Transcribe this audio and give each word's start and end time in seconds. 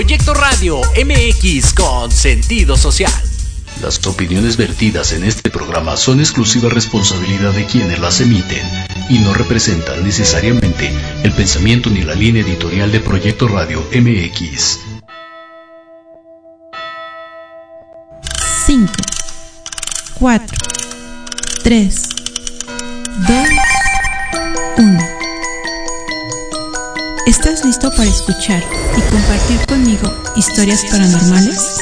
Proyecto 0.00 0.32
Radio 0.32 0.80
MX 0.96 1.74
con 1.74 2.10
sentido 2.10 2.78
social. 2.78 3.12
Las 3.82 4.06
opiniones 4.06 4.56
vertidas 4.56 5.12
en 5.12 5.24
este 5.24 5.50
programa 5.50 5.94
son 5.98 6.20
exclusiva 6.20 6.70
responsabilidad 6.70 7.52
de 7.52 7.66
quienes 7.66 7.98
las 7.98 8.22
emiten 8.22 8.66
y 9.10 9.18
no 9.18 9.34
representan 9.34 10.02
necesariamente 10.02 10.90
el 11.22 11.32
pensamiento 11.32 11.90
ni 11.90 12.00
la 12.00 12.14
línea 12.14 12.42
editorial 12.42 12.90
de 12.90 13.00
Proyecto 13.00 13.46
Radio 13.46 13.86
MX. 13.92 14.78
5, 18.64 18.92
4, 20.18 20.58
3, 21.62 22.08
2, 23.28 23.69
¿Estás 27.30 27.64
listo 27.64 27.92
para 27.92 28.10
escuchar 28.10 28.60
y 28.98 29.00
compartir 29.02 29.64
conmigo 29.68 30.12
historias 30.34 30.84
paranormales? 30.90 31.78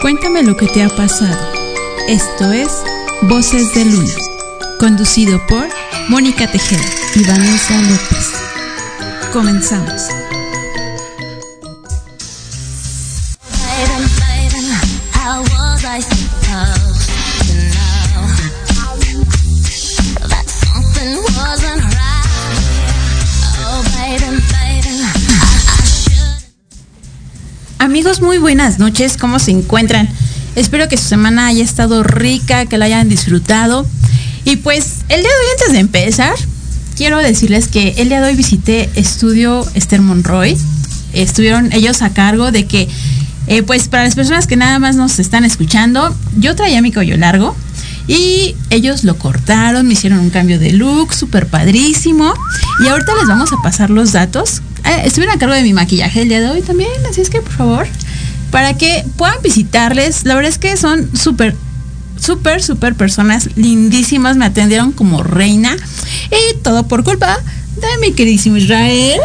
Cuéntame 0.00 0.44
lo 0.44 0.56
que 0.56 0.68
te 0.68 0.84
ha 0.84 0.88
pasado. 0.88 1.36
Esto 2.06 2.52
es 2.52 2.68
Voces 3.22 3.74
de 3.74 3.84
Luna, 3.84 4.14
conducido 4.78 5.44
por 5.48 5.66
Mónica 6.08 6.46
Tejeda 6.46 6.84
y 7.16 7.24
Vanessa 7.24 7.82
López. 7.82 8.32
Comenzamos. 9.32 10.25
Muy 28.20 28.38
buenas 28.38 28.78
noches. 28.78 29.16
¿Cómo 29.16 29.38
se 29.38 29.50
encuentran? 29.50 30.08
Espero 30.54 30.88
que 30.88 30.96
su 30.96 31.04
semana 31.04 31.48
haya 31.48 31.62
estado 31.62 32.02
rica, 32.02 32.64
que 32.64 32.78
la 32.78 32.86
hayan 32.86 33.08
disfrutado. 33.08 33.86
Y 34.44 34.56
pues 34.56 35.04
el 35.08 35.20
día 35.20 35.28
de 35.28 35.36
hoy, 35.36 35.46
antes 35.58 35.72
de 35.72 35.78
empezar, 35.80 36.34
quiero 36.96 37.18
decirles 37.18 37.68
que 37.68 37.94
el 37.98 38.08
día 38.08 38.20
de 38.20 38.28
hoy 38.28 38.36
visité 38.36 38.88
Estudio 38.94 39.66
Esther 39.74 40.00
Monroy. 40.00 40.56
Estuvieron 41.12 41.72
ellos 41.72 42.00
a 42.00 42.10
cargo 42.10 42.52
de 42.52 42.66
que, 42.66 42.88
eh, 43.48 43.62
pues 43.62 43.88
para 43.88 44.04
las 44.04 44.14
personas 44.14 44.46
que 44.46 44.56
nada 44.56 44.78
más 44.78 44.96
nos 44.96 45.18
están 45.18 45.44
escuchando, 45.44 46.16
yo 46.38 46.56
traía 46.56 46.80
mi 46.80 46.92
cabello 46.92 47.16
largo 47.16 47.54
y 48.08 48.54
ellos 48.70 49.04
lo 49.04 49.18
cortaron, 49.18 49.86
me 49.86 49.92
hicieron 49.92 50.20
un 50.20 50.30
cambio 50.30 50.58
de 50.58 50.72
look 50.72 51.12
súper 51.12 51.48
padrísimo. 51.48 52.32
Y 52.82 52.88
ahorita 52.88 53.14
les 53.16 53.28
vamos 53.28 53.52
a 53.52 53.62
pasar 53.62 53.90
los 53.90 54.12
datos. 54.12 54.62
Eh, 54.84 55.02
estuvieron 55.04 55.36
a 55.36 55.38
cargo 55.38 55.54
de 55.54 55.62
mi 55.62 55.72
maquillaje 55.72 56.22
el 56.22 56.28
día 56.28 56.40
de 56.40 56.48
hoy 56.48 56.62
también, 56.62 56.90
así 57.10 57.20
es 57.20 57.30
que 57.30 57.42
por 57.42 57.52
favor, 57.52 57.88
para 58.56 58.72
que 58.72 59.04
puedan 59.18 59.36
visitarles. 59.42 60.24
La 60.24 60.34
verdad 60.34 60.50
es 60.50 60.56
que 60.56 60.78
son 60.78 61.14
súper, 61.14 61.54
súper, 62.18 62.62
súper 62.62 62.94
personas 62.94 63.50
lindísimas. 63.54 64.38
Me 64.38 64.46
atendieron 64.46 64.92
como 64.92 65.22
reina. 65.22 65.76
Y 66.30 66.56
todo 66.62 66.88
por 66.88 67.04
culpa 67.04 67.38
de 67.74 67.86
mi 68.00 68.14
queridísimo 68.14 68.56
Israel. 68.56 69.20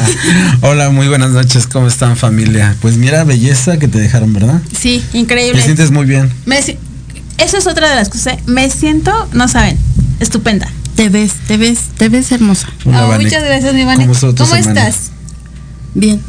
Hola, 0.60 0.90
muy 0.90 1.08
buenas 1.08 1.30
noches, 1.30 1.66
¿cómo 1.66 1.86
están 1.86 2.18
familia? 2.18 2.76
Pues 2.82 2.98
mira, 2.98 3.24
belleza 3.24 3.78
que 3.78 3.88
te 3.88 3.98
dejaron, 3.98 4.34
¿verdad? 4.34 4.60
Sí, 4.78 5.02
increíble. 5.14 5.58
Te 5.58 5.64
sientes 5.64 5.90
muy 5.90 6.04
bien. 6.04 6.30
Me 6.44 6.58
eso 6.58 6.76
es 7.56 7.66
otra 7.66 7.88
de 7.88 7.96
las 7.96 8.10
cosas. 8.10 8.36
Me 8.44 8.68
siento, 8.68 9.10
no 9.32 9.48
saben, 9.48 9.78
estupenda. 10.20 10.70
Te 10.96 11.08
ves, 11.08 11.32
te 11.48 11.56
ves, 11.56 11.78
te 11.96 12.10
ves 12.10 12.30
hermosa. 12.30 12.68
Hola, 12.84 13.08
Oh, 13.08 13.22
muchas 13.22 13.42
gracias, 13.42 13.72
mi 13.72 13.86
Vane. 13.86 14.06
¿Cómo 14.36 14.54
estás? 14.54 15.12
Bien. 15.94 16.20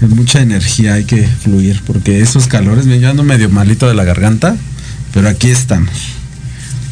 Mucha 0.00 0.40
energía 0.40 0.94
hay 0.94 1.04
que 1.04 1.26
fluir, 1.26 1.82
porque 1.86 2.20
esos 2.20 2.46
calores, 2.46 2.86
yo 2.86 3.10
ando 3.10 3.22
medio 3.22 3.50
malito 3.50 3.86
de 3.86 3.94
la 3.94 4.04
garganta, 4.04 4.56
pero 5.12 5.28
aquí 5.28 5.50
estamos. 5.50 5.90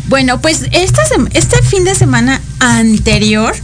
Bueno, 0.09 0.41
pues 0.41 0.67
esta 0.73 1.03
este 1.33 1.63
fin 1.63 1.85
de 1.85 1.95
semana 1.95 2.41
anterior 2.61 3.55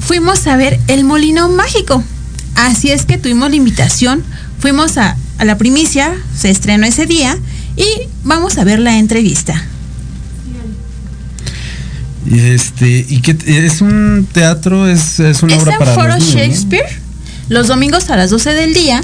fuimos 0.00 0.46
a 0.46 0.56
ver 0.56 0.78
El 0.88 1.04
Molino 1.04 1.48
Mágico. 1.48 2.02
Así 2.54 2.90
es 2.90 3.06
que 3.06 3.18
tuvimos 3.18 3.50
la 3.50 3.56
invitación, 3.56 4.22
fuimos 4.58 4.98
a, 4.98 5.16
a 5.38 5.44
la 5.44 5.56
primicia, 5.56 6.14
se 6.36 6.50
estrenó 6.50 6.86
ese 6.86 7.06
día 7.06 7.38
y 7.76 7.86
vamos 8.24 8.58
a 8.58 8.64
ver 8.64 8.78
la 8.78 8.98
entrevista. 8.98 9.64
Este, 12.30 13.06
¿y 13.08 13.20
qué 13.20 13.36
es 13.66 13.80
un 13.80 14.26
teatro? 14.30 14.86
¿Es, 14.88 15.18
es 15.20 15.42
una 15.42 15.54
es 15.54 15.62
obra 15.62 15.72
en 15.72 15.78
para 15.78 15.94
Foro 15.94 16.08
los 16.08 16.34
niños, 16.34 16.66
¿no? 16.66 16.78
Los 17.48 17.66
domingos 17.68 18.10
a 18.10 18.16
las 18.16 18.30
12 18.30 18.54
del 18.54 18.74
día. 18.74 19.02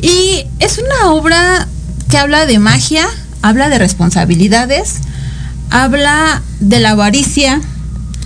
Y 0.00 0.44
es 0.58 0.78
una 0.78 1.12
obra 1.12 1.66
que 2.10 2.18
habla 2.18 2.46
de 2.46 2.58
magia, 2.58 3.06
habla 3.40 3.68
de 3.68 3.78
responsabilidades, 3.78 4.94
habla 5.70 6.42
de 6.60 6.80
la 6.80 6.90
avaricia, 6.90 7.60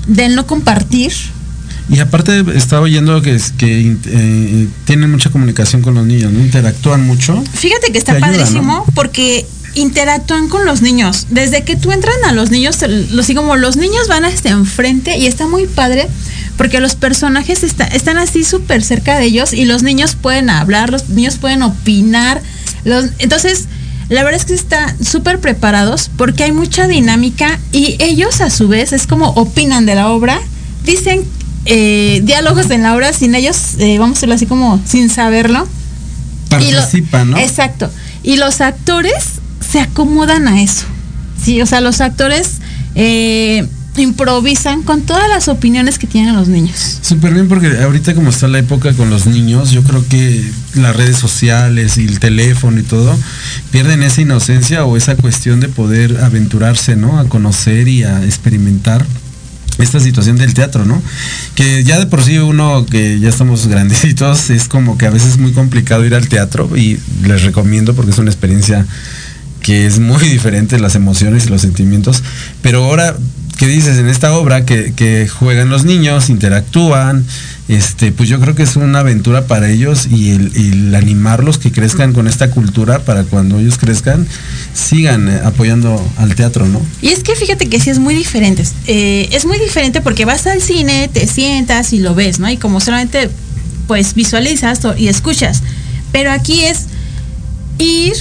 del 0.07 0.35
no 0.35 0.47
compartir. 0.47 1.13
Y 1.89 2.01
aparte 2.01 2.45
estaba 2.57 2.83
oyendo 2.83 3.23
que, 3.23 3.35
es- 3.37 3.53
que 3.53 3.97
eh, 4.07 4.69
tienen 4.87 5.11
mucha 5.11 5.31
comunicación 5.31 5.83
con 5.83 5.95
los 5.95 6.05
niños, 6.07 6.33
¿no? 6.33 6.41
Interactúan 6.41 7.07
mucho. 7.07 7.43
Fíjate 7.55 7.93
que 7.93 7.99
está 7.99 8.13
ayuda, 8.13 8.27
padrísimo 8.29 8.85
porque 8.95 9.47
interactúan 9.75 10.49
con 10.49 10.65
los 10.65 10.83
niños. 10.83 11.27
Desde 11.31 11.63
que 11.63 11.77
tú 11.77 11.93
entran 11.93 12.17
a 12.27 12.33
los 12.33 12.51
niños, 12.51 12.79
los 13.13 13.27
como 13.29 13.55
los 13.57 13.77
niños 13.77 14.09
van 14.09 14.25
hasta 14.25 14.49
enfrente 14.49 15.17
y 15.19 15.27
está 15.27 15.47
muy 15.47 15.67
padre 15.67 16.09
porque 16.57 16.81
los 16.81 16.95
personajes 16.95 17.63
está- 17.63 17.87
están 17.87 18.19
así 18.19 18.45
súper 18.45 18.83
cerca 18.83 19.19
de 19.19 19.27
ellos 19.27 19.53
y 19.53 19.65
los 19.65 19.83
niños 19.83 20.17
pueden 20.21 20.51
hablar, 20.51 20.91
los 20.91 21.09
niños 21.09 21.37
pueden 21.37 21.63
opinar. 21.63 22.41
Los, 22.85 23.07
entonces, 23.19 23.67
la 24.09 24.23
verdad 24.23 24.41
es 24.41 24.47
que 24.47 24.55
están 24.55 25.05
súper 25.05 25.41
preparados 25.41 26.11
porque 26.17 26.45
hay 26.45 26.53
mucha 26.53 26.87
dinámica 26.87 27.59
y 27.73 27.97
ellos 27.99 28.41
a 28.41 28.51
su 28.51 28.69
vez 28.69 28.93
es 28.93 29.07
como 29.07 29.31
opinan 29.31 29.85
de 29.87 29.95
la 29.97 30.09
obra, 30.11 30.41
dicen 30.85 31.25
eh, 31.69 32.21
diálogos 32.25 32.71
en 32.71 32.83
la 32.85 32.95
obra 32.95 33.13
sin 33.13 33.35
ellos, 33.35 33.75
eh, 33.79 33.99
vamos 33.99 34.13
a 34.13 34.21
decirlo 34.21 34.35
así 34.37 34.47
como 34.47 34.81
sin 34.87 35.11
saberlo. 35.11 35.61
Lo- 35.61 35.67
Participan, 36.49 37.33
¿no? 37.33 37.39
Exacto. 37.39 37.91
Y 38.23 38.37
los 38.37 38.61
actores 38.61 39.15
se 39.69 39.81
acomodan 39.81 40.47
a 40.47 40.63
eso. 40.63 40.85
Sí, 41.43 41.61
o 41.61 41.67
sea, 41.67 41.81
los 41.81 42.01
actores 42.01 42.53
eh, 42.95 43.67
improvisan 44.03 44.83
con 44.83 45.03
todas 45.03 45.29
las 45.29 45.49
opiniones 45.49 45.99
que 45.99 46.07
tienen 46.07 46.35
los 46.35 46.49
niños. 46.49 46.99
Súper 47.03 47.35
bien 47.35 47.49
porque 47.49 47.79
ahorita 47.83 48.15
como 48.15 48.31
está 48.31 48.49
la 48.49 48.59
época 48.59 48.93
con 48.93 49.11
los 49.11 49.27
niños, 49.27 49.71
yo 49.71 49.83
creo 49.83 50.07
que 50.09 50.45
las 50.75 50.95
redes 50.97 51.17
sociales 51.17 51.99
y 51.99 52.05
el 52.05 52.21
teléfono 52.21 52.79
y 52.81 52.83
todo 52.83 53.17
pierden 53.71 54.03
esa 54.03 54.21
inocencia 54.21 54.85
o 54.85 54.97
esa 54.97 55.17
cuestión 55.17 55.61
de 55.61 55.69
poder 55.69 56.19
aventurarse, 56.23 56.97
¿no? 56.97 57.19
A 57.19 57.29
conocer 57.29 57.89
y 57.89 58.03
a 58.03 58.25
experimentar 58.25 59.05
esta 59.79 60.01
situación 60.01 60.37
del 60.37 60.55
teatro, 60.55 60.85
¿no? 60.85 61.03
Que 61.55 61.85
ya 61.85 61.99
de 61.99 62.07
por 62.07 62.23
sí 62.23 62.39
uno 62.39 62.87
que 62.87 63.21
ya 63.21 63.29
estamos 63.29 63.67
grandecitos 63.67 64.51
es 64.51 64.69
como 64.69 64.97
que 64.97 65.07
a 65.07 65.11
veces 65.11 65.33
es 65.33 65.39
muy 65.39 65.53
complicado 65.53 66.05
ir 66.05 66.15
al 66.15 66.29
teatro 66.29 66.77
y 66.77 66.99
les 67.23 67.43
recomiendo 67.43 67.95
porque 67.95 68.13
es 68.13 68.19
una 68.19 68.31
experiencia 68.31 68.87
que 69.61 69.87
es 69.87 69.99
muy 69.99 70.29
diferente 70.29 70.79
las 70.79 70.95
emociones 70.95 71.47
y 71.47 71.49
los 71.51 71.63
sentimientos. 71.63 72.23
Pero 72.63 72.85
ahora, 72.85 73.17
¿qué 73.57 73.67
dices? 73.67 73.99
En 73.99 74.09
esta 74.09 74.37
obra 74.37 74.65
que, 74.65 74.93
que 74.95 75.29
juegan 75.29 75.71
los 75.71 75.85
niños, 75.85 76.31
interactúan, 76.31 77.25
este, 77.69 78.13
pues 78.13 78.29
yo 78.29 78.39
creo 78.41 78.55
que 78.55 78.63
es 78.63 78.77
una 78.77 79.01
aventura 79.01 79.47
para 79.47 79.69
ellos 79.69 80.07
y 80.07 80.31
el, 80.31 80.95
animarlos 80.95 81.59
que 81.59 81.73
crezcan 81.73 82.13
con 82.13 82.29
esta 82.29 82.51
cultura 82.51 83.01
para 83.01 83.25
cuando 83.25 83.59
ellos 83.59 83.77
crezcan, 83.77 84.27
sigan 84.73 85.29
eh, 85.29 85.41
apoyando 85.45 86.01
al 86.17 86.35
teatro, 86.37 86.67
¿no? 86.67 86.81
Y 87.03 87.09
es 87.09 87.25
que 87.25 87.35
fíjate 87.35 87.69
que 87.69 87.81
sí 87.81 87.91
es 87.91 87.99
muy 87.99 88.15
diferente. 88.15 88.65
Eh, 88.87 89.29
es 89.33 89.47
muy 89.47 89.59
diferente 89.59 90.01
porque 90.01 90.25
vas 90.25 90.47
al 90.47 90.63
cine, 90.63 91.11
te 91.13 91.27
sientas 91.27 91.93
y 91.93 91.99
lo 91.99 92.15
ves, 92.15 92.39
¿no? 92.39 92.49
Y 92.49 92.57
como 92.57 92.81
solamente 92.81 93.31
pues 93.89 94.15
visualizas 94.15 94.81
y 94.97 95.09
escuchas. 95.09 95.63
Pero 96.13 96.31
aquí 96.31 96.63
es 96.63 96.87
ir, 97.79 98.15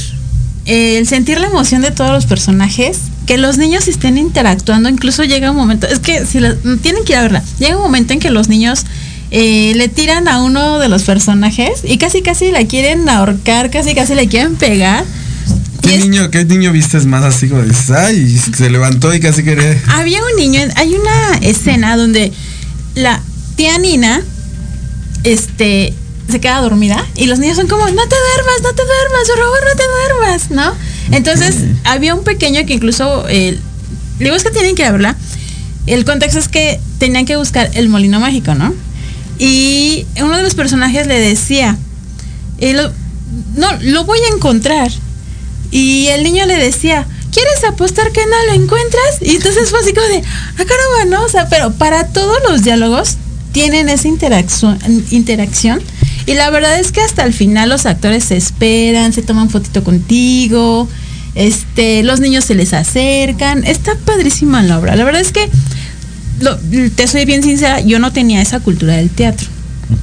eh, 0.66 0.98
el 0.98 1.08
sentir 1.08 1.40
la 1.40 1.48
emoción 1.48 1.84
de 1.84 1.92
todos 1.92 2.12
los 2.12 2.26
personajes, 2.26 2.98
que 3.26 3.38
los 3.38 3.58
niños 3.58 3.88
estén 3.88 4.18
interactuando, 4.18 4.88
incluso 4.90 5.24
llega 5.24 5.52
un 5.52 5.58
momento, 5.58 5.88
es 5.88 6.00
que 6.00 6.26
si 6.26 6.40
la- 6.40 6.56
tienen 6.82 7.04
que 7.06 7.14
ir 7.14 7.18
a 7.18 7.22
verla, 7.24 7.44
llega 7.60 7.78
un 7.78 7.84
momento 7.84 8.14
en 8.14 8.20
que 8.20 8.30
los 8.30 8.48
niños 8.50 8.86
eh, 9.32 9.74
le 9.76 9.88
tiran 9.90 10.28
a 10.28 10.44
uno 10.44 10.78
de 10.80 10.88
los 10.88 11.04
personajes 11.04 11.82
y 11.84 11.98
casi 11.98 12.22
casi 12.22 12.52
la 12.52 12.66
quieren 12.66 13.10
ahorcar, 13.10 13.72
casi 13.72 13.96
casi 13.96 14.14
le 14.16 14.28
quieren 14.28 14.56
pegar. 14.56 15.04
¿Qué 15.82 15.98
niño, 16.00 16.30
qué 16.32 16.46
niño 16.46 16.72
viste 16.72 17.00
más 17.02 17.24
así 17.24 17.48
como 17.48 17.62
dices, 17.64 17.92
ay, 17.92 18.38
se 18.56 18.70
levantó 18.70 19.14
y 19.14 19.20
casi 19.20 19.44
quería... 19.44 19.80
Había 19.90 20.20
un 20.20 20.36
niño, 20.38 20.62
hay 20.76 20.94
una 20.96 21.38
escena 21.42 21.96
donde 21.98 22.32
la 22.96 23.22
tía 23.56 23.78
Nina, 23.78 24.22
este, 25.24 25.94
se 26.36 26.42
queda 26.42 26.60
dormida 26.60 27.06
y 27.16 27.28
los 27.28 27.40
niños 27.40 27.56
son 27.56 27.68
como, 27.68 27.86
no 27.86 28.08
te 28.08 28.16
duermas, 28.16 28.62
no 28.62 28.74
te 28.74 28.84
duermas, 28.84 29.28
por 29.30 29.40
favor, 29.40 29.60
no 29.70 29.76
te 29.78 29.84
duermas, 29.88 30.52
¿no? 30.52 31.16
Entonces, 31.16 31.56
había 31.86 32.14
un 32.14 32.24
pequeño 32.26 32.66
que 32.66 32.74
incluso, 32.74 33.26
eh, 33.30 33.58
digo, 34.20 34.36
es 34.36 34.44
que 34.44 34.52
tienen 34.52 34.76
que 34.76 34.84
verla. 34.92 35.16
El 35.88 36.04
contexto 36.04 36.40
es 36.40 36.48
que 36.50 36.80
tenían 36.98 37.26
que 37.26 37.38
buscar 37.38 37.70
el 37.74 37.88
molino 37.88 38.20
mágico, 38.20 38.54
¿no? 38.54 38.74
Y 39.40 40.06
uno 40.18 40.36
de 40.36 40.44
los 40.44 40.46
los 40.46 40.56
personajes 40.56 41.08
le 41.08 41.20
decía, 41.20 41.78
eh, 42.58 42.74
lo- 42.74 42.92
no, 43.56 43.68
lo 43.82 44.04
voy 44.06 44.20
a 44.20 44.36
encontrar. 44.36 44.92
Y 45.72 46.08
el 46.08 46.24
niño 46.24 46.46
le 46.46 46.56
decía, 46.58 47.06
¿quieres 47.32 47.64
apostar 47.68 48.12
que 48.12 48.22
no 48.26 48.46
lo 48.48 48.54
encuentras? 48.64 49.22
Y 49.22 49.36
entonces 49.38 49.70
fue 49.70 49.80
así 49.80 49.94
como 49.94 50.08
de, 50.08 50.22
ah, 50.58 50.64
caramba, 50.66 51.18
¿no? 51.18 51.26
O 51.26 51.30
sea, 51.30 51.48
pero 51.50 51.72
para 51.74 52.08
todos 52.08 52.38
los 52.50 52.64
diálogos 52.64 53.18
tienen 53.56 53.88
esa 53.88 54.10
interacción, 54.10 54.78
interacción. 55.12 55.80
Y 56.26 56.34
la 56.34 56.50
verdad 56.50 56.78
es 56.78 56.92
que 56.92 57.00
hasta 57.00 57.24
el 57.24 57.34
final 57.34 57.70
los 57.70 57.86
actores 57.86 58.26
se 58.26 58.36
esperan, 58.36 59.14
se 59.14 59.22
toman 59.22 59.50
fotito 59.50 59.82
contigo, 59.82 60.90
este, 61.36 62.04
los 62.04 62.20
niños 62.20 62.44
se 62.44 62.54
les 62.54 62.74
acercan. 62.74 63.64
Está 63.64 63.96
padrísima 63.96 64.62
la 64.62 64.78
obra. 64.78 64.98
La 64.98 65.06
verdad 65.06 65.22
es 65.22 65.32
que, 65.32 65.50
lo- 66.42 66.58
te 66.98 67.08
soy 67.08 67.24
bien 67.24 67.44
sincera, 67.44 67.80
yo 67.80 67.98
no 68.00 68.12
tenía 68.12 68.42
esa 68.42 68.60
cultura 68.60 68.98
del 68.98 69.10
teatro. 69.10 69.48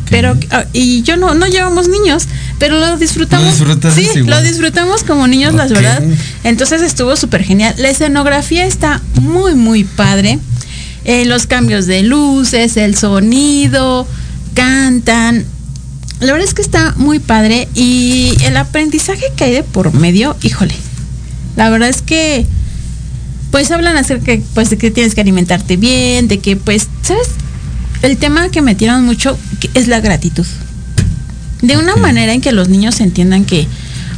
Pero, 0.08 0.34
ah, 0.50 0.64
y 0.72 1.02
yo 1.02 1.18
no, 1.18 1.34
no 1.34 1.46
llevamos 1.46 1.88
niños, 1.88 2.24
pero 2.58 2.78
lo 2.80 2.96
disfrutamos. 2.96 3.58
Lo 3.60 3.90
sí, 3.90 4.08
igual. 4.14 4.26
lo 4.30 4.42
disfrutamos 4.48 5.02
como 5.04 5.26
niños, 5.26 5.52
la 5.52 5.64
Ok. 5.64 5.70
verdad. 5.72 6.02
Entonces 6.44 6.80
estuvo 6.80 7.16
súper 7.16 7.42
genial. 7.44 7.74
La 7.76 7.90
escenografía 7.90 8.64
está 8.64 9.02
muy, 9.20 9.54
muy 9.54 9.84
padre. 9.84 10.38
Eh, 11.04 11.24
los 11.24 11.46
cambios 11.46 11.86
de 11.86 12.02
luces, 12.02 12.76
el 12.76 12.96
sonido, 12.96 14.06
cantan. 14.54 15.44
La 16.20 16.32
verdad 16.32 16.46
es 16.46 16.54
que 16.54 16.62
está 16.62 16.94
muy 16.96 17.18
padre. 17.18 17.68
Y 17.74 18.36
el 18.44 18.56
aprendizaje 18.56 19.24
que 19.36 19.44
hay 19.44 19.52
de 19.52 19.62
por 19.62 19.92
medio, 19.92 20.36
híjole. 20.42 20.74
La 21.56 21.70
verdad 21.70 21.88
es 21.88 22.02
que 22.02 22.46
pues 23.50 23.70
hablan 23.70 23.98
acerca 23.98 24.32
pues 24.54 24.70
de 24.70 24.78
que 24.78 24.90
tienes 24.90 25.14
que 25.14 25.20
alimentarte 25.20 25.76
bien, 25.76 26.26
de 26.26 26.38
que 26.38 26.56
pues, 26.56 26.88
¿sabes? 27.02 27.28
El 28.00 28.16
tema 28.16 28.48
que 28.48 28.62
metieron 28.62 29.04
mucho 29.04 29.38
que 29.60 29.70
es 29.74 29.88
la 29.88 30.00
gratitud. 30.00 30.46
De 31.60 31.76
una 31.76 31.94
manera 31.96 32.32
en 32.32 32.40
que 32.40 32.50
los 32.52 32.68
niños 32.68 32.98
entiendan 33.00 33.44
que 33.44 33.68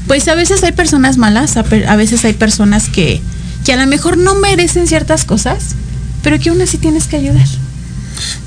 pues 0.07 0.29
a 0.29 0.35
veces 0.35 0.63
hay 0.63 0.73
personas 0.73 1.17
malas, 1.17 1.57
a, 1.57 1.65
a 1.89 1.97
veces 1.97 2.25
hay 2.25 2.35
personas 2.35 2.89
que, 2.89 3.21
que 3.65 3.73
a 3.73 3.77
lo 3.77 3.87
mejor 3.87 4.17
no 4.17 4.37
merecen 4.37 4.87
ciertas 4.87 5.25
cosas, 5.25 5.75
pero 6.25 6.41
que 6.41 6.49
aún 6.50 6.61
así 6.61 6.79
tienes 6.79 7.06
que 7.06 7.17
ayudar. 7.17 7.47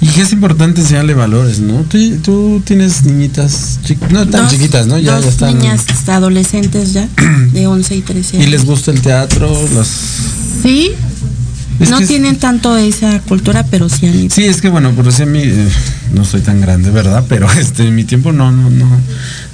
Y 0.02 0.08
que 0.08 0.22
es 0.22 0.32
importante 0.32 0.82
enseñarle 0.82 1.14
valores, 1.14 1.60
¿no? 1.60 1.82
Tú, 1.84 1.98
tú 2.24 2.62
tienes 2.66 3.04
niñitas, 3.04 3.80
no 4.10 4.28
tan 4.28 4.44
Dos- 4.44 4.52
chiquitas, 4.52 4.88
¿no? 4.88 4.98
Ya, 4.98 5.16
dos 5.16 5.26
ya 5.26 5.30
están. 5.32 5.58
niñas 5.58 5.86
hasta 5.90 6.16
adolescentes 6.16 6.94
ya, 6.94 7.08
de 7.54 7.68
11 7.68 7.96
y 7.96 8.02
13 8.02 8.38
Y 8.38 8.40
años. 8.40 8.52
les 8.52 8.66
gusta 8.66 8.92
el 8.92 9.02
teatro, 9.02 9.50
las. 9.74 9.88
Sí, 10.64 10.92
Es 11.80 11.90
no 11.90 11.98
que 11.98 12.04
es- 12.04 12.10
tienen 12.10 12.38
tanto 12.38 12.76
esa 12.78 13.20
cultura, 13.22 13.66
pero 13.70 13.90
sí 13.90 14.06
han 14.08 14.20
ido. 14.20 14.34
Sí, 14.36 14.46
es 14.46 14.62
que 14.62 14.70
bueno, 14.70 14.92
por 14.92 15.06
decir 15.06 15.26
mi, 15.26 15.40
eh, 15.44 15.68
no 16.14 16.26
soy 16.26 16.42
tan 16.42 16.62
grande, 16.62 16.90
¿verdad? 16.92 17.24
Pero 17.28 17.52
este, 17.60 17.88
en 17.88 17.96
mi 17.96 18.04
tiempo 18.04 18.32
no, 18.32 18.52
no, 18.52 18.70
no, 18.70 18.88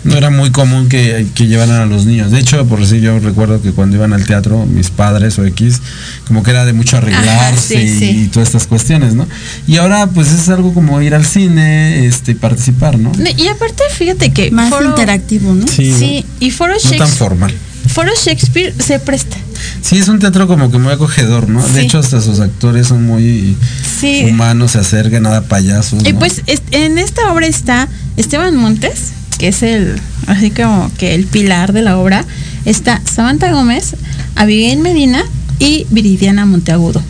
no 0.04 0.16
era 0.18 0.30
muy 0.30 0.52
común 0.52 0.90
que, 0.90 1.26
que 1.36 1.48
llevaran 1.48 1.82
a 1.82 1.86
los 1.86 2.06
niños. 2.06 2.32
De 2.32 2.40
hecho, 2.40 2.66
por 2.68 2.80
decir, 2.80 3.02
yo 3.02 3.18
recuerdo 3.20 3.62
que 3.62 3.72
cuando 3.72 3.96
iban 3.96 4.14
al 4.14 4.26
teatro, 4.26 4.66
mis 4.66 4.90
padres 4.90 5.38
o 5.40 5.46
X, 5.46 5.82
como 6.28 6.44
que 6.44 6.52
era 6.52 6.66
de 6.66 6.74
mucho 6.74 6.98
arreglarse 6.98 7.78
Ajá, 7.78 7.88
sí, 7.88 8.00
sí. 8.00 8.06
y 8.24 8.28
todas 8.28 8.50
estas 8.50 8.68
cuestiones, 8.68 9.14
¿no? 9.16 9.28
Y 9.68 9.78
ahora, 9.78 10.08
pues 10.08 10.32
es 10.32 10.50
algo 10.50 10.74
como 10.74 11.02
ir 11.02 11.16
al 11.16 11.26
cine, 11.26 12.06
este, 12.06 12.32
y 12.32 12.36
participar, 12.36 12.98
¿no? 13.00 13.12
Y 13.38 13.48
aparte, 13.48 13.84
fíjate 13.96 14.32
que 14.32 14.52
Más 14.52 14.70
Foro- 14.70 14.90
interactivo, 14.90 15.54
¿no? 15.54 15.68
Sí, 15.68 15.94
Sí, 15.98 16.26
y 16.40 16.52
Foro 16.52 16.74
no, 16.74 16.80
no 16.80 16.82
tan 16.82 16.98
Shakespeare, 17.00 17.18
formal. 17.18 17.54
Foro 17.88 18.12
Shakespeare 18.24 18.74
se 18.80 19.00
presta. 19.00 19.38
Sí, 19.82 19.98
es 19.98 20.08
un 20.08 20.20
teatro 20.20 20.48
como 20.48 20.72
que 20.72 20.78
muy 20.78 20.92
acogedor, 20.94 21.50
¿no? 21.50 21.66
De 21.70 21.82
hecho, 21.82 22.00
hasta 22.00 22.22
sus 22.22 22.40
actores 22.40 22.88
son 22.88 23.06
muy 23.06 23.56
Sí. 24.00 24.26
humanos, 24.30 24.72
se 24.72 24.80
acercan, 24.80 25.24
nada 25.24 25.42
payasos. 25.44 26.04
Y 26.06 26.14
¿no? 26.14 26.20
pues 26.20 26.42
es- 26.48 26.62
en 26.72 26.98
esta 26.98 27.32
obra 27.32 27.48
está 27.48 27.88
Esteban 28.18 28.56
Montes, 28.56 29.12
que 29.38 29.48
es 29.50 29.64
el, 29.64 30.00
así 30.28 30.52
como 30.52 30.92
que 30.98 31.16
el 31.16 31.26
pilar 31.26 31.74
de 31.74 31.82
la 31.82 31.98
obra. 31.98 32.26
Está 32.66 33.02
Samantha 33.04 33.52
Gómez, 33.52 33.96
Abigail 34.36 34.80
Medina 34.80 35.24
y 35.60 35.86
Viridiana 35.90 36.46
Monteagudo. 36.46 37.02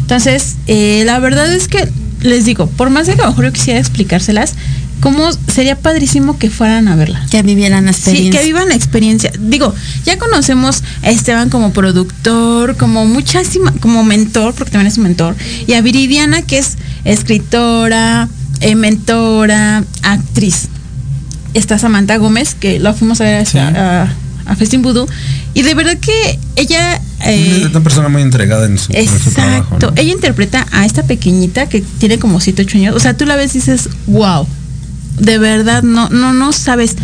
Entonces, 0.00 0.56
eh, 0.66 1.02
la 1.04 1.18
verdad 1.18 1.52
es 1.52 1.68
que 1.68 1.88
les 2.22 2.44
digo, 2.46 2.66
por 2.68 2.88
más 2.90 3.06
de 3.06 3.14
que 3.14 3.20
a 3.20 3.24
lo 3.24 3.30
mejor 3.32 3.44
yo 3.46 3.52
quisiera 3.52 3.78
explicárselas, 3.80 4.54
cómo 5.04 5.28
sería 5.52 5.76
padrísimo 5.76 6.38
que 6.38 6.48
fueran 6.48 6.88
a 6.88 6.96
verla. 6.96 7.24
Que 7.30 7.42
vivieran 7.42 7.84
la 7.84 7.92
Sí, 7.92 7.98
experiencia. 8.00 8.40
que 8.40 8.46
vivan 8.46 8.68
la 8.70 8.74
experiencia. 8.74 9.30
Digo, 9.38 9.74
ya 10.06 10.18
conocemos 10.18 10.82
a 11.02 11.10
Esteban 11.10 11.50
como 11.50 11.74
productor, 11.74 12.76
como 12.78 13.04
muchísima, 13.04 13.70
como 13.80 14.02
mentor, 14.02 14.54
porque 14.54 14.70
también 14.72 14.86
es 14.90 14.96
un 14.96 15.04
mentor, 15.04 15.36
y 15.66 15.74
a 15.74 15.82
Viridiana, 15.82 16.40
que 16.40 16.56
es 16.56 16.78
escritora, 17.04 18.28
eh, 18.60 18.74
mentora, 18.74 19.84
actriz. 20.02 20.68
Está 21.52 21.78
Samantha 21.78 22.16
Gómez, 22.16 22.54
que 22.58 22.78
la 22.80 22.94
fuimos 22.94 23.20
a 23.20 23.24
ver 23.24 23.34
a, 23.42 23.44
Sí. 23.44 23.58
a, 23.58 24.10
a 24.46 24.56
Festín 24.56 24.80
Vudú, 24.80 25.06
y 25.52 25.62
de 25.62 25.74
verdad 25.74 25.98
que 25.98 26.38
ella... 26.56 26.96
eh, 27.26 27.58
es 27.62 27.70
una 27.70 27.82
persona 27.82 28.08
muy 28.08 28.22
entregada 28.22 28.64
en 28.66 28.78
su, 28.78 28.90
en 28.92 29.06
su 29.06 29.30
trabajo. 29.32 29.64
Exacto. 29.74 29.90
¿no? 29.94 30.00
Ella 30.00 30.12
interpreta 30.12 30.66
a 30.72 30.86
esta 30.86 31.02
pequeñita 31.02 31.68
que 31.68 31.82
tiene 31.98 32.18
como 32.18 32.40
7, 32.40 32.62
8 32.62 32.78
años. 32.78 32.96
O 32.96 33.00
sea, 33.00 33.14
tú 33.16 33.26
la 33.26 33.36
ves 33.36 33.54
y 33.54 33.58
dices, 33.58 33.90
wow. 34.06 34.46
De 35.18 35.38
verdad, 35.38 35.82
no, 35.82 36.08
no, 36.08 36.32
no 36.32 36.52
sabes. 36.52 36.96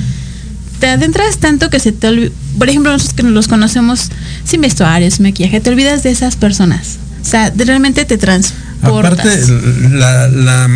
Te 0.80 0.88
adentras 0.88 1.38
tanto 1.38 1.68
que 1.70 1.78
se 1.78 1.92
te 1.92 2.08
olvida. 2.08 2.30
Por 2.58 2.68
ejemplo, 2.68 2.90
nosotros 2.90 3.14
que 3.14 3.22
los 3.22 3.48
conocemos 3.48 4.08
sin 4.44 4.60
vestuarios, 4.62 5.14
sin 5.14 5.24
maquillaje, 5.26 5.60
te 5.60 5.70
olvidas 5.70 6.02
de 6.02 6.10
esas 6.10 6.36
personas. 6.36 6.98
O 7.22 7.24
sea, 7.24 7.52
realmente 7.54 8.04
te 8.06 8.16
transportas. 8.16 9.12
Aparte, 9.20 9.40
la, 9.90 10.26
la, 10.28 10.68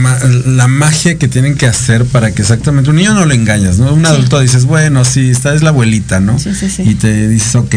la 0.46 0.68
magia 0.68 1.16
que 1.18 1.26
tienen 1.26 1.56
que 1.56 1.66
hacer 1.66 2.04
para 2.04 2.32
que 2.34 2.42
exactamente 2.42 2.90
un 2.90 2.96
niño 2.96 3.14
no 3.14 3.24
lo 3.24 3.32
engañas, 3.32 3.78
¿no? 3.78 3.94
Un 3.94 4.00
Sí. 4.04 4.06
adulto 4.12 4.40
dices, 4.40 4.66
bueno, 4.66 5.06
sí, 5.06 5.30
esta 5.30 5.54
es 5.54 5.62
la 5.62 5.70
abuelita, 5.70 6.20
¿no? 6.20 6.38
Sí, 6.38 6.54
sí, 6.54 6.68
sí. 6.68 6.82
Y 6.82 6.94
te 6.96 7.28
dices, 7.28 7.54
ok. 7.54 7.74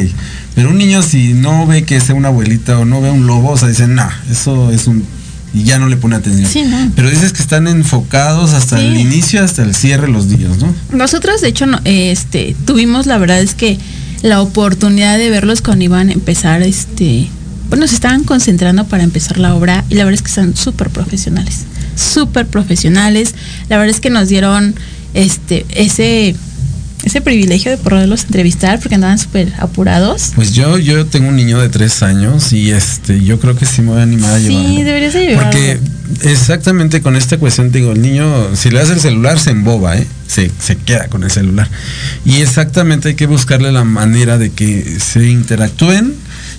Pero 0.53 0.69
un 0.69 0.77
niño, 0.77 1.01
si 1.01 1.33
no 1.33 1.65
ve 1.65 1.83
que 1.83 2.01
sea 2.01 2.13
una 2.13 2.27
abuelita 2.27 2.77
o 2.77 2.83
no 2.83 3.01
ve 3.01 3.09
un 3.09 3.25
lobo, 3.25 3.51
o 3.51 3.57
sea, 3.57 3.69
dice, 3.69 3.87
nah, 3.87 4.09
eso 4.29 4.69
es 4.71 4.87
un. 4.87 5.05
Y 5.53 5.63
ya 5.63 5.79
no 5.79 5.87
le 5.87 5.97
pone 5.97 6.15
atención. 6.15 6.49
Sí, 6.51 6.63
no. 6.63 6.91
Pero 6.95 7.09
dices 7.09 7.31
que 7.33 7.41
están 7.41 7.67
enfocados 7.67 8.53
hasta 8.53 8.77
Sí. 8.79 8.85
el 8.85 8.97
inicio, 8.97 9.43
hasta 9.43 9.63
el 9.63 9.73
cierre 9.75 10.07
los 10.09 10.25
niños, 10.27 10.57
¿no? 10.59 10.73
Nosotros, 10.91 11.41
de 11.41 11.47
hecho, 11.47 11.65
no- 11.65 11.79
este, 11.85 12.55
tuvimos 12.65 13.05
la 13.05 13.17
verdad 13.17 13.39
es 13.39 13.55
que 13.55 13.77
la 14.21 14.41
oportunidad 14.41 15.17
de 15.17 15.29
verlos 15.29 15.61
cuando 15.61 15.85
iban 15.85 16.09
a 16.09 16.13
empezar, 16.13 16.61
este, 16.63 17.27
bueno, 17.69 17.87
se 17.87 17.95
estaban 17.95 18.23
concentrando 18.23 18.85
para 18.85 19.03
empezar 19.03 19.37
la 19.39 19.55
obra 19.55 19.83
y 19.89 19.95
la 19.95 20.03
verdad 20.05 20.15
es 20.15 20.21
que 20.21 20.29
están 20.29 20.55
súper 20.55 20.89
profesionales, 20.89 21.59
súper 21.95 22.47
profesionales. 22.47 23.33
La 23.69 23.77
verdad 23.77 23.95
es 23.95 24.01
que 24.01 24.09
nos 24.09 24.27
dieron, 24.29 24.75
este, 25.13 25.65
ese, 25.69 26.35
ese 27.07 27.21
privilegio 27.21 27.71
de 27.71 27.77
poderlos 27.77 28.23
entrevistar 28.25 28.79
porque 28.79 28.95
andaban 28.95 29.17
súper 29.17 29.51
apurados. 29.59 30.31
Pues 30.35 30.53
yo, 30.53 30.77
yo 30.77 31.05
tengo 31.05 31.29
un 31.29 31.35
niño 31.35 31.59
de 31.59 31.69
tres 31.69 32.03
años 32.03 32.53
y 32.53 32.71
este, 32.71 33.23
yo 33.23 33.39
creo 33.39 33.55
que 33.55 33.65
sí 33.65 33.81
me 33.81 33.89
voy 33.91 33.99
a 33.99 34.03
animar 34.03 34.33
a 34.35 34.39
Sí, 34.39 34.47
llevarlo. 34.49 34.83
deberías 34.85 35.13
de 35.13 35.25
llevarlo. 35.27 35.51
Porque 35.51 35.79
exactamente 36.23 37.01
con 37.01 37.15
esta 37.15 37.37
cuestión 37.37 37.71
digo, 37.71 37.91
el 37.91 38.01
niño, 38.01 38.55
si 38.55 38.69
le 38.69 38.79
das 38.79 38.89
el 38.89 38.99
celular, 38.99 39.39
se 39.39 39.51
emboba, 39.51 39.97
¿eh? 39.97 40.07
Se, 40.27 40.51
se 40.59 40.75
queda 40.75 41.07
con 41.07 41.23
el 41.23 41.31
celular. 41.31 41.69
Y 42.25 42.41
exactamente 42.41 43.09
hay 43.09 43.15
que 43.15 43.25
buscarle 43.27 43.71
la 43.71 43.83
manera 43.83 44.37
de 44.37 44.51
que 44.51 44.97
se 44.99 45.27
interactúen 45.29 46.13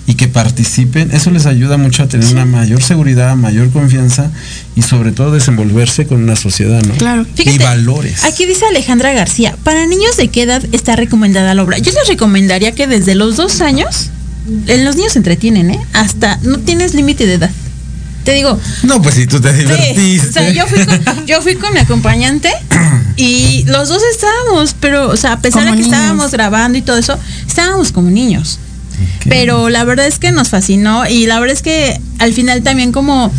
y 0.07 0.15
que 0.15 0.27
participen. 0.27 1.11
Eso 1.11 1.29
les 1.31 1.45
ayuda 1.45 1.77
mucho 1.77 2.03
a 2.03 2.07
tener 2.07 2.27
una 2.33 2.45
mayor 2.45 2.81
seguridad, 2.81 3.35
mayor 3.35 3.69
confianza 3.71 4.31
y 4.75 4.81
sobre 4.81 5.11
todo 5.11 5.31
desenvolverse 5.31 6.07
con 6.07 6.23
una 6.23 6.35
sociedad, 6.35 6.81
¿no? 6.83 6.95
Claro. 6.95 7.25
y 7.35 7.43
Fíjate, 7.43 7.63
valores. 7.63 8.23
Aquí 8.23 8.45
dice 8.45 8.65
Alejandra 8.65 9.13
García, 9.13 9.55
para 9.63 9.85
niños 9.85 10.17
de 10.17 10.29
qué 10.29 10.43
edad 10.43 10.63
está 10.71 10.95
recomendada 10.95 11.53
la 11.53 11.63
obra. 11.63 11.77
Yo 11.77 11.91
les 11.91 12.07
recomendaría 12.07 12.73
que 12.73 12.87
desde 12.87 13.13
los 13.15 13.35
dos 13.37 13.61
años, 13.61 14.09
en 14.67 14.83
los 14.85 14.95
niños 14.95 15.13
se 15.13 15.19
entretienen, 15.19 15.69
¿eh? 15.71 15.79
Hasta 15.93 16.39
no 16.41 16.57
tienes 16.59 16.95
límite 16.95 17.27
de 17.27 17.35
edad. 17.35 17.51
Te 18.23 18.33
digo, 18.33 18.59
No, 18.83 19.01
pues 19.01 19.15
si 19.15 19.27
tú 19.27 19.39
te 19.39 19.51
sí, 19.51 19.59
divertiste. 19.59 20.27
o 20.27 20.31
sea, 20.33 20.49
yo 20.51 20.67
fui, 20.67 20.85
con, 20.85 21.25
yo 21.25 21.41
fui 21.41 21.55
con 21.55 21.71
mi 21.73 21.79
acompañante 21.79 22.51
y 23.15 23.63
los 23.67 23.87
dos 23.89 24.01
estábamos, 24.13 24.75
pero, 24.79 25.09
o 25.09 25.15
sea, 25.17 25.33
a 25.33 25.39
pesar 25.39 25.63
Como 25.63 25.75
de 25.75 25.77
que 25.77 25.83
niños. 25.83 25.97
estábamos 25.97 26.31
grabando 26.31 26.77
y 26.77 26.81
todo 26.81 26.97
eso, 26.97 27.17
estábamos 27.47 27.91
como 27.91 28.09
niños. 28.09 28.59
Pero 29.27 29.69
la 29.69 29.83
verdad 29.83 30.07
es 30.07 30.19
que 30.19 30.31
nos 30.31 30.49
fascinó 30.49 31.07
y 31.07 31.25
la 31.25 31.39
verdad 31.39 31.55
es 31.55 31.61
que 31.61 31.99
al 32.19 32.33
final 32.33 32.61
también 32.63 32.91
como, 32.91 33.31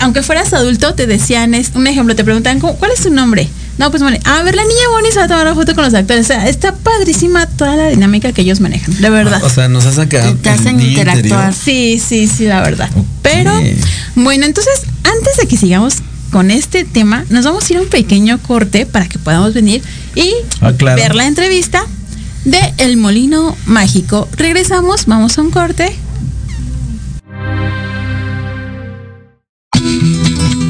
aunque 0.00 0.22
fueras 0.22 0.52
adulto, 0.52 0.94
te 0.94 1.06
decían, 1.06 1.54
es 1.54 1.72
un 1.74 1.86
ejemplo, 1.86 2.14
te 2.16 2.24
preguntan, 2.24 2.60
¿cómo- 2.60 2.76
¿cuál 2.76 2.90
es 2.92 3.00
tu 3.02 3.10
nombre? 3.10 3.48
No, 3.76 3.90
pues 3.90 4.02
bueno, 4.04 4.16
a 4.24 4.40
ver, 4.44 4.54
la 4.54 4.62
niña 4.62 4.82
Bonnie 4.92 5.10
se 5.10 5.18
va 5.18 5.24
a 5.24 5.28
tomar 5.28 5.46
una 5.46 5.54
foto 5.56 5.74
con 5.74 5.82
los 5.84 5.92
actores. 5.94 6.26
O 6.26 6.28
sea, 6.28 6.48
está 6.48 6.76
padrísima 6.76 7.46
toda 7.46 7.74
la 7.74 7.88
dinámica 7.88 8.30
que 8.32 8.42
ellos 8.42 8.60
manejan, 8.60 9.00
de 9.00 9.10
verdad. 9.10 9.42
O 9.42 9.50
sea, 9.50 9.66
nos 9.68 9.84
hace 9.84 10.06
quedar 10.08 10.30
Y 10.30 10.34
te 10.34 10.48
hacen 10.50 10.80
interactuar. 10.80 11.52
Sí, 11.52 12.00
sí, 12.04 12.28
sí, 12.28 12.44
la 12.46 12.60
verdad. 12.60 12.88
Pero, 13.22 13.50
bueno, 14.14 14.46
entonces, 14.46 14.74
antes 15.02 15.36
de 15.40 15.48
que 15.48 15.56
sigamos 15.56 15.96
con 16.30 16.52
este 16.52 16.84
tema, 16.84 17.24
nos 17.30 17.44
vamos 17.44 17.68
a 17.68 17.72
ir 17.72 17.78
a 17.80 17.82
un 17.82 17.88
pequeño 17.88 18.38
corte 18.42 18.86
para 18.86 19.08
que 19.08 19.18
podamos 19.18 19.54
venir 19.54 19.82
y 20.14 20.32
Ah, 20.60 20.72
claro. 20.78 20.96
ver 21.02 21.16
la 21.16 21.26
entrevista 21.26 21.84
de 22.44 22.74
El 22.78 22.96
Molino 22.96 23.56
Mágico. 23.66 24.28
Regresamos, 24.32 25.06
vamos 25.06 25.38
a 25.38 25.42
un 25.42 25.50
corte. 25.50 25.96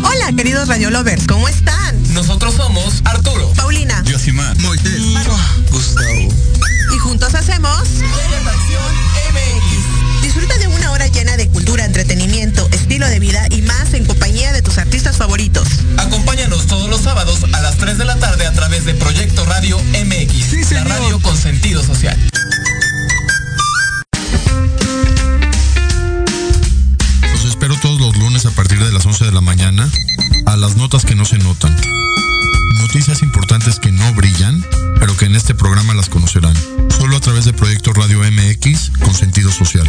Hola, 0.02 0.36
queridos 0.36 0.68
Radio 0.68 0.90
Lovers, 0.90 1.26
artistas 15.14 15.18
favoritos. 15.18 15.68
Acompáñanos 15.98 16.66
todos 16.66 16.88
los 16.88 17.00
sábados 17.00 17.44
a 17.52 17.60
las 17.60 17.76
3 17.76 17.98
de 17.98 18.04
la 18.04 18.16
tarde 18.16 18.46
a 18.46 18.52
través 18.52 18.84
de 18.84 18.94
Proyecto 18.94 19.44
Radio 19.44 19.78
MX, 19.78 20.72
la 20.72 20.84
radio 20.84 21.20
con 21.20 21.36
sentido 21.36 21.82
social. 21.82 22.16
Los 27.32 27.44
espero 27.44 27.76
todos 27.80 28.00
los 28.00 28.16
lunes 28.16 28.46
a 28.46 28.50
partir 28.50 28.78
de 28.78 28.92
las 28.92 29.06
11 29.06 29.26
de 29.26 29.32
la 29.32 29.40
mañana 29.40 29.88
a 30.46 30.56
las 30.56 30.76
notas 30.76 31.04
que 31.04 31.14
no 31.14 31.24
se 31.24 31.38
notan. 31.38 31.74
Noticias 32.82 33.22
importantes 33.22 33.78
que 33.78 33.92
no 33.92 34.12
brillan, 34.14 34.64
pero 34.98 35.16
que 35.16 35.26
en 35.26 35.34
este 35.34 35.54
programa 35.54 35.94
las 35.94 36.08
conocerán. 36.08 36.54
Solo 36.98 37.16
a 37.16 37.20
través 37.20 37.44
de 37.44 37.52
Proyecto 37.52 37.92
Radio 37.92 38.20
MX 38.20 38.90
con 39.00 39.14
sentido 39.14 39.50
social. 39.50 39.88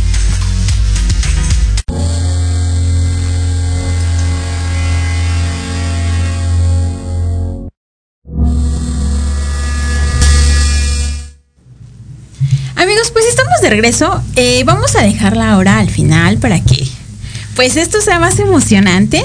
De 13.61 13.69
regreso. 13.69 14.21
Eh, 14.35 14.63
vamos 14.65 14.95
a 14.95 15.01
dejarla 15.01 15.51
ahora 15.51 15.79
al 15.79 15.89
final 15.89 16.37
para 16.37 16.59
que 16.59 16.87
pues 17.55 17.77
esto 17.77 18.01
sea 18.01 18.19
más 18.19 18.39
emocionante. 18.39 19.23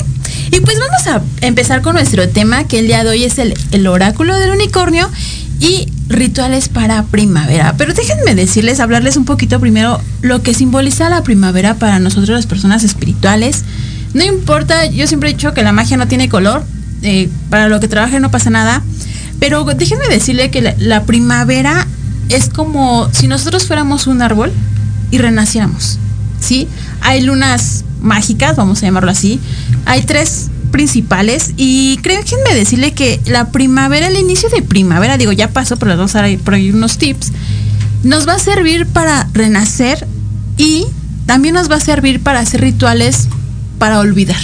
Y 0.52 0.61
pues 0.61 0.78
vamos 0.78 1.07
a 1.07 1.47
empezar 1.47 1.83
con 1.83 1.95
nuestro 1.95 2.28
tema, 2.28 2.64
que 2.64 2.78
el 2.78 2.87
día 2.87 3.02
de 3.02 3.11
hoy 3.11 3.25
es 3.25 3.38
el, 3.38 3.55
el 3.73 3.87
oráculo 3.87 4.37
del 4.38 4.50
unicornio 4.50 5.11
y 5.59 5.88
rituales 6.09 6.69
para 6.69 7.02
primavera. 7.05 7.75
Pero 7.76 7.95
déjenme 7.95 8.35
decirles, 8.35 8.81
hablarles 8.81 9.16
un 9.16 9.25
poquito 9.25 9.59
primero 9.59 10.00
lo 10.23 10.43
que 10.43 10.55
simboliza 10.55 11.09
la 11.09 11.23
primavera 11.23 11.75
para 11.75 11.99
nosotros 11.99 12.31
las 12.31 12.47
personas 12.47 12.85
espirituales. 12.85 13.64
No 14.14 14.25
importa, 14.25 14.87
yo 14.87 15.07
siempre 15.07 15.31
he 15.31 15.33
dicho 15.33 15.52
que 15.52 15.62
la 15.62 15.73
magia 15.73 15.97
no 15.97 16.09
tiene 16.09 16.28
color, 16.28 16.64
eh, 17.02 17.28
para 17.50 17.69
lo 17.69 17.81
que 17.81 17.88
trabaje 17.88 18.21
no 18.21 18.31
pasa 18.31 18.50
nada, 18.50 18.83
pero 19.38 19.64
déjenme 19.64 20.09
decirle 20.09 20.50
que 20.50 20.75
la 20.78 21.05
primavera 21.05 21.87
es 22.28 22.49
como 22.49 23.09
si 23.12 23.28
nosotros 23.28 23.66
fuéramos 23.66 24.06
un 24.06 24.23
árbol 24.23 24.52
y 25.11 25.18
renaciéramos, 25.18 25.99
¿sí? 26.40 26.68
Hay 27.00 27.23
lunas 27.23 27.85
mágicas, 28.00 28.56
vamos 28.56 28.83
a 28.83 28.87
llamarlo 28.87 29.11
así. 29.11 29.40
Hay 29.85 30.02
tres 30.02 30.49
principales 30.71 31.52
y 31.56 31.99
déjenme 32.02 32.54
decirle 32.54 32.92
que 32.92 33.21
la 33.26 33.50
primavera, 33.50 34.09
el 34.09 34.16
inicio 34.16 34.49
de 34.50 34.62
primavera, 34.62 35.16
digo, 35.16 35.33
ya 35.33 35.49
pasó, 35.49 35.76
pero 35.76 35.90
les 35.90 35.99
vamos 35.99 36.14
a 36.14 36.23
dar 36.23 36.38
por 36.38 36.54
ahí 36.54 36.71
unos 36.71 36.99
tips, 36.99 37.33
nos 38.02 38.28
va 38.28 38.35
a 38.35 38.38
servir 38.38 38.87
para 38.87 39.28
renacer 39.33 40.06
y 40.59 40.87
también 41.26 41.54
nos 41.54 41.71
va 41.71 41.76
a 41.76 41.80
servir 41.80 42.21
para 42.21 42.40
hacer 42.40 42.61
rituales 42.61 43.28
para 43.78 44.00
olvidar. 44.00 44.40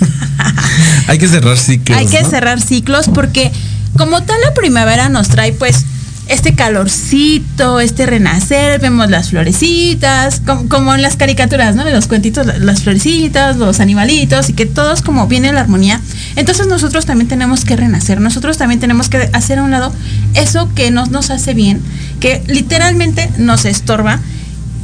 Hay 1.06 1.18
que 1.18 1.28
cerrar 1.28 1.58
ciclos. 1.58 1.98
Hay 1.98 2.06
que 2.06 2.22
¿no? 2.22 2.30
cerrar 2.30 2.60
ciclos 2.60 3.08
porque 3.08 3.50
como 3.96 4.22
tal 4.22 4.40
la 4.40 4.54
primavera 4.54 5.08
nos 5.08 5.28
trae 5.28 5.52
pues 5.52 5.84
este 6.30 6.54
calorcito, 6.54 7.80
este 7.80 8.06
renacer, 8.06 8.80
vemos 8.80 9.10
las 9.10 9.30
florecitas, 9.30 10.40
como, 10.68 10.94
en 10.94 11.02
las 11.02 11.16
caricaturas, 11.16 11.74
¿no? 11.74 11.84
De 11.84 11.92
los 11.92 12.06
cuentitos, 12.06 12.46
la- 12.46 12.56
las 12.58 12.82
florecitas, 12.82 13.56
los 13.56 13.80
animalitos 13.80 14.48
y 14.48 14.52
que 14.52 14.64
todos 14.64 15.02
como 15.02 15.26
viene 15.26 15.52
la 15.52 15.60
armonía. 15.60 16.00
Entonces 16.36 16.68
nosotros 16.68 17.04
también 17.04 17.26
tenemos 17.28 17.64
que 17.64 17.74
renacer, 17.76 18.20
nosotros 18.20 18.58
también 18.58 18.78
tenemos 18.78 19.08
que 19.08 19.28
hacer 19.32 19.58
a 19.58 19.64
un 19.64 19.72
lado 19.72 19.92
eso 20.34 20.70
que 20.74 20.92
nos, 20.92 21.10
nos 21.10 21.30
hace 21.30 21.52
bien, 21.52 21.82
que 22.20 22.42
literalmente 22.46 23.28
nos 23.38 23.64
estorba 23.64 24.20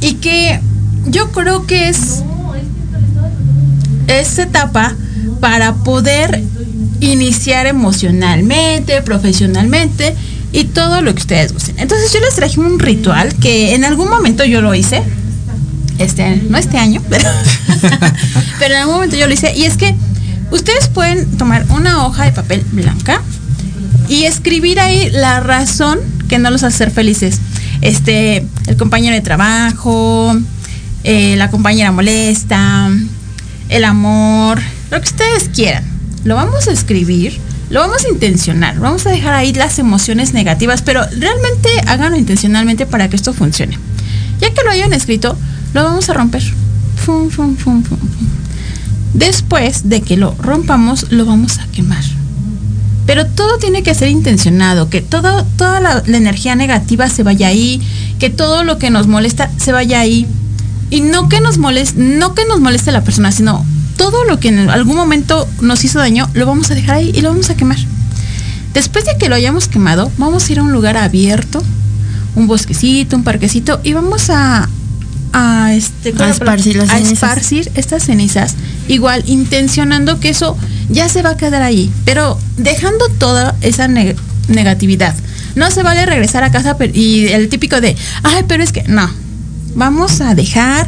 y 0.01 0.15
que 0.15 0.59
yo 1.05 1.31
creo 1.31 1.65
que 1.65 1.87
es 1.87 2.23
esa 4.07 4.43
etapa 4.43 4.95
para 5.39 5.75
poder 5.75 6.43
iniciar 6.99 7.67
emocionalmente, 7.67 9.01
profesionalmente 9.01 10.13
y 10.51 10.65
todo 10.65 11.01
lo 11.01 11.13
que 11.13 11.21
ustedes 11.21 11.53
gusten. 11.53 11.79
Entonces 11.79 12.11
yo 12.13 12.19
les 12.19 12.35
traje 12.35 12.59
un 12.59 12.79
ritual 12.79 13.33
que 13.35 13.75
en 13.75 13.83
algún 13.83 14.09
momento 14.09 14.45
yo 14.45 14.61
lo 14.61 14.73
hice. 14.73 15.03
Este, 15.99 16.35
no 16.49 16.57
este 16.57 16.77
año, 16.77 17.01
pero, 17.09 17.29
pero 18.59 18.73
en 18.73 18.81
algún 18.81 18.95
momento 18.95 19.15
yo 19.15 19.27
lo 19.27 19.33
hice. 19.33 19.53
Y 19.55 19.65
es 19.65 19.77
que 19.77 19.95
ustedes 20.51 20.87
pueden 20.87 21.37
tomar 21.37 21.65
una 21.69 22.05
hoja 22.05 22.25
de 22.25 22.31
papel 22.31 22.63
blanca 22.71 23.21
y 24.07 24.23
escribir 24.23 24.79
ahí 24.79 25.09
la 25.11 25.39
razón 25.39 25.99
que 26.27 26.39
no 26.39 26.49
los 26.49 26.63
hace 26.63 26.77
ser 26.77 26.91
felices. 26.91 27.39
Este, 27.81 28.45
el 28.67 28.77
compañero 28.77 29.15
de 29.15 29.21
trabajo, 29.21 30.35
eh, 31.03 31.35
la 31.37 31.49
compañera 31.49 31.91
molesta, 31.91 32.89
el 33.69 33.83
amor, 33.83 34.59
lo 34.91 34.99
que 35.01 35.07
ustedes 35.07 35.49
quieran. 35.49 35.83
Lo 36.23 36.35
vamos 36.35 36.67
a 36.67 36.71
escribir, 36.71 37.39
lo 37.69 37.81
vamos 37.81 38.05
a 38.05 38.09
intencionar, 38.09 38.79
vamos 38.79 39.05
a 39.05 39.09
dejar 39.09 39.33
ahí 39.33 39.53
las 39.53 39.77
emociones 39.77 40.33
negativas, 40.33 40.81
pero 40.81 41.01
realmente 41.17 41.69
háganlo 41.85 42.17
intencionalmente 42.17 42.85
para 42.85 43.09
que 43.09 43.17
esto 43.17 43.33
funcione. 43.33 43.77
Ya 44.39 44.53
que 44.53 44.63
lo 44.63 44.71
hayan 44.71 44.93
escrito, 44.93 45.37
lo 45.73 45.83
vamos 45.83 46.09
a 46.09 46.13
romper. 46.13 46.43
Después 49.13 49.89
de 49.89 50.01
que 50.01 50.15
lo 50.15 50.35
rompamos, 50.39 51.11
lo 51.11 51.25
vamos 51.25 51.57
a 51.59 51.67
quemar. 51.67 52.03
Pero 53.05 53.25
todo 53.25 53.57
tiene 53.57 53.83
que 53.83 53.95
ser 53.95 54.09
intencionado, 54.09 54.89
que 54.89 55.01
todo, 55.01 55.45
toda 55.57 55.79
la, 55.79 56.03
la 56.05 56.17
energía 56.17 56.55
negativa 56.55 57.09
se 57.09 57.23
vaya 57.23 57.47
ahí, 57.47 57.81
que 58.19 58.29
todo 58.29 58.63
lo 58.63 58.77
que 58.77 58.89
nos 58.89 59.07
molesta 59.07 59.49
se 59.57 59.71
vaya 59.71 59.99
ahí. 59.99 60.27
Y 60.89 61.01
no 61.01 61.27
que 61.27 61.41
nos 61.41 61.57
moleste, 61.57 61.99
no 61.99 62.33
que 62.33 62.45
nos 62.45 62.61
moleste 62.61 62.91
la 62.91 63.03
persona, 63.03 63.31
sino 63.31 63.65
todo 63.97 64.23
lo 64.25 64.39
que 64.39 64.49
en 64.49 64.69
algún 64.69 64.95
momento 64.95 65.47
nos 65.61 65.83
hizo 65.83 65.99
daño, 65.99 66.29
lo 66.33 66.45
vamos 66.45 66.71
a 66.71 66.75
dejar 66.75 66.95
ahí 66.97 67.11
y 67.13 67.21
lo 67.21 67.29
vamos 67.29 67.49
a 67.49 67.55
quemar. 67.57 67.77
Después 68.73 69.05
de 69.05 69.17
que 69.17 69.27
lo 69.29 69.35
hayamos 69.35 69.67
quemado, 69.67 70.11
vamos 70.17 70.47
a 70.47 70.51
ir 70.51 70.59
a 70.59 70.63
un 70.63 70.71
lugar 70.71 70.97
abierto, 70.97 71.63
un 72.35 72.47
bosquecito, 72.47 73.15
un 73.15 73.23
parquecito, 73.23 73.79
y 73.83 73.93
vamos 73.93 74.29
a, 74.29 74.69
a, 75.33 75.73
este, 75.73 76.13
¿cuál 76.13 76.29
A 76.29 76.31
esparcir 76.33 76.75
las 76.75 76.89
a 76.89 76.93
cenizas. 76.97 77.13
esparcir 77.13 77.71
estas 77.75 78.03
cenizas, 78.03 78.55
igual 78.87 79.23
intencionando 79.25 80.19
que 80.19 80.29
eso 80.29 80.55
ya 80.89 81.09
se 81.09 81.21
va 81.23 81.31
a 81.31 81.37
quedar 81.37 81.63
ahí, 81.63 81.91
pero 82.05 82.37
dejando 82.57 83.09
toda 83.17 83.55
esa 83.61 83.87
ne- 83.87 84.15
negatividad. 84.47 85.15
No 85.55 85.71
se 85.71 85.81
vale 85.81 86.05
regresar 86.05 86.43
a 86.43 86.51
casa 86.51 86.77
y 86.93 87.25
el 87.29 87.49
típico 87.49 87.81
de, 87.81 87.95
ay, 88.21 88.43
pero 88.47 88.63
es 88.63 88.71
que 88.71 88.83
no, 88.83 89.09
vamos 89.73 90.21
a 90.21 90.35
dejar, 90.35 90.87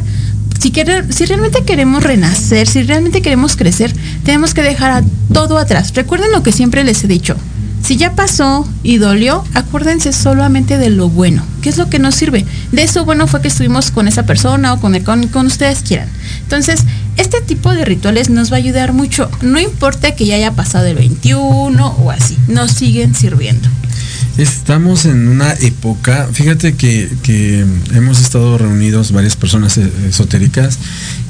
si, 0.60 0.72
si 1.10 1.24
realmente 1.24 1.64
queremos 1.64 2.02
renacer, 2.02 2.68
si 2.68 2.82
realmente 2.82 3.22
queremos 3.22 3.56
crecer, 3.56 3.94
tenemos 4.24 4.52
que 4.52 4.62
dejar 4.62 4.90
a 4.90 5.04
todo 5.32 5.58
atrás. 5.58 5.94
Recuerden 5.94 6.32
lo 6.32 6.42
que 6.42 6.52
siempre 6.52 6.84
les 6.84 7.02
he 7.02 7.08
dicho. 7.08 7.36
Si 7.82 7.96
ya 7.96 8.14
pasó 8.14 8.68
y 8.82 8.98
dolió, 8.98 9.42
acuérdense 9.54 10.12
solamente 10.12 10.76
de 10.76 10.90
lo 10.90 11.08
bueno. 11.08 11.42
¿Qué 11.62 11.70
es 11.70 11.78
lo 11.78 11.88
que 11.88 11.98
nos 11.98 12.14
sirve? 12.14 12.44
De 12.72 12.82
eso 12.82 13.06
bueno 13.06 13.26
fue 13.26 13.40
que 13.40 13.48
estuvimos 13.48 13.90
con 13.90 14.06
esa 14.06 14.26
persona 14.26 14.74
o 14.74 14.80
con, 14.80 14.94
el, 14.94 15.02
con, 15.02 15.26
con 15.28 15.46
ustedes 15.46 15.80
quieran. 15.80 16.08
Entonces, 16.42 16.84
este 17.16 17.40
tipo 17.40 17.72
de 17.72 17.86
rituales 17.86 18.28
nos 18.28 18.52
va 18.52 18.56
a 18.56 18.58
ayudar 18.58 18.92
mucho. 18.92 19.30
No 19.40 19.58
importa 19.58 20.14
que 20.14 20.26
ya 20.26 20.36
haya 20.36 20.52
pasado 20.52 20.86
el 20.86 20.96
21 20.96 21.96
o 21.98 22.10
así, 22.10 22.36
nos 22.48 22.72
siguen 22.72 23.14
sirviendo. 23.14 23.68
Estamos 24.38 25.04
en 25.04 25.28
una 25.28 25.52
época, 25.52 26.28
fíjate 26.32 26.74
que, 26.74 27.66
hemos 27.92 28.20
estado 28.20 28.56
reunidos 28.58 29.12
varias 29.12 29.36
personas 29.36 29.76
eh, 29.76 29.90
esotéricas 30.08 30.78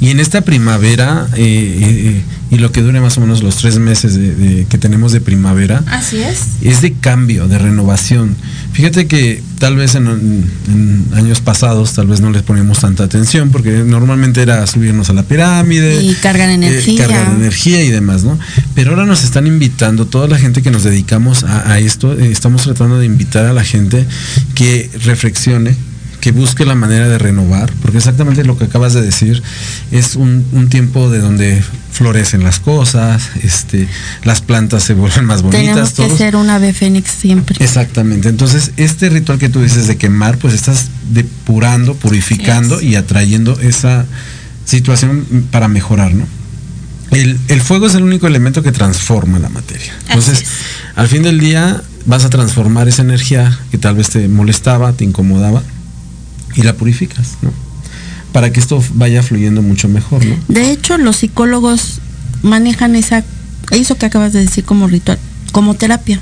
y 0.00 0.10
en 0.10 0.20
esta 0.20 0.42
primavera 0.42 1.26
eh, 1.34 1.42
eh, 1.42 2.22
y 2.50 2.56
lo 2.58 2.72
que 2.72 2.82
dure 2.82 3.00
más 3.00 3.16
o 3.16 3.20
menos 3.20 3.42
los 3.42 3.56
tres 3.56 3.78
meses 3.78 4.14
de- 4.14 4.34
de- 4.34 4.66
que 4.66 4.76
tenemos 4.78 5.12
de 5.12 5.20
primavera, 5.20 5.82
Así 5.86 6.18
es. 6.18 6.40
es 6.62 6.80
de 6.82 6.92
cambio, 6.94 7.46
de 7.48 7.58
renovación. 7.58 8.34
Fíjate 8.72 9.06
que 9.06 9.42
tal 9.58 9.76
vez 9.76 9.94
en, 9.94 10.06
en 10.08 11.04
años 11.14 11.40
pasados 11.40 11.92
tal 11.92 12.06
vez 12.06 12.20
no 12.20 12.30
les 12.30 12.42
poníamos 12.42 12.80
tanta 12.80 13.04
atención 13.04 13.50
porque 13.50 13.70
normalmente 13.84 14.42
era 14.42 14.66
subirnos 14.66 15.10
a 15.10 15.12
la 15.12 15.22
pirámide. 15.22 16.02
Y 16.02 16.14
cargar 16.14 16.48
eh, 16.50 16.54
energía. 16.54 17.06
cargar 17.06 17.34
energía 17.34 17.84
y 17.84 17.90
demás, 17.90 18.24
¿no? 18.24 18.38
Pero 18.74 18.90
ahora 18.92 19.06
nos 19.06 19.22
están 19.24 19.46
invitando, 19.46 20.06
toda 20.06 20.26
la 20.28 20.38
gente 20.38 20.62
que 20.62 20.70
nos 20.70 20.82
dedicamos 20.84 21.44
a, 21.44 21.70
a 21.72 21.78
esto, 21.78 22.18
eh, 22.18 22.30
estamos 22.32 22.62
tratando 22.62 22.98
de 22.98 23.06
invitar 23.06 23.44
a 23.46 23.52
la 23.52 23.64
gente 23.64 24.06
que 24.54 24.90
reflexione, 25.04 25.76
que 26.20 26.32
busque 26.32 26.64
la 26.66 26.74
manera 26.74 27.08
de 27.08 27.18
renovar, 27.18 27.72
porque 27.80 27.98
exactamente 27.98 28.44
lo 28.44 28.58
que 28.58 28.64
acabas 28.64 28.92
de 28.92 29.00
decir 29.00 29.42
es 29.90 30.16
un, 30.16 30.44
un 30.52 30.68
tiempo 30.68 31.08
de 31.10 31.18
donde 31.18 31.62
florecen 31.92 32.44
las 32.44 32.60
cosas, 32.60 33.30
este, 33.42 33.88
las 34.24 34.40
plantas 34.42 34.82
se 34.82 34.94
vuelven 34.94 35.24
más 35.24 35.42
bonitas. 35.42 35.64
Tenemos 35.66 35.90
que 35.90 36.02
todos- 36.06 36.18
ser 36.18 36.36
un 36.36 36.50
ave 36.50 36.72
fénix 36.72 37.10
siempre. 37.10 37.56
Exactamente. 37.64 38.28
Entonces, 38.28 38.72
este 38.76 39.08
ritual 39.08 39.38
que 39.38 39.48
tú 39.48 39.62
dices 39.62 39.86
de 39.86 39.96
quemar, 39.96 40.36
pues 40.38 40.54
estás 40.54 40.86
depurando, 41.10 41.94
purificando 41.94 42.80
y 42.80 42.94
atrayendo 42.96 43.58
esa 43.60 44.04
situación 44.64 45.24
para 45.50 45.68
mejorar, 45.68 46.14
¿no? 46.14 46.26
El, 47.10 47.38
el 47.48 47.60
fuego 47.60 47.86
es 47.86 47.94
el 47.94 48.02
único 48.04 48.26
elemento 48.28 48.62
que 48.62 48.70
transforma 48.70 49.38
la 49.40 49.48
materia. 49.48 49.92
Entonces, 50.08 50.44
al 50.94 51.08
fin 51.08 51.22
del 51.24 51.40
día 51.40 51.82
vas 52.06 52.24
a 52.24 52.30
transformar 52.30 52.88
esa 52.88 53.02
energía 53.02 53.58
que 53.72 53.78
tal 53.78 53.96
vez 53.96 54.10
te 54.10 54.28
molestaba, 54.28 54.92
te 54.92 55.04
incomodaba 55.04 55.62
y 56.54 56.62
la 56.62 56.74
purificas, 56.74 57.36
¿no? 57.42 57.52
Para 58.32 58.52
que 58.52 58.60
esto 58.60 58.82
vaya 58.94 59.22
fluyendo 59.22 59.62
mucho 59.62 59.88
mejor, 59.88 60.24
¿no? 60.24 60.36
De 60.48 60.70
hecho, 60.70 60.98
los 60.98 61.16
psicólogos 61.16 62.00
manejan 62.42 62.94
esa, 62.94 63.24
eso 63.70 63.96
que 63.96 64.06
acabas 64.06 64.32
de 64.32 64.40
decir 64.40 64.64
como 64.64 64.86
ritual, 64.86 65.18
como 65.52 65.74
terapia. 65.74 66.20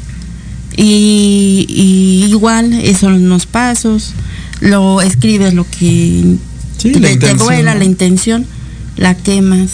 Y, 0.76 1.66
y 1.68 2.24
igual, 2.30 2.72
esos 2.72 3.00
son 3.00 3.28
los 3.28 3.46
pasos, 3.46 4.12
lo 4.60 5.02
escribes 5.02 5.54
lo 5.54 5.66
que 5.68 6.36
Sí, 6.78 6.92
te, 6.92 7.00
la 7.00 7.18
te 7.18 7.34
duela, 7.34 7.74
la 7.74 7.84
intención, 7.84 8.46
la 8.96 9.16
quemas, 9.16 9.70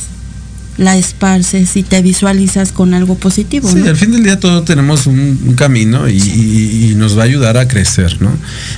la 0.77 0.97
esparces 0.97 1.77
y 1.77 1.83
te 1.85 2.03
visualizas 2.03 2.73
con 2.73 2.95
algo 2.95 3.15
positivo. 3.17 3.69
Sí, 3.71 3.77
¿no? 3.77 3.87
al 3.87 3.97
fin 3.97 4.11
del 4.13 4.25
día 4.25 4.41
todos 4.41 4.65
tenemos 4.65 5.07
un, 5.07 5.39
un 5.47 5.55
camino 5.55 6.09
y, 6.09 6.17
y- 6.17 6.91
y 6.91 6.95
nos 6.97 7.17
va 7.17 7.23
a 7.23 7.25
ayudar 7.27 7.57
a 7.57 7.69
crecer, 7.69 8.21
¿no? 8.21 8.31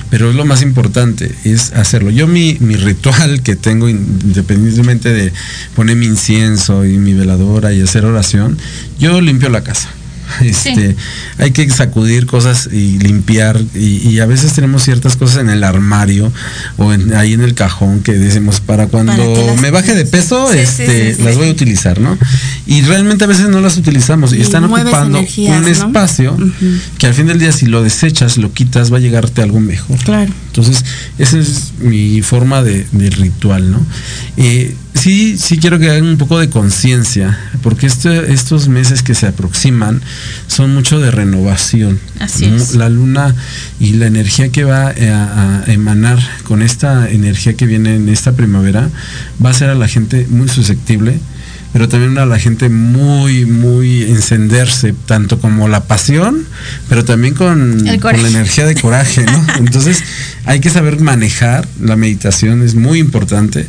Pero 0.09 0.29
es 0.29 0.35
lo 0.35 0.45
más 0.45 0.61
importante, 0.61 1.33
es 1.43 1.73
hacerlo. 1.73 2.09
Yo 2.11 2.27
mi, 2.27 2.57
mi 2.59 2.75
ritual 2.75 3.41
que 3.41 3.55
tengo, 3.55 3.89
in- 3.89 4.19
independientemente 4.25 5.11
de 5.13 5.33
poner 5.75 5.95
mi 5.95 6.05
incienso 6.05 6.85
y 6.85 6.97
mi 6.97 7.13
veladora 7.13 7.73
y 7.73 7.81
hacer 7.81 8.05
oración, 8.05 8.57
yo 8.99 9.19
limpio 9.21 9.49
la 9.49 9.63
casa. 9.63 9.89
Este, 10.41 10.95
Hay 11.37 11.51
que 11.51 11.69
sacudir 11.69 12.25
cosas 12.25 12.69
y 12.71 12.99
limpiar 12.99 13.59
y, 13.73 14.07
y 14.09 14.19
a 14.19 14.25
veces 14.25 14.53
tenemos 14.53 14.83
ciertas 14.83 15.15
cosas 15.15 15.37
en 15.41 15.49
el 15.49 15.63
armario 15.63 16.31
o 16.77 16.93
en- 16.93 17.13
ahí 17.15 17.33
en 17.33 17.41
el 17.41 17.53
cajón 17.53 18.01
que 18.01 18.13
decimos 18.13 18.59
para 18.59 18.87
cuando 18.87 19.13
Para 19.15 19.61
me 19.61 19.71
baje 19.71 19.93
de 19.95 20.05
peso, 20.05 20.51
Sí, 20.51 20.59
este, 20.59 21.15
sí, 21.15 21.23
las 21.23 21.35
voy 21.37 21.47
a 21.49 21.51
utilizar, 21.51 21.99
¿no? 21.99 22.17
Y 22.65 22.81
realmente 22.81 23.23
a 23.23 23.27
veces 23.27 23.49
no 23.49 23.61
las 23.61 23.77
utilizamos 23.77 24.33
y, 24.33 24.37
Y 24.37 24.41
están 24.41 24.63
ocupando 24.65 25.19
energías, 25.19 25.57
un 25.57 25.61
¿no? 25.63 25.67
espacio 25.69 26.37
que 26.97 27.07
al 27.07 27.13
fin 27.13 27.27
del 27.27 27.39
día 27.39 27.51
si 27.51 27.65
lo 27.65 27.83
desechas, 27.83 28.37
lo 28.37 28.51
quitas, 28.53 28.91
va 28.91 28.97
a 28.97 28.99
llegarte 28.99 29.41
algo 29.41 29.59
mejor. 29.59 29.97
Claro. 29.99 30.31
Entonces, 30.47 30.83
esa 31.19 31.37
es 31.37 31.73
mi 31.79 32.21
forma 32.21 32.63
de, 32.63 32.85
de 32.91 33.09
ritual, 33.11 33.71
¿no? 33.71 33.85
Eh, 34.37 34.75
sí, 34.97 35.37
sí 35.37 35.57
quiero 35.57 35.79
que 35.79 35.89
hagan 35.89 36.05
un 36.05 36.17
poco 36.17 36.39
de 36.39 36.49
conciencia, 36.49 37.37
porque 37.61 37.87
este- 37.87 38.33
estos 38.33 38.67
meses 38.67 39.03
que 39.03 39.15
se 39.15 39.27
aproximan 39.27 40.01
son 40.47 40.73
mucho 40.73 40.99
de 40.99 41.11
renovación. 41.11 41.99
Así 42.19 42.47
¿no? 42.47 42.55
es. 42.57 42.75
La 42.75 42.89
luna 42.89 43.35
y 43.79 43.93
la 43.93 44.07
energía 44.07 44.49
que 44.49 44.63
va 44.63 44.91
eh, 44.91 45.09
a, 45.09 45.63
a 45.65 45.71
emanar 45.71 46.19
con 46.43 46.61
esta 46.61 47.09
energía 47.09 47.53
que 47.53 47.65
viene 47.65 47.95
en 47.95 48.09
esta 48.09 48.33
primavera 48.33 48.89
va 49.43 49.51
a 49.51 49.53
ser 49.53 49.69
a 49.69 49.75
la 49.75 49.87
gente 49.87 50.27
muy 50.29 50.49
susceptible 50.49 51.19
pero 51.73 51.89
también 51.89 52.17
a 52.17 52.25
la 52.25 52.39
gente 52.39 52.69
muy, 52.69 53.45
muy 53.45 54.03
encenderse, 54.03 54.95
tanto 55.05 55.39
como 55.39 55.67
la 55.67 55.83
pasión, 55.83 56.45
pero 56.89 57.05
también 57.05 57.33
con, 57.33 57.83
la 57.85 57.93
energía 58.27 58.65
de 58.65 58.75
coraje, 58.75 59.25
¿no? 59.25 59.45
Entonces 59.59 60.03
hay 60.45 60.59
que 60.59 60.69
saber 60.69 60.99
manejar, 60.99 61.67
la 61.79 61.95
meditación 61.95 62.63
es 62.63 62.75
muy 62.75 62.99
importante. 62.99 63.67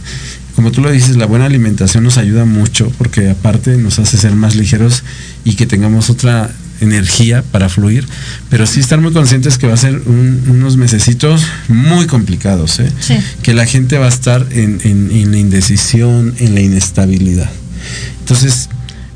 Como 0.59 0.73
tú 0.73 0.81
lo 0.83 0.91
dices, 0.91 1.17
la 1.17 1.27
buena 1.27 1.45
alimentación 1.47 2.03
nos 2.03 2.19
ayuda 2.19 2.45
mucho 2.45 2.91
porque 2.99 3.31
aparte 3.31 3.77
nos 3.77 4.01
hace 4.01 4.17
ser 4.19 4.35
más 4.35 4.57
ligeros 4.57 5.05
y 5.45 5.53
que 5.55 5.67
tengamos 5.67 6.11
otra 6.11 6.51
energía 6.81 7.45
para 7.53 7.69
fluir, 7.69 8.05
pero 8.51 8.67
sí 8.67 8.81
estar 8.81 9.01
muy 9.01 9.13
conscientes 9.13 9.57
que 9.57 9.69
va 9.69 9.75
a 9.75 9.77
ser 9.77 10.03
un- 10.07 10.43
unos 10.49 10.77
mesecitos 10.77 11.45
muy 11.69 12.09
complicados, 12.09 12.81
¿eh? 12.81 12.91
Sí. 12.99 13.15
que 13.45 13.55
la 13.55 13.67
gente 13.67 13.99
va 13.99 14.07
a 14.07 14.09
estar 14.09 14.49
en, 14.51 14.81
en- 14.83 15.13
en 15.13 15.31
la 15.31 15.39
indecisión, 15.39 16.35
en 16.41 16.57
la 16.57 16.61
inestabilidad. 16.61 17.49
Entonces, 18.19 18.69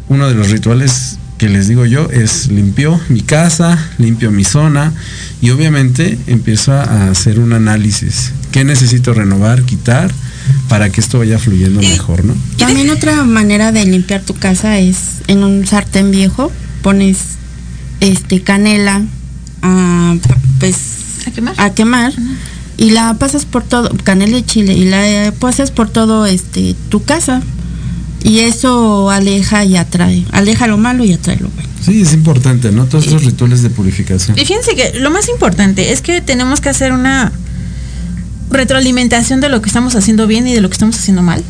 uno 0.09 0.29
de 0.29 0.35
los 0.37 0.49
rituales 0.51 1.19
que 1.39 1.49
les 1.49 1.67
digo 1.67 1.87
yo 1.87 2.09
es 2.13 2.53
limpio 2.53 3.01
mi 3.09 3.23
casa, 3.23 3.77
limpio 3.99 4.31
mi 4.31 4.45
zona 4.45 4.93
y 5.41 5.51
obviamente 5.51 6.19
empiezo 6.29 6.73
a 6.73 7.11
hacer 7.11 7.41
un 7.41 7.53
análisis. 7.53 8.31
¿Qué 8.53 8.63
necesito 8.65 9.13
renovar, 9.13 9.65
quitar 9.65 10.13
para 10.69 10.91
que 10.91 11.01
esto 11.01 11.19
vaya 11.19 11.39
fluyendo 11.39 11.81
mejor, 11.81 12.25
no? 12.25 12.35
También 12.57 12.91
otra 12.91 13.25
manera 13.25 13.73
de 13.73 13.85
limpiar 13.85 14.23
tu 14.23 14.35
casa 14.35 14.79
es 14.79 14.97
en 15.27 15.45
un 15.45 15.67
sartén 15.67 16.11
viejo 16.11 16.51
pones 16.83 17.19
este 18.01 18.43
canela 18.43 19.03
a, 19.63 20.17
pues 20.59 20.77
¿A 21.27 21.31
quemar? 21.31 21.55
a 21.59 21.71
quemar 21.75 22.13
y 22.77 22.91
la 22.91 23.15
pasas 23.15 23.45
por 23.45 23.63
todo 23.63 23.91
canela 24.03 24.39
y 24.39 24.43
chile 24.43 24.73
y 24.75 24.85
la 24.85 25.33
pasas 25.39 25.71
por 25.71 25.89
todo 25.89 26.27
este 26.27 26.75
tu 26.89 27.05
casa 27.05 27.43
y 28.25 28.41
eso 28.41 29.11
aleja 29.11 29.65
y 29.65 29.77
atrae 29.77 30.25
aleja 30.33 30.67
lo 30.67 30.79
malo 30.79 31.05
y 31.05 31.13
atrae 31.13 31.37
lo 31.39 31.49
bueno 31.51 31.73
Sí, 31.85 32.01
es 32.01 32.13
importante, 32.13 32.71
¿no? 32.71 32.87
Todos 32.87 33.09
esos 33.09 33.25
rituales 33.25 33.63
de 33.63 33.69
purificación. 33.71 34.39
Y 34.39 34.45
fíjense 34.45 34.77
que 34.77 35.01
lo 35.01 35.11
más 35.11 35.29
importante 35.29 35.93
es 35.93 36.01
que 36.01 36.21
tenemos 36.21 36.61
que 36.61 36.69
hacer 36.69 36.93
una 36.93 37.33
retroalimentación 38.53 39.41
de 39.41 39.49
lo 39.49 39.63
que 39.63 39.69
estamos 39.69 39.95
haciendo 39.95 40.27
bien 40.27 40.47
y 40.47 40.55
de 40.55 40.61
lo 40.61 40.69
que 40.69 40.75
estamos 40.75 40.99
haciendo 40.99 41.23
mal. 41.23 41.43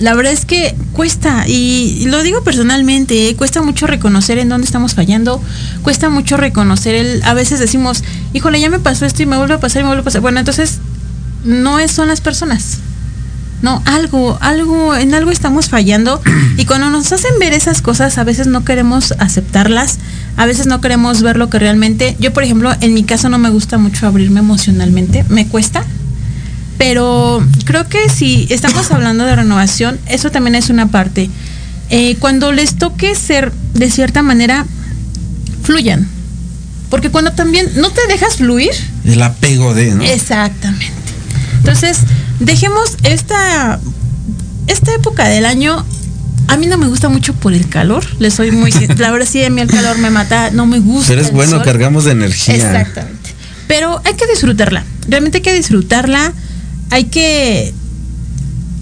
La 0.00 0.14
verdad 0.14 0.32
es 0.32 0.44
que 0.44 0.74
cuesta, 0.92 1.46
y 1.46 2.06
lo 2.06 2.22
digo 2.22 2.42
personalmente, 2.42 3.28
¿eh? 3.28 3.36
cuesta 3.36 3.62
mucho 3.62 3.86
reconocer 3.86 4.38
en 4.38 4.48
dónde 4.48 4.64
estamos 4.64 4.94
fallando, 4.94 5.40
cuesta 5.82 6.08
mucho 6.08 6.36
reconocer 6.36 6.96
el, 6.96 7.22
a 7.22 7.32
veces 7.32 7.60
decimos, 7.60 8.02
híjole, 8.32 8.60
ya 8.60 8.70
me 8.70 8.80
pasó 8.80 9.06
esto 9.06 9.22
y 9.22 9.26
me 9.26 9.36
vuelve 9.36 9.54
a 9.54 9.60
pasar 9.60 9.80
y 9.80 9.84
me 9.84 9.88
vuelve 9.88 10.00
a 10.00 10.04
pasar. 10.04 10.20
Bueno, 10.20 10.40
entonces 10.40 10.78
no 11.44 11.78
es, 11.78 11.92
son 11.92 12.08
las 12.08 12.20
personas. 12.20 12.78
No, 13.62 13.82
algo, 13.86 14.36
algo, 14.40 14.94
en 14.94 15.14
algo 15.14 15.30
estamos 15.30 15.68
fallando 15.68 16.20
y 16.58 16.66
cuando 16.66 16.90
nos 16.90 17.12
hacen 17.12 17.38
ver 17.38 17.54
esas 17.54 17.80
cosas 17.80 18.18
a 18.18 18.24
veces 18.24 18.46
no 18.46 18.64
queremos 18.64 19.14
aceptarlas, 19.18 19.98
a 20.36 20.44
veces 20.44 20.66
no 20.66 20.80
queremos 20.80 21.22
ver 21.22 21.36
lo 21.36 21.48
que 21.48 21.58
realmente, 21.58 22.16
yo 22.18 22.32
por 22.32 22.42
ejemplo, 22.42 22.74
en 22.80 22.92
mi 22.92 23.04
caso 23.04 23.28
no 23.28 23.38
me 23.38 23.48
gusta 23.48 23.78
mucho 23.78 24.06
abrirme 24.06 24.40
emocionalmente, 24.40 25.24
me 25.28 25.46
cuesta, 25.48 25.84
pero 26.78 27.44
creo 27.64 27.88
que 27.88 28.08
si 28.08 28.46
estamos 28.50 28.90
hablando 28.90 29.24
de 29.24 29.36
renovación, 29.36 29.98
eso 30.06 30.30
también 30.30 30.54
es 30.54 30.70
una 30.70 30.88
parte. 30.88 31.30
Eh, 31.90 32.16
cuando 32.18 32.52
les 32.52 32.76
toque 32.76 33.14
ser 33.14 33.52
de 33.74 33.90
cierta 33.90 34.22
manera, 34.22 34.66
fluyan. 35.62 36.08
Porque 36.90 37.10
cuando 37.10 37.32
también 37.32 37.68
no 37.76 37.90
te 37.90 38.06
dejas 38.08 38.36
fluir, 38.36 38.70
El 39.04 39.22
apego 39.22 39.74
de, 39.74 39.94
¿no? 39.94 40.04
Exactamente. 40.04 40.92
Entonces, 41.58 41.98
dejemos 42.40 42.96
esta, 43.04 43.80
esta 44.66 44.94
época 44.94 45.28
del 45.28 45.46
año. 45.46 45.84
A 46.46 46.56
mí 46.58 46.66
no 46.66 46.76
me 46.76 46.86
gusta 46.86 47.08
mucho 47.08 47.32
por 47.34 47.54
el 47.54 47.68
calor. 47.68 48.04
Le 48.18 48.30
soy 48.30 48.50
muy. 48.50 48.70
La 48.98 49.10
verdad, 49.10 49.26
sí, 49.26 49.42
a 49.42 49.50
mí 49.50 49.60
el 49.60 49.68
calor 49.68 49.98
me 49.98 50.10
mata. 50.10 50.50
No 50.50 50.66
me 50.66 50.78
gusta. 50.78 51.08
Pero 51.08 51.22
es 51.22 51.32
bueno, 51.32 51.52
sol. 51.52 51.62
cargamos 51.64 52.04
de 52.04 52.12
energía. 52.12 52.54
Exactamente. 52.54 53.30
Pero 53.66 54.00
hay 54.04 54.14
que 54.14 54.26
disfrutarla. 54.26 54.84
Realmente 55.08 55.38
hay 55.38 55.42
que 55.42 55.54
disfrutarla. 55.54 56.32
Hay 56.90 57.04
que. 57.04 57.72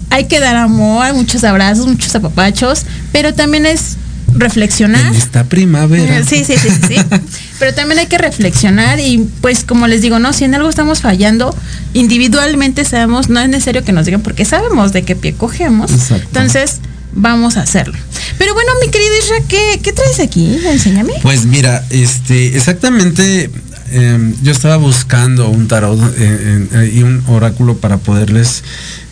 Hay 0.09 0.25
que 0.25 0.39
dar 0.39 0.55
amor, 0.55 1.13
muchos 1.15 1.43
abrazos, 1.43 1.87
muchos 1.87 2.13
apapachos. 2.15 2.83
Pero 3.11 3.33
también 3.33 3.65
es 3.65 3.97
reflexionar. 4.35 5.07
En 5.07 5.15
esta 5.15 5.45
primavera. 5.45 6.23
Sí, 6.23 6.43
sí, 6.43 6.55
sí, 6.57 6.69
sí, 6.69 6.95
sí. 6.95 7.19
Pero 7.59 7.73
también 7.73 7.99
hay 7.99 8.07
que 8.07 8.17
reflexionar 8.17 8.99
y 8.99 9.29
pues 9.41 9.63
como 9.63 9.87
les 9.87 10.01
digo, 10.01 10.19
no, 10.19 10.33
si 10.33 10.43
en 10.43 10.55
algo 10.55 10.69
estamos 10.69 11.01
fallando, 11.01 11.55
individualmente 11.93 12.85
sabemos, 12.85 13.29
no 13.29 13.39
es 13.39 13.49
necesario 13.49 13.83
que 13.83 13.91
nos 13.91 14.05
digan 14.05 14.21
porque 14.21 14.45
sabemos 14.45 14.93
de 14.93 15.03
qué 15.03 15.15
pie 15.15 15.33
cogemos. 15.33 15.91
Exacto. 15.91 16.25
Entonces, 16.27 16.79
vamos 17.13 17.57
a 17.57 17.61
hacerlo. 17.61 17.97
Pero 18.37 18.53
bueno, 18.53 18.71
mi 18.81 18.89
querido 18.89 19.11
Isra, 19.17 19.35
¿qué, 19.47 19.79
qué 19.81 19.93
traes 19.93 20.19
aquí? 20.19 20.59
Enséñame. 20.65 21.13
Pues 21.21 21.45
mira, 21.45 21.85
este, 21.89 22.55
exactamente 22.55 23.49
eh, 23.95 24.33
yo 24.41 24.51
estaba 24.51 24.77
buscando 24.77 25.49
un 25.49 25.67
tarot 25.67 25.99
eh, 26.17 26.67
eh, 26.73 26.91
y 26.95 27.03
un 27.03 27.23
oráculo 27.27 27.77
para 27.77 27.97
poderles 27.97 28.63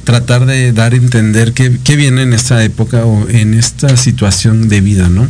tratar 0.04 0.48
de 0.48 0.74
dar 0.74 0.94
a 0.94 0.96
entender 0.96 1.54
qué, 1.54 1.96
viene 1.96 2.24
en 2.24 2.34
esta 2.34 2.63
época 2.63 3.06
o 3.06 3.30
en 3.30 3.54
esta 3.54 3.96
situación 3.96 4.70
de 4.70 4.82
vida, 4.82 5.08
¿no? 5.08 5.28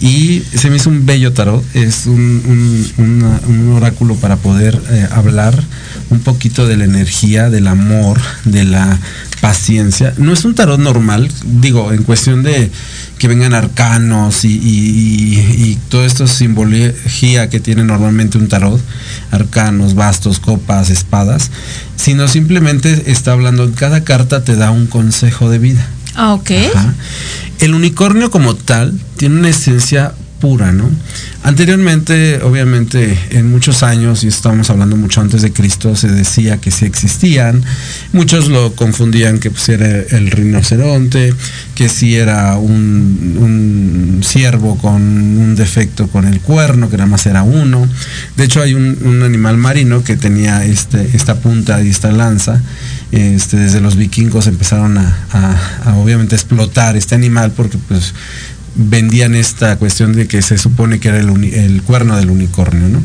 Y 0.00 0.42
se 0.54 0.70
me 0.70 0.76
hizo 0.76 0.88
un 0.88 1.04
bello 1.04 1.32
tarot, 1.32 1.62
es 1.74 2.06
un, 2.06 2.86
un 2.96 3.72
oráculo 3.74 4.14
para 4.14 4.36
poder 4.36 4.80
eh, 4.90 5.06
hablar 5.10 5.62
un 6.10 6.20
poquito 6.20 6.66
de 6.66 6.76
la 6.76 6.84
energía, 6.84 7.50
del 7.50 7.66
amor, 7.66 8.18
de 8.44 8.64
la 8.64 8.98
paciencia. 9.40 10.14
No 10.18 10.32
es 10.32 10.44
un 10.44 10.54
tarot 10.54 10.78
normal, 10.80 11.30
digo, 11.60 11.92
en 11.92 12.02
cuestión 12.02 12.42
de 12.42 12.70
que 13.18 13.28
vengan 13.28 13.54
arcanos 13.54 14.44
y, 14.44 14.48
y, 14.52 15.38
y- 15.38 15.62
y 15.70 15.78
todo 15.88 16.04
esto 16.04 16.26
simbología 16.26 17.48
que 17.48 17.60
tiene 17.60 17.84
normalmente 17.84 18.38
un 18.38 18.48
tarot, 18.48 18.80
arcanos, 19.30 19.94
bastos, 19.94 20.38
copas, 20.40 20.90
espadas, 20.90 21.50
sino 21.96 22.28
simplemente 22.28 23.10
está 23.10 23.32
hablando, 23.32 23.64
en 23.64 23.72
cada 23.72 24.04
carta 24.04 24.44
te 24.44 24.56
da 24.56 24.70
un 24.70 24.86
consejo 24.86 25.50
de 25.50 25.58
vida. 25.58 25.86
Ah, 26.14 26.34
ok. 26.34 26.50
Ajá. 26.74 26.94
El 27.60 27.74
unicornio 27.74 28.30
como 28.30 28.54
tal 28.54 28.98
tiene 29.16 29.38
una 29.38 29.48
esencia 29.50 30.12
pura, 30.40 30.72
¿no? 30.72 30.90
Anteriormente, 31.42 32.40
obviamente, 32.42 33.18
en 33.30 33.50
muchos 33.50 33.82
años, 33.82 34.24
y 34.24 34.28
estamos 34.28 34.70
hablando 34.70 34.96
mucho 34.96 35.20
antes 35.20 35.42
de 35.42 35.52
Cristo, 35.52 35.96
se 35.96 36.08
decía 36.08 36.58
que 36.58 36.70
sí 36.70 36.84
existían. 36.84 37.62
Muchos 38.12 38.48
lo 38.48 38.74
confundían 38.74 39.38
que 39.38 39.50
pues, 39.50 39.68
era 39.68 39.86
el 39.86 40.30
rinoceronte, 40.30 41.34
que 41.74 41.88
sí 41.88 42.16
era 42.16 42.56
un, 42.56 44.20
ciervo 44.24 44.78
con 44.78 45.02
un 45.02 45.54
defecto 45.56 46.08
con 46.08 46.26
el 46.26 46.40
cuerno, 46.40 46.90
que 46.90 46.96
nada 46.96 47.08
más 47.08 47.26
era 47.26 47.42
uno. 47.42 47.88
De 48.36 48.44
hecho, 48.44 48.60
hay 48.62 48.74
un, 48.74 49.22
animal 49.22 49.56
marino 49.56 50.04
que 50.04 50.16
tenía 50.16 50.64
este, 50.64 51.10
esta 51.14 51.36
punta 51.40 51.82
y 51.82 51.88
esta 51.88 52.12
lanza. 52.12 52.60
Este, 53.10 53.56
desde 53.56 53.80
los 53.80 53.96
vikingos 53.96 54.46
empezaron 54.46 54.98
a- 54.98 55.16
a, 55.86 55.94
obviamente 55.96 56.34
explotar 56.34 56.96
este 56.96 57.14
animal 57.14 57.52
porque 57.56 57.78
pues 57.88 58.12
vendían 58.78 59.34
esta 59.34 59.76
cuestión 59.76 60.12
de 60.12 60.26
que 60.28 60.40
se 60.40 60.56
supone 60.56 61.00
que 61.00 61.08
era 61.08 61.18
el, 61.18 61.82
cuerno 61.82 62.16
del 62.16 62.30
unicornio, 62.30 62.88
¿no? 62.88 63.02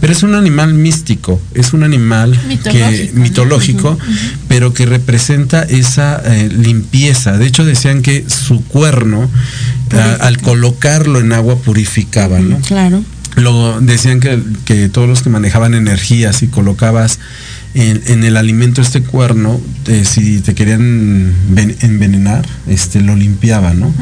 Pero 0.00 0.12
es 0.12 0.22
un 0.22 0.34
animal 0.34 0.72
místico, 0.72 1.40
es 1.52 1.72
un 1.72 1.82
animal 1.82 2.38
que 2.48 3.10
Mitológico, 3.14 3.14
¿no? 3.14 3.22
mitológico, 3.22 3.98
pero 4.48 4.72
que 4.72 4.86
representa 4.86 5.62
esa 5.62 6.22
eh, 6.24 6.48
limpieza. 6.48 7.36
De 7.36 7.46
hecho 7.46 7.64
decían 7.64 8.02
que 8.02 8.24
su 8.28 8.64
cuerno 8.64 9.28
ah, 9.92 10.18
al 10.20 10.38
colocarlo 10.38 11.18
en 11.18 11.32
agua 11.32 11.56
purificaba, 11.58 12.38
¿no? 12.38 12.58
Claro. 12.60 13.02
Lo 13.34 13.80
decían 13.80 14.20
que, 14.20 14.40
que 14.64 14.88
todos 14.88 15.08
los 15.08 15.22
que 15.22 15.28
manejaban 15.28 15.74
energías 15.74 16.42
y 16.42 16.46
colocabas 16.46 17.18
en, 17.76 18.02
en 18.06 18.24
el 18.24 18.36
alimento 18.36 18.80
este 18.80 19.02
cuerno, 19.02 19.60
eh, 19.86 20.04
si 20.04 20.40
te 20.40 20.54
querían 20.54 21.32
ven- 21.50 21.76
envenenar, 21.80 22.44
este 22.66 23.00
lo 23.00 23.14
limpiaba, 23.14 23.74
¿no? 23.74 23.92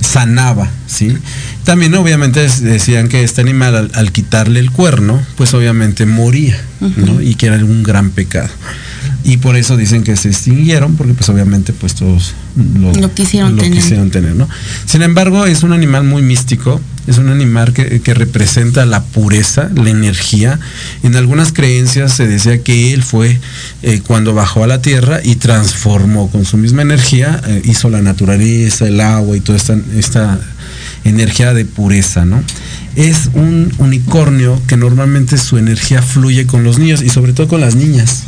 Sanaba, 0.00 0.70
¿sí? 0.86 1.16
También 1.64 1.94
obviamente 1.96 2.40
decían 2.60 3.08
que 3.08 3.24
este 3.24 3.40
animal 3.40 3.74
al, 3.76 3.90
al 3.94 4.12
quitarle 4.12 4.60
el 4.60 4.70
cuerno, 4.70 5.20
pues 5.36 5.52
obviamente 5.54 6.06
moría, 6.06 6.56
¿no? 6.80 7.20
Y 7.20 7.34
que 7.34 7.46
era 7.46 7.56
un 7.56 7.82
gran 7.82 8.10
pecado. 8.10 8.48
Y 9.24 9.38
por 9.38 9.56
eso 9.56 9.76
dicen 9.76 10.04
que 10.04 10.16
se 10.16 10.28
extinguieron, 10.28 10.96
porque 10.96 11.14
pues 11.14 11.28
obviamente 11.28 11.72
pues 11.72 11.94
todos 11.94 12.34
lo, 12.80 12.92
Lo 12.94 13.12
quisieron 13.12 13.56
lo 13.56 13.62
tener. 13.62 13.78
quisieron 13.80 14.10
tener, 14.10 14.34
¿no? 14.34 14.48
Sin 14.86 15.02
embargo, 15.02 15.46
es 15.46 15.62
un 15.62 15.72
animal 15.72 16.04
muy 16.04 16.22
místico, 16.22 16.80
es 17.06 17.18
un 17.18 17.28
animal 17.28 17.72
que, 17.72 18.00
que 18.00 18.14
representa 18.14 18.84
la 18.86 19.02
pureza, 19.02 19.70
la 19.74 19.90
energía. 19.90 20.58
En 21.02 21.16
algunas 21.16 21.52
creencias 21.52 22.14
se 22.14 22.26
decía 22.26 22.62
que 22.62 22.92
él 22.92 23.02
fue 23.02 23.38
eh, 23.82 24.00
cuando 24.06 24.34
bajó 24.34 24.64
a 24.64 24.66
la 24.66 24.82
tierra 24.82 25.20
y 25.22 25.36
transformó 25.36 26.30
con 26.30 26.44
su 26.44 26.56
misma 26.56 26.82
energía, 26.82 27.40
eh, 27.46 27.62
hizo 27.64 27.90
la 27.90 28.02
naturaleza, 28.02 28.86
el 28.86 29.00
agua 29.00 29.36
y 29.36 29.40
toda 29.40 29.58
esta, 29.58 29.76
esta 29.96 30.38
energía 31.04 31.54
de 31.54 31.64
pureza, 31.64 32.24
¿no? 32.24 32.42
Es 32.96 33.30
un 33.34 33.72
unicornio 33.78 34.60
que 34.66 34.76
normalmente 34.76 35.36
su 35.38 35.58
energía 35.58 36.02
fluye 36.02 36.46
con 36.46 36.64
los 36.64 36.78
niños 36.78 37.02
y 37.02 37.10
sobre 37.10 37.32
todo 37.32 37.46
con 37.46 37.60
las 37.60 37.74
niñas. 37.76 38.24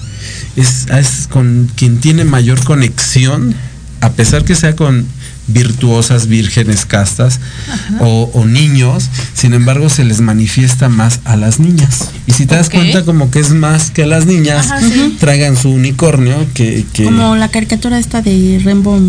Es, 0.57 0.87
es 0.91 1.27
con 1.29 1.71
quien 1.77 2.01
tiene 2.01 2.25
mayor 2.25 2.63
conexión, 2.65 3.55
a 4.01 4.11
pesar 4.13 4.45
que 4.45 4.55
sea 4.55 4.77
con 4.77 5.07
virtuosas, 5.49 6.27
vírgenes, 6.27 6.85
castas 6.85 7.41
o, 8.01 8.31
o 8.35 8.45
niños, 8.45 9.09
sin 9.35 9.55
embargo 9.55 9.89
se 9.89 10.05
les 10.05 10.21
manifiesta 10.21 10.89
más 10.89 11.21
a 11.25 11.37
las 11.37 11.59
niñas. 11.59 12.11
Y 12.27 12.33
si 12.33 12.47
te 12.47 12.55
das 12.55 12.69
cuenta 12.69 13.05
como 13.05 13.31
que 13.31 13.41
es 13.41 13.51
más 13.51 13.91
que 13.91 14.03
a 14.03 14.07
las 14.07 14.27
niñas, 14.27 14.67
Ajá, 14.71 14.81
sí. 14.81 15.17
traigan 15.19 15.57
su 15.57 15.71
unicornio 15.71 16.47
que... 16.55 16.85
que 16.93 17.05
Como 17.05 17.35
la 17.37 17.49
caricatura 17.49 17.99
esta 17.99 18.21
de 18.21 18.61
Rainbow. 18.63 19.01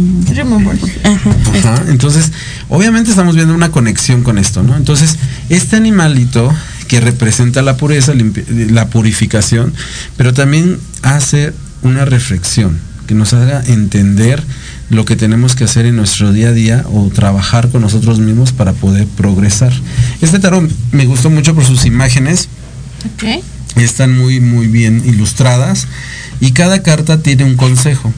Ajá. 1.03 1.29
Ajá, 1.59 1.83
entonces, 1.89 2.31
obviamente 2.69 3.09
estamos 3.09 3.35
viendo 3.35 3.53
una 3.53 3.71
conexión 3.71 4.23
con 4.23 4.37
esto, 4.37 4.63
¿no? 4.63 4.77
Entonces, 4.77 5.17
este 5.49 5.75
animalito 5.75 6.53
que 6.89 6.99
representa 6.99 7.61
la 7.61 7.77
pureza, 7.77 8.13
la 8.15 8.89
purificación, 8.89 9.73
pero 10.17 10.33
también 10.33 10.79
hace 11.03 11.53
una 11.83 12.03
reflexión 12.03 12.79
que 13.07 13.13
nos 13.13 13.31
haga 13.33 13.63
entender 13.65 14.43
lo 14.89 15.05
que 15.05 15.15
tenemos 15.15 15.55
que 15.55 15.63
hacer 15.63 15.85
en 15.85 15.95
nuestro 15.95 16.33
día 16.33 16.49
a 16.49 16.51
día 16.51 16.85
o 16.91 17.09
trabajar 17.09 17.69
con 17.69 17.81
nosotros 17.81 18.19
mismos 18.19 18.53
para 18.53 18.73
poder 18.73 19.07
progresar. 19.07 19.71
Este 20.21 20.39
tarot 20.39 20.69
me 20.91 21.05
gustó 21.05 21.29
mucho 21.29 21.53
por 21.53 21.63
sus 21.63 21.85
imágenes, 21.85 22.49
están 23.75 24.17
muy 24.17 24.39
muy 24.39 24.67
bien 24.67 25.03
ilustradas 25.05 25.87
y 26.41 26.51
cada 26.51 26.81
carta 26.81 27.21
tiene 27.21 27.43
un 27.43 27.55
consejo. 27.55 28.11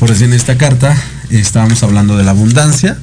Por 0.00 0.10
decir 0.10 0.26
en 0.26 0.32
esta 0.32 0.58
carta 0.58 0.96
estábamos 1.30 1.84
hablando 1.84 2.16
de 2.16 2.24
la 2.24 2.32
abundancia 2.32 2.98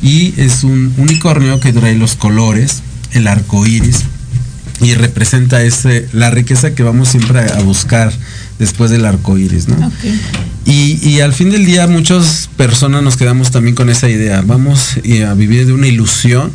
y 0.00 0.32
es 0.40 0.64
un 0.64 0.94
unicornio 0.96 1.60
que 1.60 1.74
trae 1.74 1.94
los 1.94 2.16
colores, 2.16 2.82
el 3.12 3.26
arco 3.26 3.66
iris 3.66 4.00
y 4.80 4.94
representa 4.94 5.62
ese, 5.62 6.08
la 6.12 6.30
riqueza 6.30 6.74
que 6.74 6.82
vamos 6.84 7.08
siempre 7.08 7.40
a, 7.40 7.58
a 7.58 7.60
buscar 7.62 8.12
después 8.58 8.90
del 8.90 9.04
arco 9.06 9.36
iris, 9.38 9.66
¿no? 9.68 9.76
Y, 10.64 10.98
y 11.08 11.20
al 11.20 11.32
fin 11.32 11.50
del 11.50 11.64
día 11.66 11.86
muchas 11.86 12.48
personas 12.56 13.02
nos 13.02 13.16
quedamos 13.16 13.50
también 13.50 13.74
con 13.74 13.88
esa 13.90 14.08
idea. 14.08 14.42
Vamos 14.42 14.96
a 15.28 15.34
vivir 15.34 15.66
de 15.66 15.72
una 15.72 15.86
ilusión 15.86 16.52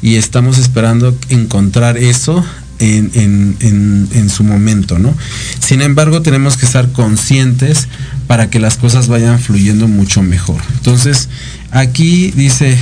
y 0.00 0.14
estamos 0.14 0.58
esperando 0.58 1.16
encontrar 1.28 1.98
eso 1.98 2.44
en, 2.78 3.10
en- 3.14 3.56
en- 3.60 4.08
en 4.12 4.30
su 4.30 4.44
momento, 4.44 4.98
¿no? 5.00 5.12
Sin 5.58 5.82
embargo, 5.82 6.22
tenemos 6.22 6.56
que 6.56 6.64
estar 6.66 6.92
conscientes 6.92 7.88
para 8.28 8.48
que 8.48 8.60
las 8.60 8.76
cosas 8.76 9.08
vayan 9.08 9.40
fluyendo 9.40 9.88
mucho 9.88 10.22
mejor. 10.22 10.60
Entonces, 10.76 11.28
aquí 11.72 12.30
dice, 12.36 12.78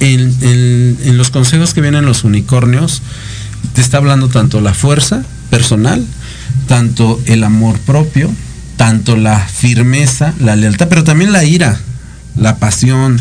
en, 0.00 0.34
en- 0.40 1.16
los 1.18 1.30
consejos 1.30 1.74
que 1.74 1.80
vienen 1.80 2.04
los 2.04 2.24
unicornios, 2.24 3.02
te 3.74 3.80
está 3.80 3.96
hablando 3.98 4.28
tanto 4.28 4.60
la 4.60 4.74
fuerza 4.74 5.24
personal, 5.50 6.04
tanto 6.68 7.20
el 7.26 7.44
amor 7.44 7.78
propio, 7.80 8.30
tanto 8.76 9.16
la 9.16 9.38
firmeza, 9.38 10.34
la 10.40 10.56
lealtad, 10.56 10.88
pero 10.88 11.04
también 11.04 11.32
la 11.32 11.44
ira, 11.44 11.78
la 12.36 12.56
pasión, 12.56 13.20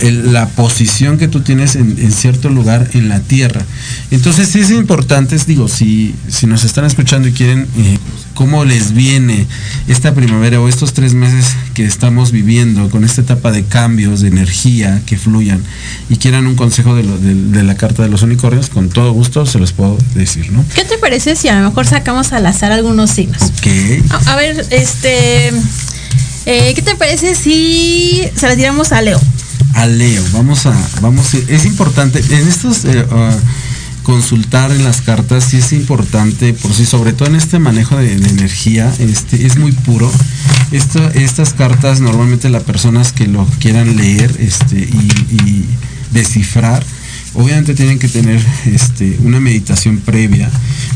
la 0.00 0.48
posición 0.48 1.16
que 1.18 1.28
tú 1.28 1.40
tienes 1.42 1.76
en, 1.76 1.96
en 1.98 2.10
cierto 2.12 2.48
lugar 2.48 2.88
en 2.94 3.08
la 3.08 3.20
tierra. 3.20 3.62
Entonces 4.10 4.48
sí 4.48 4.58
es 4.60 4.70
importante, 4.70 5.36
es, 5.36 5.46
digo, 5.46 5.68
si, 5.68 6.14
si 6.28 6.46
nos 6.46 6.64
están 6.64 6.84
escuchando 6.84 7.28
y 7.28 7.32
quieren 7.32 7.66
eh, 7.78 7.98
cómo 8.34 8.64
les 8.64 8.92
viene 8.92 9.46
esta 9.88 10.14
primavera 10.14 10.60
o 10.60 10.68
estos 10.68 10.92
tres 10.92 11.14
meses 11.14 11.46
que 11.74 11.84
estamos 11.84 12.32
viviendo 12.32 12.88
con 12.90 13.04
esta 13.04 13.20
etapa 13.22 13.50
de 13.52 13.64
cambios, 13.64 14.20
de 14.20 14.28
energía, 14.28 15.00
que 15.06 15.16
fluyan 15.16 15.62
y 16.10 16.16
quieran 16.16 16.46
un 16.46 16.54
consejo 16.54 16.94
de, 16.94 17.02
lo- 17.04 17.18
de- 17.18 17.34
de 17.34 17.62
la 17.62 17.74
carta 17.76 18.02
de 18.02 18.08
los 18.08 18.22
unicornios, 18.22 18.68
con 18.68 18.88
todo 18.88 19.12
gusto 19.12 19.44
se 19.46 19.58
los 19.58 19.72
puedo 19.72 19.96
decir, 20.14 20.50
¿no? 20.52 20.64
¿Qué 20.74 20.84
te 20.84 20.98
parece 20.98 21.36
si 21.36 21.48
a 21.48 21.58
lo 21.60 21.68
mejor 21.68 21.86
sacamos 21.86 22.32
al 22.32 22.46
azar 22.46 22.72
algunos 22.72 23.10
signos? 23.10 23.42
Ok. 23.42 23.66
A, 24.10 24.32
a 24.32 24.36
ver, 24.36 24.66
este. 24.70 25.48
eh, 26.46 26.72
¿Qué 26.74 26.82
te 26.82 26.94
parece 26.96 27.34
si 27.34 28.22
se 28.36 28.48
la 28.48 28.56
tiramos 28.56 28.92
a 28.92 29.00
Leo? 29.02 29.20
a 29.74 29.86
Leo. 29.86 30.22
Vamos 30.32 30.66
a, 30.66 30.74
vamos, 31.00 31.32
a- 31.34 31.38
es 31.52 31.64
importante, 31.64 32.18
en 32.18 32.46
estos 32.48 32.84
eh, 32.84 33.06
ah, 33.10 33.34
consultar 34.02 34.70
en 34.70 34.84
las 34.84 35.00
cartas 35.00 35.44
sí 35.44 35.58
es 35.58 35.72
importante, 35.72 36.52
por 36.54 36.72
sí, 36.72 36.86
sobre 36.86 37.12
todo 37.12 37.28
en 37.28 37.36
este 37.36 37.58
manejo 37.58 37.96
de, 37.96 38.12
energía, 38.12 38.92
este, 38.98 39.46
es 39.46 39.56
muy 39.56 39.72
puro. 39.72 40.10
Esto, 40.72 41.06
estas 41.10 41.52
cartas 41.52 42.00
normalmente 42.00 42.48
las 42.50 42.62
personas 42.62 43.12
que 43.12 43.26
lo 43.26 43.46
quieran 43.60 43.96
leer 43.96 44.34
este, 44.38 44.76
y, 44.76 45.44
y 45.44 45.66
descifrar, 46.12 46.84
obviamente 47.34 47.74
tienen 47.74 47.98
que 47.98 48.08
tener 48.08 48.44
este, 48.66 49.18
una 49.24 49.40
meditación 49.40 49.98
previa, 49.98 50.50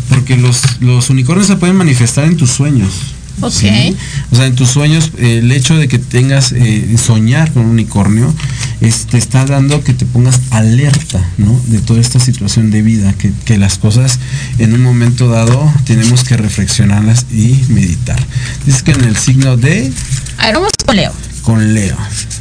porque 0.09 0.37
los, 0.37 0.81
los 0.81 1.11
unicornios 1.11 1.47
se 1.47 1.57
pueden 1.57 1.77
manifestar 1.77 2.25
en 2.25 2.37
tus 2.37 2.51
sueños. 2.51 3.16
Ok. 3.41 3.53
¿sí? 3.53 3.97
O 4.31 4.37
sea, 4.37 4.47
en 4.47 4.55
tus 4.55 4.71
sueños, 4.71 5.11
eh, 5.19 5.39
el 5.39 5.53
hecho 5.53 5.77
de 5.77 5.89
que 5.89 5.99
tengas 5.99 6.53
eh, 6.53 6.97
soñar 6.97 7.53
con 7.53 7.65
un 7.65 7.71
unicornio 7.73 8.35
es- 8.81 9.07
te 9.07 9.19
está 9.19 9.45
dando 9.45 9.83
que 9.85 9.93
te 9.93 10.07
pongas 10.07 10.41
alerta, 10.51 11.21
¿no? 11.37 11.61
De 11.67 11.81
toda 11.81 12.01
esta 12.01 12.19
situación 12.19 12.71
de 12.71 12.83
vida, 12.83 13.13
que, 13.15 13.33
que 13.45 13.59
las 13.59 13.77
cosas 13.79 14.19
en 14.59 14.73
un 14.75 14.83
momento 14.83 15.29
dado 15.29 15.73
tenemos 15.85 16.25
que 16.25 16.37
reflexionarlas 16.37 17.27
y 17.31 17.61
meditar. 17.69 18.19
Dice 18.65 18.83
que 18.85 18.93
en 18.93 19.05
el 19.05 19.17
signo 19.17 19.57
de 19.57 19.93
A 20.39 20.47
ver, 20.47 20.55
vamos 20.55 20.71
con 20.87 20.97
Leo. 20.97 21.13
con 21.43 21.75
Leo, 21.75 21.97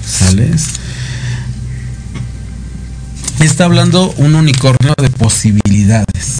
¿sales? 0.07 0.63
Está 3.39 3.65
hablando 3.65 4.11
un 4.17 4.35
unicornio 4.35 4.93
de 5.01 5.09
posibilidades. 5.09 6.39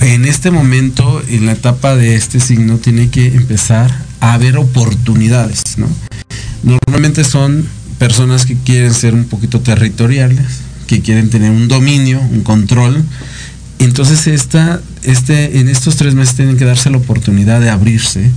En 0.00 0.24
este 0.24 0.50
momento, 0.50 1.22
en 1.28 1.46
la 1.46 1.52
etapa 1.52 1.96
de 1.96 2.14
este 2.14 2.40
signo, 2.40 2.78
tiene 2.78 3.10
que 3.10 3.26
empezar 3.28 4.04
a 4.20 4.34
haber 4.34 4.56
oportunidades, 4.56 5.62
¿no? 5.78 5.88
Normalmente 6.62 7.24
son 7.24 7.66
personas 7.98 8.46
que 8.46 8.56
quieren 8.56 8.92
ser 8.92 9.14
un 9.14 9.24
poquito 9.24 9.60
territoriales, 9.60 10.46
que 10.86 11.00
quieren 11.00 11.30
tener 11.30 11.50
un 11.50 11.68
dominio, 11.68 12.20
un 12.20 12.42
control. 12.42 13.04
Entonces 13.78 14.26
esta, 14.26 14.80
este, 15.02 15.58
en 15.58 15.68
estos 15.68 15.96
tres 15.96 16.14
meses 16.14 16.34
tienen 16.34 16.56
que 16.56 16.64
darse 16.64 16.90
la 16.90 16.98
oportunidad 16.98 17.60
de 17.60 17.70
abrirse, 17.70 18.30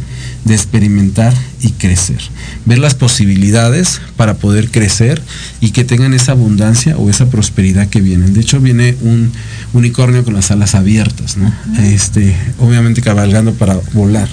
de 0.45 0.55
experimentar 0.55 1.33
y 1.61 1.71
crecer. 1.71 2.19
Ver 2.65 2.79
las 2.79 2.95
posibilidades 2.95 4.01
para 4.17 4.35
poder 4.35 4.71
crecer 4.71 5.21
y 5.61 5.71
que 5.71 5.83
tengan 5.83 6.13
esa 6.13 6.31
abundancia 6.31 6.97
o 6.97 7.09
esa 7.09 7.29
prosperidad 7.29 7.87
que 7.87 8.01
vienen. 8.01 8.33
De 8.33 8.41
hecho, 8.41 8.59
viene 8.59 8.95
un 9.01 9.31
unicornio 9.73 10.23
con 10.23 10.33
las 10.33 10.51
alas 10.51 10.75
abiertas, 10.75 11.37
¿no? 11.37 11.53
Este, 11.79 12.35
obviamente 12.59 13.01
cabalgando 13.01 13.53
para 13.53 13.79
volar. 13.93 14.29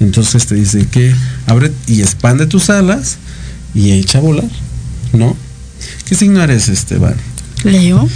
Entonces 0.00 0.46
te 0.46 0.54
dice 0.54 0.86
que 0.86 1.14
abre 1.46 1.72
y 1.86 2.02
expande 2.02 2.46
tus 2.46 2.70
alas 2.70 3.18
y 3.74 3.90
echa 3.92 4.18
a 4.18 4.20
volar, 4.20 4.48
¿no? 5.12 5.36
¿Qué 6.06 6.14
signo 6.14 6.42
eres, 6.42 6.68
Esteban? 6.68 7.14
Leo. 7.64 8.08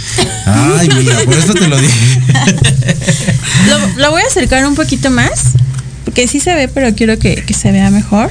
Ay, 0.45 0.89
mira, 0.97 1.19
por 1.25 1.37
eso 1.37 1.53
te 1.53 1.67
lo 1.67 1.79
dije. 1.79 2.21
Lo, 3.69 4.01
lo 4.01 4.11
voy 4.11 4.21
a 4.21 4.25
acercar 4.25 4.65
un 4.65 4.75
poquito 4.75 5.09
más, 5.09 5.53
porque 6.03 6.27
sí 6.27 6.39
se 6.39 6.53
ve, 6.55 6.67
pero 6.67 6.93
quiero 6.95 7.17
que, 7.19 7.35
que 7.35 7.53
se 7.53 7.71
vea 7.71 7.89
mejor. 7.91 8.29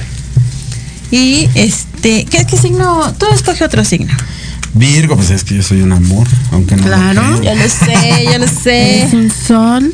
Y 1.11 1.47
este, 1.55 2.25
¿qué, 2.25 2.45
qué 2.45 2.57
signo? 2.57 3.13
Tú 3.17 3.25
escoge 3.33 3.63
otro 3.63 3.83
signo. 3.85 4.13
Virgo, 4.73 5.15
pues 5.15 5.29
es 5.29 5.43
que 5.43 5.55
yo 5.55 5.61
soy 5.63 5.81
un 5.81 5.91
amor, 5.91 6.27
aunque 6.51 6.75
no. 6.75 6.81
lo 6.83 6.87
Claro. 6.87 7.21
crean. 7.39 7.41
Ya 7.43 7.55
lo 7.55 7.69
sé, 7.69 8.23
ya 8.25 8.37
lo 8.39 8.47
sé. 8.47 9.03
Es 9.03 9.13
un 9.13 9.29
sol. 9.31 9.93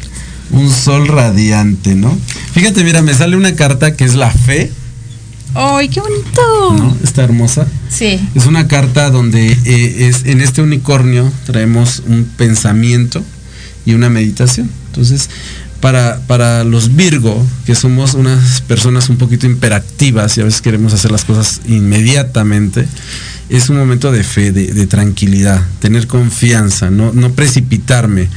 Un 0.52 0.72
sol 0.72 1.08
radiante, 1.08 1.96
¿no? 1.96 2.18
Fíjate, 2.54 2.84
mira, 2.84 3.02
me 3.02 3.13
sale 3.13 3.36
una 3.36 3.56
carta 3.56 3.96
que 3.96 4.06
es 4.06 4.15
la 4.15 4.32
fe, 4.32 4.72
¡Ay, 5.56 5.89
qué 5.89 6.00
bonito! 6.00 6.76
¿no? 6.78 6.96
Está 7.04 7.24
hermosa. 7.24 7.65
Sí. 7.89 8.20
Es 8.36 8.46
una 8.46 8.68
carta 8.68 9.10
donde 9.10 9.52
eh, 9.65 10.08
es, 10.08 10.26
en 10.26 10.42
este 10.42 10.62
unicornio 10.62 11.32
traemos 11.48 12.04
un 12.06 12.26
pensamiento 12.38 13.24
y 13.84 13.96
una 13.96 14.10
meditación. 14.12 14.70
Entonces, 14.88 15.28
para, 15.82 16.20
para 16.28 16.63
los 16.63 16.96
Virgo, 16.96 17.46
que 17.65 17.74
somos 17.76 18.13
unas 18.13 18.62
personas 18.62 19.10
un 19.10 19.18
poquito 19.18 19.46
imperactivas 19.46 20.38
y 20.38 20.42
a 20.42 20.44
veces 20.44 20.62
queremos 20.62 20.94
hacer 20.94 21.12
las 21.12 21.24
cosas 21.26 21.62
inmediatamente, 21.68 22.86
es 23.50 23.70
un 23.70 23.78
momento 23.78 24.12
de 24.12 24.24
fe, 24.24 24.52
de, 24.52 24.68
de 24.74 24.88
tranquilidad, 24.88 25.65
tener 25.80 26.06
confianza, 26.08 26.89
no, 26.92 27.13
no 27.13 27.32
precipitarme. 27.32 28.28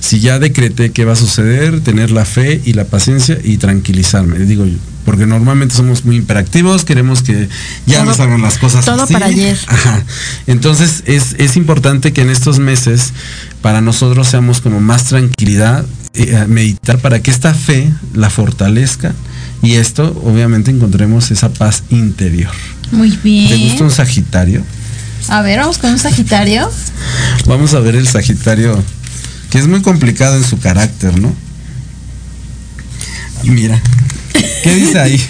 Si 0.00 0.20
ya 0.20 0.38
decreté 0.38 0.92
que 0.92 1.04
va 1.04 1.12
a 1.12 1.16
suceder, 1.16 1.80
tener 1.80 2.10
la 2.10 2.24
fe 2.24 2.60
y 2.64 2.72
la 2.72 2.84
paciencia 2.84 3.36
y 3.44 3.58
tranquilizarme, 3.58 4.38
digo 4.40 4.64
yo. 4.64 4.76
Porque 5.04 5.26
normalmente 5.26 5.74
somos 5.74 6.04
muy 6.04 6.16
imperactivos, 6.16 6.84
queremos 6.84 7.22
que 7.22 7.48
ya 7.86 7.96
Todo- 7.98 8.04
nos 8.06 8.16
salgan 8.18 8.40
las 8.40 8.56
cosas 8.58 8.84
todo 8.84 9.02
así. 9.02 9.12
para 9.12 9.26
ayer. 9.26 9.58
Ajá. 9.66 10.02
Entonces 10.46 11.02
es, 11.06 11.34
es 11.38 11.56
importante 11.56 12.12
que 12.12 12.22
en 12.22 12.30
estos 12.30 12.58
meses 12.60 13.12
para 13.60 13.80
nosotros 13.80 14.28
seamos 14.28 14.60
como 14.60 14.80
más 14.80 15.04
tranquilidad, 15.04 15.84
meditar 16.48 16.98
para 16.98 17.22
que 17.22 17.30
esta 17.30 17.54
fe 17.54 17.90
la 18.14 18.28
fortalezca 18.30 19.14
y 19.62 19.74
esto 19.74 20.20
obviamente 20.24 20.70
encontremos 20.70 21.30
esa 21.30 21.52
paz 21.52 21.84
interior. 21.90 22.50
Muy 22.90 23.10
¿Te 23.10 23.18
bien. 23.18 23.68
gusta 23.68 23.84
un 23.84 23.90
Sagitario? 23.90 24.62
A 25.28 25.40
ver, 25.42 25.60
vamos 25.60 25.78
con 25.78 25.90
un 25.90 25.98
Sagitario. 25.98 26.70
Vamos 27.46 27.72
a 27.74 27.80
ver 27.80 27.94
el 27.94 28.06
Sagitario, 28.06 28.82
que 29.50 29.58
es 29.58 29.66
muy 29.66 29.80
complicado 29.80 30.36
en 30.36 30.44
su 30.44 30.58
carácter, 30.58 31.18
¿no? 31.18 31.34
Mira, 33.44 33.80
¿qué 34.62 34.74
dice 34.74 34.98
ahí? 34.98 35.20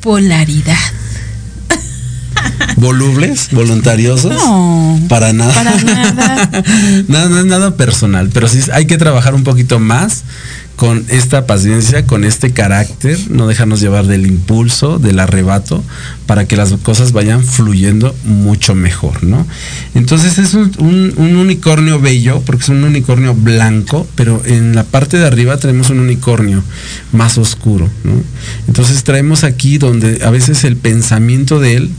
Polaridad. 0.00 0.76
¿Volubles? 2.76 3.48
¿Voluntariosos? 3.52 4.32
No. 4.32 5.00
Para 5.08 5.32
nada. 5.32 5.52
Para 5.54 5.82
nada. 5.82 6.50
nada, 7.08 7.28
no 7.28 7.38
es 7.40 7.46
nada 7.46 7.76
personal, 7.76 8.30
pero 8.32 8.48
sí 8.48 8.60
hay 8.72 8.86
que 8.86 8.98
trabajar 8.98 9.34
un 9.34 9.44
poquito 9.44 9.78
más 9.78 10.24
con 10.76 11.04
esta 11.08 11.46
paciencia, 11.46 12.04
con 12.04 12.24
este 12.24 12.52
carácter, 12.52 13.16
no 13.30 13.46
dejarnos 13.46 13.80
llevar 13.80 14.08
del 14.08 14.26
impulso, 14.26 14.98
del 14.98 15.20
arrebato, 15.20 15.84
para 16.26 16.48
que 16.48 16.56
las 16.56 16.72
cosas 16.82 17.12
vayan 17.12 17.44
fluyendo 17.44 18.12
mucho 18.24 18.74
mejor, 18.74 19.22
¿no? 19.22 19.46
Entonces 19.94 20.36
es 20.38 20.54
un, 20.54 20.72
un- 20.78 21.14
un 21.16 21.36
unicornio 21.36 22.00
bello, 22.00 22.42
porque 22.44 22.64
es 22.64 22.68
un 22.70 22.82
unicornio 22.82 23.34
blanco, 23.36 24.04
pero 24.16 24.42
en 24.46 24.74
la 24.74 24.82
parte 24.82 25.16
de 25.16 25.26
arriba 25.28 25.58
tenemos 25.58 25.90
un 25.90 26.00
unicornio 26.00 26.64
más 27.12 27.38
oscuro, 27.38 27.88
¿no? 28.02 28.14
Entonces 28.66 29.04
traemos 29.04 29.44
aquí 29.44 29.78
donde 29.78 30.24
a 30.24 30.30
veces 30.30 30.64
el 30.64 30.76
pensamiento 30.76 31.60
de 31.60 31.76
él 31.76 31.90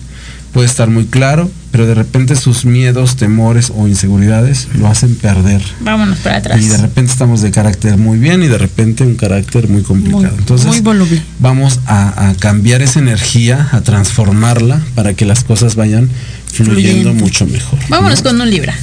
puede 0.56 0.68
estar 0.68 0.90
muy 0.90 1.04
claro, 1.04 1.52
pero 1.70 1.86
de 1.86 1.94
repente 1.94 2.34
sus 2.38 2.64
miedos, 2.64 3.18
temores 3.18 3.74
o 3.76 3.90
inseguridades 3.90 4.70
lo 4.76 4.88
hacen 4.88 5.14
perder. 5.16 5.62
Vámonos 5.82 6.20
para 6.20 6.38
atrás. 6.38 6.62
Y 6.62 6.70
de 6.70 6.78
repente 6.78 7.12
estamos 7.12 7.42
de 7.42 7.52
carácter 7.52 7.98
muy 7.98 8.18
bien 8.18 8.42
y 8.42 8.48
de 8.48 8.58
repente 8.58 9.04
un 9.04 9.16
carácter 9.16 9.68
muy 9.68 9.82
complicado. 9.82 10.22
Muy, 10.32 10.40
Entonces 10.40 10.68
muy 10.68 10.80
voluble. 10.80 11.22
vamos 11.40 11.82
a, 11.88 12.30
a 12.30 12.36
cambiar 12.36 12.82
esa 12.82 13.00
energía, 13.00 13.68
a 13.74 13.82
transformarla 13.82 14.82
para 14.96 15.14
que 15.14 15.26
las 15.26 15.44
cosas 15.44 15.76
vayan 15.76 16.10
fluyendo 16.54 17.14
mucho 17.14 17.46
mejor. 17.46 17.78
Vámonos 17.90 18.24
¿no? 18.24 18.30
con 18.30 18.40
un 18.40 18.50
Libra. 18.50 18.74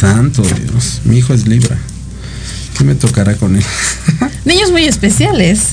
Santo 0.00 0.42
Dios, 0.42 1.02
mi 1.04 1.18
hijo 1.18 1.34
es 1.34 1.46
Libra. 1.46 1.78
¿Qué 2.76 2.82
me 2.82 2.96
tocará 2.96 3.36
con 3.36 3.54
él? 3.54 3.64
Niños 4.44 4.72
muy 4.72 4.86
especiales. 4.86 5.68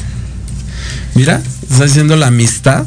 Mira, 1.16 1.42
está 1.72 1.86
diciendo 1.86 2.16
la 2.18 2.28
amistad. 2.28 2.86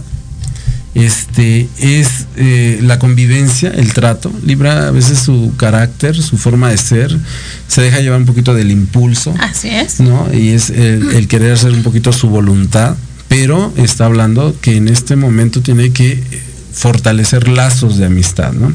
Este 0.97 1.69
es 1.79 2.25
eh, 2.37 2.79
la 2.83 2.99
convivencia, 2.99 3.71
el 3.71 3.93
trato. 3.93 4.33
Libra 4.45 4.89
a 4.89 4.91
veces 4.91 5.19
su 5.19 5.53
carácter, 5.59 6.17
su 6.17 6.39
forma 6.39 6.71
de 6.71 6.79
ser, 6.79 7.15
se 7.69 7.83
deja 7.83 8.01
llevar 8.01 8.19
un 8.21 8.25
poquito 8.27 8.55
del 8.55 8.71
impulso. 8.71 9.35
Así 9.39 9.69
es. 9.69 10.01
¿no? 10.01 10.27
Y 10.33 10.51
es 10.51 10.71
el, 10.71 11.11
el 11.13 11.29
querer 11.29 11.53
hacer 11.53 11.73
un 11.73 11.83
poquito 11.83 12.13
su 12.15 12.29
voluntad, 12.31 12.97
pero 13.29 13.75
está 13.77 14.07
hablando 14.07 14.57
que 14.63 14.77
en 14.77 14.89
este 14.89 15.17
momento 15.17 15.61
tiene 15.61 15.93
que 15.93 16.23
fortalecer 16.73 17.49
lazos 17.49 17.97
de 17.97 18.05
amistad, 18.05 18.53
¿no? 18.53 18.71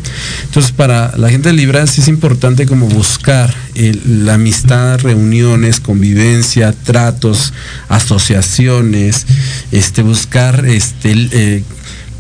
Entonces, 0.45 0.71
para 0.71 1.15
la 1.17 1.29
gente 1.29 1.49
de 1.49 1.53
Libra 1.53 1.85
sí 1.85 2.01
es 2.01 2.07
importante 2.07 2.65
como 2.65 2.87
buscar 2.87 3.53
el- 3.75 4.25
la 4.25 4.35
amistad, 4.35 4.99
reuniones, 5.01 5.79
convivencia, 5.79 6.71
tratos, 6.83 7.53
asociaciones, 7.89 9.25
este, 9.71 10.01
buscar 10.01 10.65
este, 10.65 11.11
el, 11.11 11.29
eh, 11.31 11.63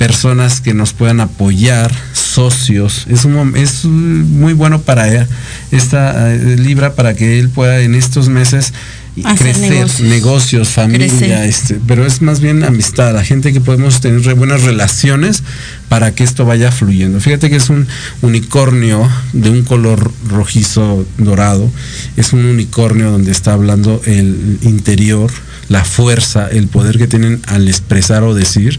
personas 0.01 0.61
que 0.61 0.73
nos 0.73 0.93
puedan 0.93 1.19
apoyar, 1.19 1.91
socios. 2.13 3.05
Es, 3.07 3.23
un, 3.23 3.55
es 3.55 3.85
uh, 3.85 3.87
muy 3.89 4.53
bueno 4.53 4.81
para 4.81 5.27
esta 5.71 6.33
eh, 6.33 6.55
Libra 6.57 6.95
para 6.95 7.13
que 7.13 7.37
él 7.39 7.49
pueda 7.49 7.81
en 7.81 7.93
estos 7.93 8.27
meses 8.27 8.73
Hacer 9.25 9.51
crecer, 9.57 9.69
negocios, 9.71 9.99
negocios. 10.09 10.69
familia, 10.69 11.07
Crecer. 11.07 11.43
este, 11.43 11.79
pero 11.85 12.05
es 12.05 12.21
más 12.21 12.39
bien 12.39 12.63
amistad, 12.63 13.13
la 13.13 13.23
gente 13.25 13.51
que 13.53 13.59
podemos 13.61 13.99
tener 13.99 14.23
re- 14.23 14.33
buenas 14.33 14.63
relaciones 14.63 15.43
para 15.89 16.15
que 16.15 16.23
esto 16.23 16.45
vaya 16.45 16.71
fluyendo. 16.71 17.19
Fíjate 17.19 17.49
que 17.49 17.57
es 17.57 17.69
un 17.69 17.85
unicornio 18.21 19.07
de 19.33 19.49
un 19.51 19.63
color 19.65 20.11
rojizo 20.29 21.05
dorado, 21.17 21.69
es 22.17 22.31
un 22.33 22.45
unicornio 22.45 23.11
donde 23.11 23.31
está 23.31 23.51
hablando 23.53 24.01
el 24.05 24.57
interior, 24.61 25.29
la 25.71 25.85
fuerza, 25.85 26.49
el 26.49 26.67
poder 26.67 26.97
que 26.97 27.07
tienen 27.07 27.41
al 27.47 27.69
expresar 27.69 28.23
o 28.23 28.33
decir, 28.33 28.77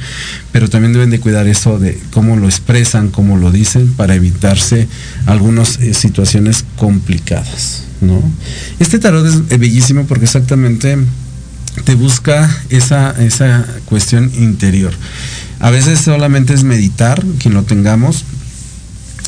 pero 0.53 0.69
también 0.69 0.93
deben 0.93 1.09
de 1.09 1.21
cuidar 1.21 1.47
eso 1.47 1.79
de 1.79 1.99
cómo 2.11 2.37
lo 2.37 2.47
expresan, 2.47 3.09
cómo 3.09 3.39
lo 3.39 3.51
dicen, 3.51 3.95
para 3.95 4.15
evitarse 4.15 4.89
algunas 5.25 5.79
eh, 5.79 5.95
situaciones 5.95 6.67
complicadas, 6.77 7.85
¿no? 8.03 8.23
Este 8.79 8.99
tarot 8.99 9.27
es 9.27 9.37
eh, 9.49 9.57
bellísimo 9.57 10.05
porque 10.05 10.27
exactamente 10.27 10.99
te 11.85 11.95
busca 11.95 12.55
esa, 12.69 13.13
esa 13.25 13.67
cuestión 13.87 14.31
interior. 14.35 14.93
A 15.61 15.71
veces 15.71 15.99
solamente 15.99 16.53
es 16.53 16.63
meditar, 16.63 17.25
quien 17.39 17.55
lo 17.55 17.63
tengamos, 17.63 18.25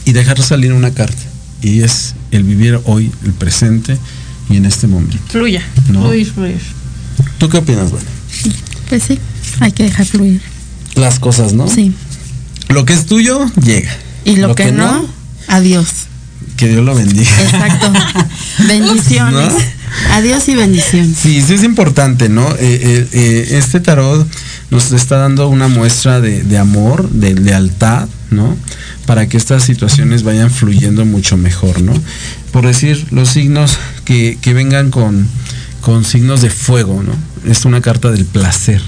y 0.05 0.12
dejar 0.12 0.38
salir 0.42 0.74
una 0.74 0.90
carta. 0.90 1.22
Y 1.62 1.81
es 1.81 2.14
el 2.31 2.42
vivir 2.42 2.79
hoy, 2.85 3.11
el 3.24 3.33
presente 3.33 3.96
y 4.50 4.59
en 4.59 4.66
este 4.66 4.87
momento. 4.87 5.16
Fluya. 5.31 5.62
No. 5.88 6.03
Fluir, 6.03 6.31
fluir. 6.31 6.83
¿Tú 7.38 7.48
qué 7.48 7.59
opinas, 7.59 7.90
bueno? 7.90 8.07
Pues 8.88 9.03
sí, 9.03 9.18
hay 9.61 9.72
que 9.72 9.85
dejar 9.85 10.07
fluir. 10.07 10.40
Las 10.94 11.18
cosas, 11.18 11.53
¿no? 11.53 11.68
Sí. 11.68 11.94
Lo 12.68 12.85
que 12.85 12.92
es 12.92 13.07
tuyo, 13.07 13.44
llega. 13.62 13.94
Y 14.24 14.37
lo, 14.37 14.55
que, 14.55 14.72
no, 14.72 15.07
Adiós. 15.48 15.88
Que 16.57 16.68
Dios 16.68 16.85
lo 16.85 16.94
bendiga. 16.94 17.31
Exacto. 17.42 17.92
bendiciones. 18.68 19.53
¿No? 19.53 19.59
Adiós 20.12 20.48
y 20.48 20.55
bendiciones. 20.55 21.16
Sí, 21.16 21.42
sí 21.42 21.55
es 21.55 21.62
importante, 21.62 22.29
¿no? 22.29 22.48
Eh, 22.53 22.57
eh, 22.61 23.09
eh, 23.12 23.48
este 23.53 23.81
tarot 23.81 24.27
nos 24.70 24.92
está 24.92 25.18
dando 25.18 25.48
una 25.48 25.68
muestra 25.68 26.20
de, 26.20 26.42
de 26.42 26.59
amor, 26.59 27.09
de 27.11 27.35
lealtad, 27.35 28.09
¿no? 28.31 28.57
Para 29.07 29.29
que 29.29 29.37
estas 29.37 29.64
situaciones 29.64 30.22
vayan 30.22 30.50
fluyendo 30.50 31.05
mucho 31.05 31.37
mejor, 31.37 31.81
¿no? 31.83 31.92
Por 32.53 32.66
decir, 32.66 33.07
los 33.11 33.31
signos 33.31 33.79
que, 34.05 34.38
que 34.40 34.55
vengan 34.55 34.90
con, 34.90 35.29
con 35.84 36.04
signos 36.04 36.40
de 36.40 36.48
fuego, 36.48 37.02
¿no? 37.02 37.12
Es 37.50 37.66
una 37.66 37.82
carta 37.82 38.10
del 38.10 38.24
placer. 38.24 38.80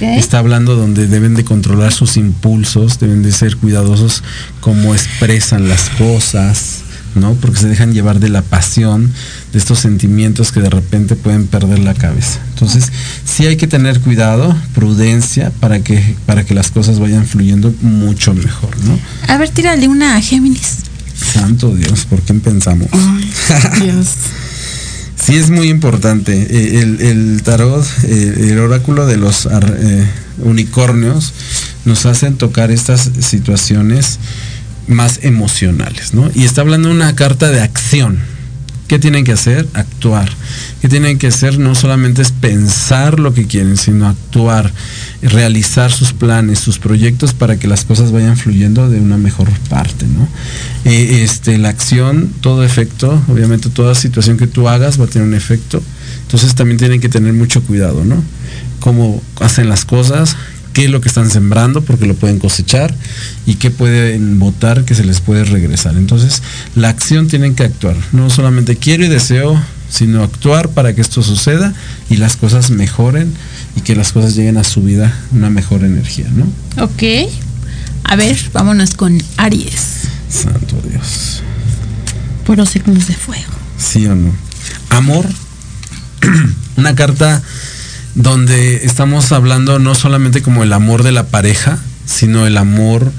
Está 0.00 0.40
hablando 0.40 0.76
donde 0.76 1.06
deben 1.06 1.34
de 1.34 1.44
controlar 1.44 1.92
sus 1.92 2.16
impulsos, 2.16 2.98
deben 2.98 3.22
de 3.22 3.32
ser 3.32 3.56
cuidadosos 3.56 4.22
cómo 4.60 4.92
expresan 4.92 5.68
las 5.68 5.88
cosas, 5.90 6.80
¿no? 7.14 7.32
Porque 7.34 7.60
se 7.60 7.68
dejan 7.68 7.94
llevar 7.94 8.20
de 8.20 8.28
la 8.28 8.42
pasión, 8.42 9.10
de 9.52 9.58
estos 9.58 9.78
sentimientos 9.78 10.52
que 10.52 10.60
de 10.60 10.68
repente 10.68 11.16
pueden 11.16 11.46
perder 11.46 11.78
la 11.78 11.94
cabeza. 11.94 12.40
Entonces, 12.50 12.92
sí 13.24 13.46
hay 13.46 13.56
que 13.56 13.68
tener 13.68 14.00
cuidado, 14.00 14.54
prudencia, 14.74 15.50
para 15.60 15.80
que, 15.80 16.16
para 16.26 16.44
que 16.44 16.54
las 16.54 16.70
cosas 16.70 16.98
vayan 16.98 17.24
fluyendo 17.24 17.72
mucho 17.80 18.34
mejor, 18.34 18.76
¿no? 18.84 18.98
A 19.28 19.38
ver, 19.38 19.48
tírale 19.48 19.88
una 19.88 20.16
a 20.16 20.20
Géminis. 20.20 20.78
Santo 21.14 21.74
Dios, 21.74 22.04
¿por 22.04 22.20
qué 22.20 22.34
pensamos? 22.34 22.88
Dios. 23.80 24.08
Sí 25.20 25.36
es 25.36 25.50
muy 25.50 25.68
importante. 25.68 26.32
Eh, 26.50 26.80
El, 26.80 27.42
tarot, 27.42 27.84
eh, 28.04 28.50
el 28.50 28.58
oráculo 28.58 29.06
de 29.06 29.16
los 29.16 29.46
eh, 29.46 30.06
unicornios 30.38 31.32
nos 31.84 32.06
hacen 32.06 32.36
tocar 32.36 32.70
estas 32.70 33.10
situaciones 33.20 34.18
más 34.86 35.20
emocionales, 35.22 36.14
¿no? 36.14 36.30
Y 36.34 36.44
está 36.44 36.62
hablando 36.62 36.88
de 36.88 36.94
una 36.94 37.14
carta 37.14 37.50
de 37.50 37.60
acción. 37.60 38.18
¿Qué 38.88 38.98
tienen 38.98 39.22
que 39.22 39.32
hacer? 39.32 39.68
Actuar. 39.74 40.30
¿Qué 40.80 40.88
tienen 40.88 41.18
que 41.18 41.26
hacer? 41.26 41.58
No 41.58 41.74
solamente 41.74 42.22
es 42.22 42.32
pensar 42.32 43.20
lo 43.20 43.34
que 43.34 43.46
quieren, 43.46 43.76
sino 43.76 44.08
actuar, 44.08 44.72
realizar 45.20 45.92
sus 45.92 46.14
planes, 46.14 46.58
sus 46.58 46.78
proyectos 46.78 47.34
para 47.34 47.58
que 47.58 47.68
las 47.68 47.84
cosas 47.84 48.12
vayan 48.12 48.38
fluyendo 48.38 48.88
de 48.88 48.98
una 48.98 49.18
mejor 49.18 49.50
parte, 49.68 50.06
¿no? 50.06 50.26
Eh, 50.86 51.22
este, 51.22 51.58
la 51.58 51.68
acción, 51.68 52.32
todo 52.40 52.64
efecto, 52.64 53.22
obviamente 53.28 53.68
toda 53.68 53.94
situación 53.94 54.38
que 54.38 54.46
tú 54.46 54.70
hagas 54.70 54.98
va 54.98 55.04
a 55.04 55.08
tener 55.08 55.28
un 55.28 55.34
efecto. 55.34 55.82
Entonces 56.22 56.54
también 56.54 56.78
tienen 56.78 57.02
que 57.02 57.10
tener 57.10 57.34
mucho 57.34 57.62
cuidado, 57.62 58.06
¿no? 58.06 58.22
Cómo 58.80 59.22
hacen 59.38 59.68
las 59.68 59.84
cosas, 59.84 60.34
qué 60.78 60.84
es 60.84 60.90
lo 60.92 61.00
que 61.00 61.08
están 61.08 61.28
sembrando, 61.28 61.82
porque 61.82 62.06
lo 62.06 62.14
pueden 62.14 62.38
cosechar, 62.38 62.94
y 63.46 63.56
qué 63.56 63.72
pueden 63.72 64.38
votar 64.38 64.84
que 64.84 64.94
se 64.94 65.04
les 65.04 65.20
puede 65.20 65.42
regresar. 65.42 65.96
Entonces, 65.96 66.40
la 66.76 66.88
acción 66.88 67.26
tienen 67.26 67.56
que 67.56 67.64
actuar. 67.64 67.96
No 68.12 68.30
solamente 68.30 68.76
quiero 68.76 69.04
y 69.04 69.08
deseo, 69.08 69.60
sino 69.90 70.22
actuar 70.22 70.68
para 70.68 70.94
que 70.94 71.00
esto 71.00 71.20
suceda 71.24 71.74
y 72.08 72.18
las 72.18 72.36
cosas 72.36 72.70
mejoren 72.70 73.34
y 73.74 73.80
que 73.80 73.96
las 73.96 74.12
cosas 74.12 74.36
lleguen 74.36 74.56
a 74.56 74.62
su 74.62 74.80
vida 74.80 75.12
una 75.32 75.50
mejor 75.50 75.82
energía, 75.82 76.26
¿no? 76.32 76.44
Ok. 76.84 77.28
A 78.04 78.14
ver, 78.14 78.38
vámonos 78.52 78.94
con 78.94 79.20
Aries. 79.36 80.02
Santo 80.30 80.80
Dios. 80.88 81.42
Puros 82.46 82.68
signos 82.68 83.08
de 83.08 83.14
fuego. 83.14 83.50
¿Sí 83.76 84.06
o 84.06 84.14
no? 84.14 84.32
Amor. 84.90 85.26
Una 86.76 86.94
carta 86.94 87.42
donde 88.18 88.84
estamos 88.84 89.30
hablando 89.30 89.78
no 89.78 89.94
solamente 89.94 90.42
como 90.42 90.64
el 90.64 90.72
amor 90.72 91.04
de 91.04 91.12
la 91.12 91.28
pareja, 91.28 91.78
sino 92.04 92.46
el 92.46 92.56
amor 92.56 93.12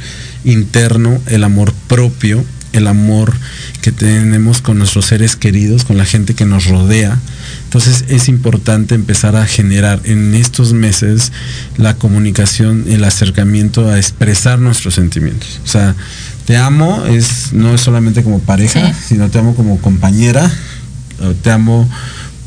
interno, 0.44 1.20
el 1.28 1.44
amor 1.46 1.74
propio, 1.88 2.44
el 2.74 2.86
amor 2.86 3.34
que 3.82 3.94
tenemos 3.94 4.62
con 4.62 4.78
nuestros 4.78 5.06
seres 5.06 5.38
queridos, 5.38 5.86
con 5.86 5.98
la 5.98 6.04
gente 6.06 6.34
que 6.34 6.46
nos 6.46 6.66
rodea. 6.66 7.18
Entonces 7.64 8.04
es 8.10 8.28
importante 8.28 8.94
empezar 8.94 9.38
a 9.38 9.46
generar 9.46 10.02
en 10.04 10.36
estos 10.36 10.74
meses 10.74 11.32
la 11.78 11.96
comunicación, 11.96 12.84
el 12.90 13.06
acercamiento 13.06 13.90
a 13.90 13.98
expresar 13.98 14.60
nuestros 14.60 14.96
sentimientos. 14.96 15.62
O 15.64 15.68
sea, 15.68 15.96
te 16.46 16.58
amo 16.58 17.06
es 17.06 17.54
no 17.54 17.74
es 17.74 17.80
solamente 17.82 18.22
como 18.22 18.40
pareja, 18.40 18.88
Sí. 18.94 19.00
sino 19.10 19.30
te 19.30 19.40
amo 19.40 19.56
como 19.56 19.80
compañera, 19.80 20.52
te 21.42 21.52
amo 21.52 21.90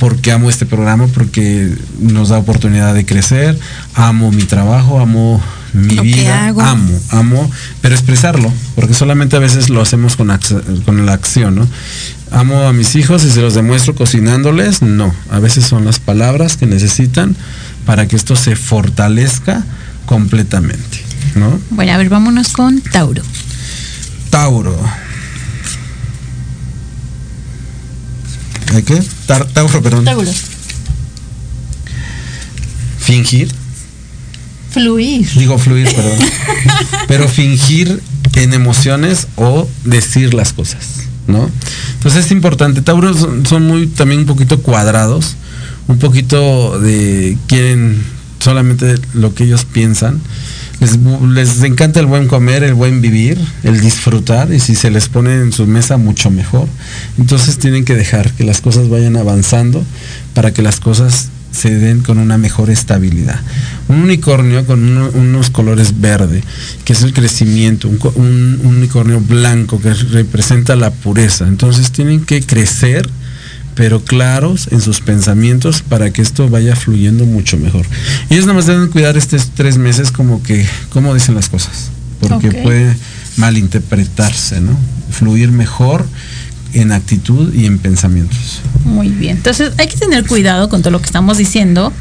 porque 0.03 0.33
amo 0.33 0.51
este 0.51 0.67
programa, 0.67 1.07
porque 1.07 1.73
nos 2.01 2.31
da 2.31 2.39
oportunidad 2.39 2.93
de 2.93 3.07
crecer, 3.07 3.57
amo 3.95 4.33
mi 4.33 4.43
trabajo, 4.43 4.99
amo 4.99 5.41
mi 5.75 5.95
Lo 5.95 6.03
vida, 6.03 6.49
amo, 6.49 6.99
amo, 7.11 7.51
pero 7.81 7.95
expresarlo, 7.95 8.53
porque 8.75 8.95
solamente 8.95 9.37
a 9.37 9.39
veces 9.39 9.71
lo 9.71 9.81
hacemos 9.81 10.17
con, 10.17 10.37
con 10.85 11.07
la 11.07 11.13
acción, 11.13 11.55
¿no? 11.55 11.69
Amo 12.33 12.67
a 12.67 12.73
mis 12.73 12.97
hijos 12.97 13.23
y 13.23 13.31
se 13.31 13.43
los 13.43 13.55
demuestro 13.55 13.95
cocinándoles, 13.95 14.83
no, 14.83 15.15
a 15.31 15.39
veces 15.39 15.67
son 15.67 15.85
las 15.85 16.01
palabras 16.01 16.57
que 16.57 16.67
necesitan 16.67 17.37
para 17.87 18.09
que 18.09 18.17
esto 18.17 18.35
se 18.35 18.57
fortalezca 18.57 19.65
completamente, 20.07 21.01
¿no? 21.37 21.61
Bueno, 21.71 21.93
a 21.93 21.97
ver, 21.99 22.09
vámonos 22.09 22.49
con 22.49 22.81
Tauro. 22.81 23.23
Tauro. 24.31 24.77
¿De 28.73 28.83
qué? 28.83 29.03
Tauro, 29.27 29.83
perdón. 29.83 30.05
Tauro. 30.05 30.31
Fingir. 32.99 33.53
Fluir. 34.71 35.29
Digo 35.35 35.59
fluir, 35.59 35.95
perdón. 35.95 36.19
Pero 37.09 37.29
fingir 37.29 38.01
en 38.35 38.55
emociones 38.55 39.27
o 39.37 39.69
decir 39.85 40.33
las 40.33 40.55
cosas, 40.55 40.87
¿no? 41.27 41.51
Entonces 41.95 42.27
es 42.27 42.33
importante. 42.33 42.81
Tauros 42.81 43.19
son, 43.19 43.45
son 43.45 43.67
muy 43.67 43.87
también 43.89 44.21
un 44.21 44.27
poquito 44.27 44.63
cuadrados, 44.63 45.37
un 45.89 45.99
poquito 45.99 46.81
de 46.81 47.37
quieren 47.49 48.03
solamente 48.39 48.95
lo 49.13 49.35
que 49.35 49.45
ellos 49.45 49.67
piensan. 49.67 50.21
Les, 50.83 50.99
les 51.33 51.63
encanta 51.63 52.01
el 52.01 52.07
buen 52.07 52.27
comer, 52.27 52.65
el 52.65 52.75
buen 52.75 53.01
vivir, 53.01 53.39
el 53.63 53.81
disfrutar 53.81 54.53
y 54.53 54.59
si 54.61 54.75
se 54.75 54.91
les 54.91 55.09
pone 55.09 55.35
en 55.37 55.53
su 55.53 55.67
mesa 55.67 55.97
mucho 55.97 56.29
mejor. 56.31 56.67
Entonces 57.19 57.57
tienen 57.59 57.85
que 57.85 57.95
dejar 57.95 58.33
que 58.33 58.45
las 58.45 58.61
cosas 58.61 58.89
vayan 58.89 59.17
avanzando 59.17 59.85
para 60.35 60.53
que 60.53 60.61
las 60.63 60.81
cosas 60.81 61.29
se 61.53 61.71
den 61.79 62.01
con 62.01 62.19
una 62.19 62.39
mejor 62.39 62.71
estabilidad. 62.71 63.39
Un 63.89 64.01
unicornio 64.01 64.67
con 64.67 64.83
uno- 64.83 65.11
unos 65.15 65.51
colores 65.51 66.01
verde, 66.01 66.43
que 66.85 66.95
es 66.95 67.03
el 67.03 67.13
crecimiento, 67.13 67.89
un 67.89 68.61
unicornio 68.65 69.21
blanco 69.21 69.81
que 69.81 69.93
representa 69.95 70.77
la 70.77 70.91
pureza. 70.91 71.47
Entonces 71.47 71.93
tienen 71.93 72.25
que 72.25 72.41
crecer, 72.43 73.09
pero 73.75 74.05
claros 74.05 74.69
en 74.71 74.81
sus 74.81 75.01
pensamientos 75.01 75.83
para 75.83 76.13
que 76.13 76.23
esto 76.23 76.49
vaya 76.49 76.77
fluyendo 76.77 77.25
mucho 77.25 77.57
mejor. 77.57 77.87
Ellos 78.31 78.45
nada 78.45 78.55
más 78.55 78.67
deben 78.67 78.89
cuidar 78.89 79.17
estos 79.17 79.51
tres 79.55 79.79
meses 79.79 80.11
como 80.11 80.43
que, 80.43 80.67
cómo 80.91 81.15
dicen 81.15 81.35
las 81.35 81.49
cosas, 81.49 81.91
porque 82.21 82.49
Ok. 82.49 82.63
puede 82.63 82.97
malinterpretarse, 83.37 84.61
¿no? 84.61 84.77
Fluir 85.11 85.51
mejor 85.53 86.05
en 86.75 86.93
actitud 86.93 87.53
y 87.55 87.67
en 87.67 87.79
pensamientos. 87.79 88.61
Muy 88.85 89.09
bien. 89.09 89.37
Entonces 89.37 89.73
hay 89.79 89.89
que 89.89 89.97
tener 89.97 90.27
cuidado 90.27 90.69
con 90.69 90.81
todo 90.83 90.91
lo 90.91 91.01
que 91.01 91.07
estamos 91.07 91.39
diciendo 91.39 91.93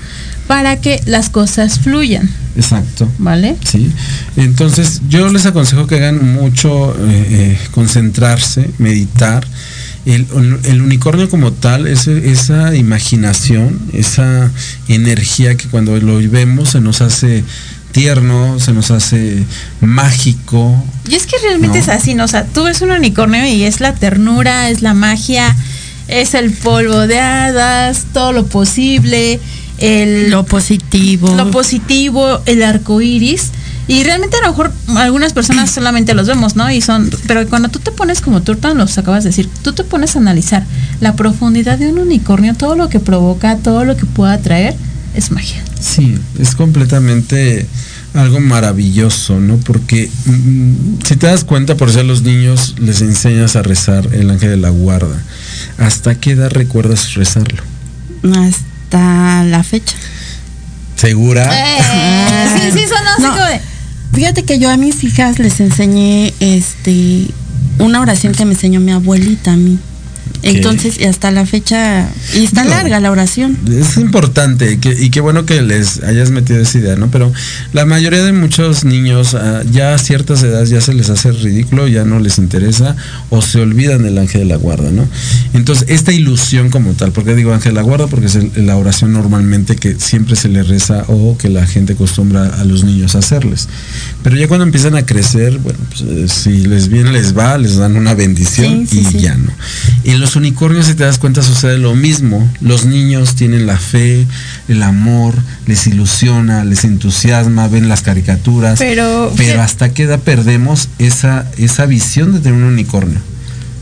para 0.47 0.82
que 0.82 1.01
las 1.05 1.30
cosas 1.30 1.80
fluyan, 1.80 2.30
Exacto. 2.57 3.09
¿vale? 3.19 3.55
Sí. 3.63 3.89
Entonces 4.36 5.01
yo 5.07 5.30
les 5.30 5.45
aconsejo 5.45 5.88
que 5.88 5.95
hagan 5.95 6.34
mucho 6.34 6.93
eh, 6.93 7.28
eh, 7.30 7.59
concentrarse, 7.72 8.69
meditar. 8.78 9.47
El, 10.06 10.26
el 10.64 10.82
unicornio 10.82 11.30
como 11.30 11.52
tal, 11.54 11.86
ese- 11.88 12.32
esa 12.32 12.76
imaginación, 12.76 13.80
esa 13.93 14.52
energía 14.88 15.56
que 15.56 15.68
cuando 15.68 15.95
lo 15.97 16.18
vemos 16.30 16.70
se 16.72 16.82
nos 16.82 17.02
hace 17.02 17.43
tierno, 17.91 18.60
se 18.60 18.74
nos 18.74 18.89
hace 18.89 19.43
mágico. 19.82 20.84
Y 21.10 21.16
es 21.16 21.26
que 21.28 21.36
realmente 21.43 21.78
No. 21.78 21.84
es 21.84 21.89
así, 21.89 22.16
¿no? 22.16 22.24
O 22.26 22.28
sea, 22.28 22.45
tú 22.45 22.64
ves 22.64 22.82
un 22.82 22.91
unicornio 22.91 23.45
y 23.45 23.64
es 23.64 23.80
la 23.80 23.93
ternura, 23.93 24.70
es 24.70 24.82
la 24.82 24.93
magia, 24.93 25.56
es 26.08 26.34
el 26.34 26.52
polvo 26.52 27.06
de 27.08 27.20
hadas, 27.20 28.06
todo 28.14 28.32
lo 28.32 28.45
posible, 28.47 29.39
el, 29.78 30.32
Lo 30.32 30.45
positivo. 30.45 31.36
lo 31.36 31.52
positivo, 31.52 32.41
el 32.45 32.64
arco 32.64 33.02
iris. 33.02 33.52
Y 33.88 34.04
realmente 34.04 34.38
a 34.38 34.42
lo 34.42 34.50
mejor 34.50 34.72
algunas 34.96 35.34
personas 35.34 35.70
solamente 35.72 36.14
los 36.14 36.28
vemos, 36.28 36.56
¿no? 36.56 36.70
Y 36.72 36.82
son, 36.82 37.10
pero 37.28 37.46
cuando 37.50 37.70
tú 37.70 37.80
te 37.80 37.92
pones, 37.92 38.22
como 38.22 38.42
tú 38.42 38.56
tan 38.56 38.78
los 38.78 38.98
acabas 38.98 39.24
de 39.24 39.32
decir, 39.32 39.50
tú 39.64 39.74
te 39.74 39.84
pones 39.84 40.16
a 40.16 40.20
analizar 40.20 40.64
la 41.02 41.16
profundidad 41.16 41.78
de 41.78 41.88
un 41.92 42.00
unicornio, 42.00 42.54
todo 42.54 42.76
lo 42.76 42.90
que 42.90 43.00
provoca, 43.00 43.58
todo 43.58 43.84
lo 43.84 43.98
que 43.98 44.06
pueda 44.06 44.38
traer, 44.38 44.76
es 45.14 45.32
magia. 45.32 45.62
Sí, 45.80 46.18
es 46.40 46.56
completamente 46.56 47.66
algo 48.14 48.40
maravilloso, 48.40 49.40
¿no? 49.40 49.58
Porque 49.58 50.10
mm, 50.26 50.74
si 51.06 51.16
te 51.18 51.28
das 51.28 51.44
cuenta, 51.44 51.76
por 51.76 51.90
eso 51.90 52.00
a 52.02 52.04
los 52.04 52.22
niños 52.22 52.76
les 52.80 53.02
enseñas 53.02 53.56
a 53.56 53.62
rezar 53.64 54.08
el 54.14 54.30
ángel 54.30 54.52
de 54.52 54.58
la 54.58 54.70
guarda. 54.70 55.22
¿Hasta 55.78 56.16
qué 56.16 56.32
edad 56.32 56.52
recuerdas 56.52 57.14
rezarlo? 57.16 57.62
Hasta 58.24 59.44
la 59.46 59.64
fecha. 59.64 59.96
¿Segura? 60.96 61.50
Eh, 61.52 62.48
sí, 62.56 62.72
sí, 62.80 62.86
son 62.88 63.08
así 63.08 63.22
No. 63.24 63.32
como 63.32 63.44
de, 63.46 63.60
Fíjate 64.14 64.43
que 64.43 64.59
yo 64.59 64.70
a 64.70 64.78
mis 64.78 65.03
hijas 65.03 65.39
les 65.39 65.59
enseñé 65.59 66.34
este 66.39 67.28
una 67.80 68.01
oración 68.01 68.34
que 68.34 68.45
me 68.45 68.53
enseñó 68.53 68.80
mi 68.80 68.91
abuelita 68.91 69.53
a 69.53 69.57
mí. 69.57 69.80
Entonces, 70.44 71.00
y 71.00 71.04
hasta 71.06 71.32
la 71.32 71.46
fecha, 71.46 72.10
y 72.36 72.44
está 72.44 72.64
larga 72.66 73.00
la 73.00 73.12
oración. 73.12 73.58
Es 73.70 73.98
importante 73.98 74.80
que- 74.80 74.96
y 75.00 75.10
qué 75.10 75.22
bueno 75.22 75.46
que 75.46 75.62
les 75.62 76.02
hayas 76.04 76.32
metido 76.32 76.60
esa 76.62 76.78
idea, 76.80 76.96
¿no? 76.96 77.10
Pero 77.12 77.32
la 77.74 77.86
mayoría 77.86 78.24
de 78.24 78.32
muchos 78.34 78.84
niños 78.86 79.36
ah, 79.36 79.62
ya 79.72 79.94
a 79.94 79.98
ciertas 79.98 80.42
edades 80.44 80.70
ya 80.70 80.82
se 80.82 80.94
les 80.94 81.10
hace 81.10 81.32
ridículo, 81.32 81.88
ya 81.88 82.04
no 82.06 82.20
les 82.20 82.38
interesa 82.38 82.96
o 83.30 83.42
se 83.42 83.60
olvidan 83.60 84.04
del 84.04 84.18
ángel 84.18 84.42
de 84.42 84.46
la 84.48 84.56
guarda, 84.56 84.92
¿no? 84.92 85.08
Entonces, 85.54 85.86
esta 85.89 86.12
ilusión 86.12 86.70
como 86.70 86.94
tal, 86.94 87.12
porque 87.12 87.36
digo 87.36 87.54
ángel 87.54 87.74
de 87.74 87.76
la 87.76 87.82
guarda? 87.84 88.08
Porque 88.08 88.26
es 88.28 88.36
el- 88.36 88.52
la 88.66 88.76
oración 88.78 89.14
normalmente 89.14 89.76
que 89.76 89.96
siempre 90.00 90.36
se 90.36 90.50
le 90.50 90.64
reza 90.64 91.04
o 91.08 91.38
que 91.38 91.50
la 91.50 91.66
gente 91.68 91.94
acostumbra 91.94 92.46
a 92.60 92.64
los 92.66 92.84
niños 92.84 93.16
a 93.16 93.20
hacerles. 93.20 93.68
Pero 94.24 94.36
ya 94.38 94.48
cuando 94.48 94.66
empiezan 94.66 94.96
a 94.96 95.06
crecer, 95.06 95.58
bueno, 95.60 95.80
pues, 95.89 96.02
eh, 96.02 96.26
si 96.28 96.66
les 96.66 96.88
viene, 96.88 97.12
les 97.12 97.38
va, 97.38 97.58
les 97.58 97.76
dan 97.78 97.96
una 97.96 98.14
bendición 98.14 98.88
Sí, 98.88 98.98
sí, 98.98 99.00
y 99.00 99.12
sí. 99.12 99.20
ya 99.20 99.36
no. 99.36 99.52
En 100.04 100.20
los 100.20 100.31
unicornios, 100.36 100.86
si 100.88 100.96
te 100.96 101.04
das 101.04 101.18
cuenta, 101.18 101.42
sucede 101.44 101.78
lo 101.78 101.96
mismo. 101.96 102.48
Los 102.62 102.86
niños 102.86 103.36
tienen 103.36 103.66
la 103.68 103.78
fe, 103.78 104.26
el 104.68 104.84
amor, 104.84 105.34
les 105.68 105.88
ilusiona, 105.88 106.64
les 106.66 106.84
entusiasma, 106.84 107.68
ven 107.68 107.88
las 107.90 108.02
caricaturas. 108.02 108.80
Pero- 108.80 109.34
pero 109.38 109.62
hasta 109.62 109.94
qué 109.94 110.04
edad 110.04 110.20
perdemos 110.20 110.90
esa, 111.00 111.46
esa 111.58 111.86
visión 111.86 112.34
de 112.34 112.40
tener 112.40 112.58
un 112.58 112.64
unicornio. 112.72 113.20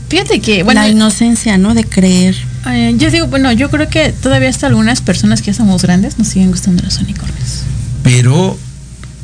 Fíjate 0.08 0.40
que, 0.40 0.62
bueno, 0.64 0.80
la 0.80 0.88
inocencia, 0.88 1.56
¿no? 1.58 1.74
De 1.74 1.84
creer. 1.84 2.34
eh, 2.66 2.94
yo 2.98 3.10
digo, 3.10 3.26
bueno, 3.28 3.52
yo 3.52 3.70
creo 3.70 3.88
que 3.88 4.12
todavía 4.12 4.48
hasta 4.50 4.66
algunas 4.66 5.00
personas 5.00 5.40
que 5.40 5.46
ya 5.46 5.54
somos 5.54 5.82
grandes 5.82 6.18
nos 6.18 6.28
siguen 6.28 6.50
gustando 6.50 6.82
los 6.82 6.98
unicornios. 6.98 7.62
Pero, 8.02 8.58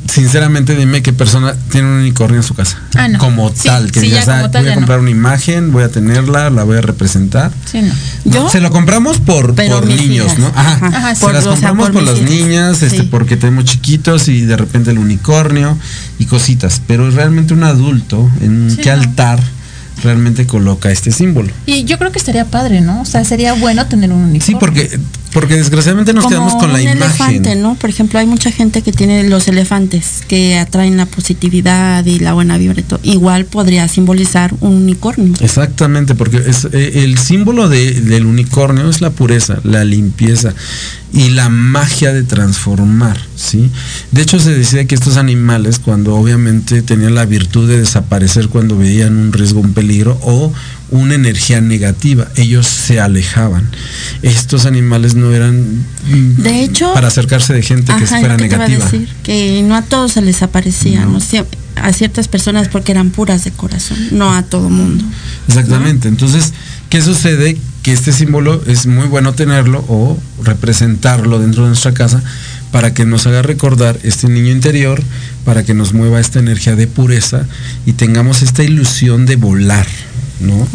sinceramente, 0.07 0.75
dime 0.75 1.01
qué 1.01 1.13
persona 1.13 1.55
tiene 1.71 1.87
un 1.87 1.93
unicornio 1.99 2.37
en 2.37 2.43
su 2.43 2.53
casa. 2.53 2.79
Ah, 2.95 3.07
no. 3.07 3.19
Como 3.19 3.49
Sí, 3.49 3.65
tal, 3.65 3.91
que 3.91 3.99
sí, 4.01 4.09
ya 4.09 4.19
digas, 4.21 4.27
"Ah, 4.29 4.37
como 4.41 4.51
tal 4.51 4.61
voy 4.63 4.67
a 4.67 4.71
ya 4.71 4.75
no". 4.75 4.81
comprar 4.81 4.99
una 4.99 5.09
imagen, 5.09 5.71
voy 5.71 5.83
a 5.83 5.89
tenerla, 5.89 6.49
la 6.49 6.63
voy 6.63 6.77
a 6.77 6.81
representar. 6.81 7.51
Sí, 7.69 7.81
no. 7.81 7.93
Yo- 8.25 8.49
se 8.49 8.59
lo 8.61 8.71
compramos 8.71 9.19
por, 9.19 9.55
niños, 9.85 10.25
hijas. 10.27 10.39
¿no? 10.39 10.47
Ajá. 10.55 10.79
Ajá, 10.87 11.15
se 11.15 11.21
por- 11.21 11.33
las 11.33 11.45
o 11.45 11.55
sea, 11.55 11.69
compramos 11.69 11.89
por 11.91 12.03
las 12.03 12.21
niñas, 12.21 12.81
este, 12.83 13.01
Sí. 13.01 13.07
porque 13.09 13.37
tenemos 13.37 13.65
chiquitos 13.65 14.27
y 14.27 14.41
de 14.41 14.57
repente 14.57 14.91
el 14.91 14.97
unicornio 14.99 15.77
y 16.19 16.25
cositas. 16.25 16.81
Pero 16.87 17.09
realmente 17.11 17.53
un 17.53 17.63
adulto, 17.63 18.29
¿en 18.41 18.71
Sí, 18.71 18.77
qué 18.77 18.89
no. 18.95 19.01
altar 19.01 19.39
realmente 20.03 20.45
coloca 20.45 20.91
este 20.91 21.11
símbolo? 21.11 21.51
Y 21.65 21.83
yo 21.85 21.97
creo 21.97 22.11
que 22.11 22.19
estaría 22.19 22.45
padre, 22.45 22.81
¿no? 22.81 23.01
O 23.01 23.05
sea, 23.05 23.23
sería 23.25 23.53
bueno 23.53 23.85
tener 23.87 24.11
un 24.11 24.19
unicornio. 24.25 24.45
Sí, 24.45 24.55
porque, 24.59 24.99
porque 25.33 25.55
desgraciadamente 25.55 26.13
nos 26.13 26.23
Como 26.25 26.35
quedamos 26.35 26.55
con 26.55 26.69
la 26.73 26.75
un 26.79 26.81
imagen. 26.81 27.01
elefante, 27.01 27.55
¿no? 27.55 27.75
Por 27.75 27.89
ejemplo, 27.89 28.17
hay 28.19 28.25
mucha 28.25 28.51
gente 28.51 28.81
que 28.81 28.91
tiene 28.91 29.23
los 29.29 29.47
elefantes 29.47 30.23
que 30.27 30.57
atraen 30.57 30.97
la 30.97 31.05
positividad 31.05 32.05
y 32.05 32.19
la 32.19 32.33
buena 32.33 32.57
vibra 32.57 32.79
y 32.79 32.83
todo. 32.83 32.99
Igual 33.03 33.45
podría 33.45 33.87
simbolizar 33.87 34.53
un 34.61 34.73
unicornio. 34.73 35.33
Exactamente, 35.39 36.15
porque 36.15 36.37
es, 36.37 36.65
eh, 36.71 37.03
el 37.03 37.17
símbolo 37.17 37.69
de- 37.69 38.01
del 38.01 38.25
unicornio 38.25 38.89
es 38.89 39.01
la 39.01 39.09
pureza, 39.11 39.59
la 39.63 39.83
limpieza 39.83 40.53
y 41.13 41.29
la 41.29 41.49
magia 41.49 42.13
de 42.13 42.23
transformar, 42.23 43.17
¿sí? 43.35 43.69
De 44.11 44.21
hecho 44.21 44.39
se 44.39 44.53
decía 44.53 44.85
que 44.85 44.95
estos 44.95 45.17
animales, 45.17 45.79
cuando 45.79 46.15
obviamente 46.15 46.81
tenían 46.81 47.15
la 47.15 47.25
virtud 47.25 47.67
de 47.67 47.79
desaparecer 47.79 48.49
cuando 48.49 48.77
veían 48.77 49.15
un 49.17 49.33
riesgo, 49.33 49.59
un 49.61 49.73
peligro 49.73 50.17
o 50.21 50.51
una 50.89 51.15
energía 51.15 51.59
negativa, 51.61 52.27
ellos 52.35 52.65
se 52.67 52.99
alejaban. 52.99 53.69
Estos 54.21 54.65
animales 54.65 55.15
no 55.15 55.33
eran 55.33 55.85
mm, 56.09 56.41
De 56.43 56.63
hecho- 56.63 56.93
para 56.93 57.07
acercarse 57.09 57.53
de 57.53 57.61
gente 57.61 57.93
que 57.97 58.05
fuera 58.05 58.37
te 58.37 58.45
iba 58.45 58.55
a 58.55 58.59
negativa. 58.59 58.85
decir, 58.85 59.07
que 59.23 59.61
no 59.63 59.75
a 59.75 59.81
todos 59.81 60.13
se 60.13 60.21
les 60.21 60.41
aparecía, 60.43 61.05
No. 61.05 61.19
a 61.75 61.93
ciertas 61.93 62.27
personas 62.27 62.69
porque 62.69 62.91
eran 62.93 63.09
puras 63.11 63.43
de 63.43 63.51
corazón, 63.51 63.97
no 64.11 64.33
a 64.33 64.43
todo 64.43 64.69
mundo. 64.69 65.03
Exactamente. 65.47 66.07
Entonces, 66.07 66.53
¿qué 66.89 67.01
sucede? 67.01 67.57
Que 67.83 67.93
este 67.93 68.11
símbolo 68.11 68.61
es 68.65 68.85
muy 68.85 69.07
bueno 69.07 69.33
tenerlo 69.33 69.83
o 69.87 70.17
representarlo 70.43 71.39
dentro 71.39 71.63
de 71.63 71.69
nuestra 71.69 71.93
casa 71.93 72.21
para 72.71 72.93
que 72.93 73.05
nos 73.05 73.25
haga 73.27 73.41
recordar 73.41 73.97
este 74.03 74.27
niño 74.27 74.51
interior, 74.51 75.01
para 75.45 75.63
que 75.63 75.73
nos 75.73 75.93
mueva 75.93 76.19
esta 76.19 76.39
energía 76.39 76.75
de 76.75 76.87
pureza 76.87 77.45
y 77.85 77.93
tengamos 77.93 78.41
esta 78.41 78.63
ilusión 78.63 79.25
de 79.25 79.37
volar, 79.37 79.87
¿no? 80.39 80.67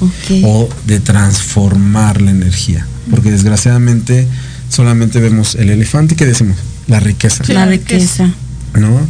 O 0.45 0.69
de 0.87 1.01
transformar 1.01 2.21
la 2.21 2.31
energía. 2.31 2.87
Porque 3.11 3.31
desgraciadamente 3.31 4.27
solamente 4.69 5.21
vemos 5.21 5.55
el 5.55 5.71
elefante, 5.71 6.17
¿qué 6.17 6.27
decimos? 6.27 6.57
La 6.87 7.01
riqueza. 7.01 7.45
La 7.49 7.67
riqueza. 7.67 8.31
¿no? 8.75 9.07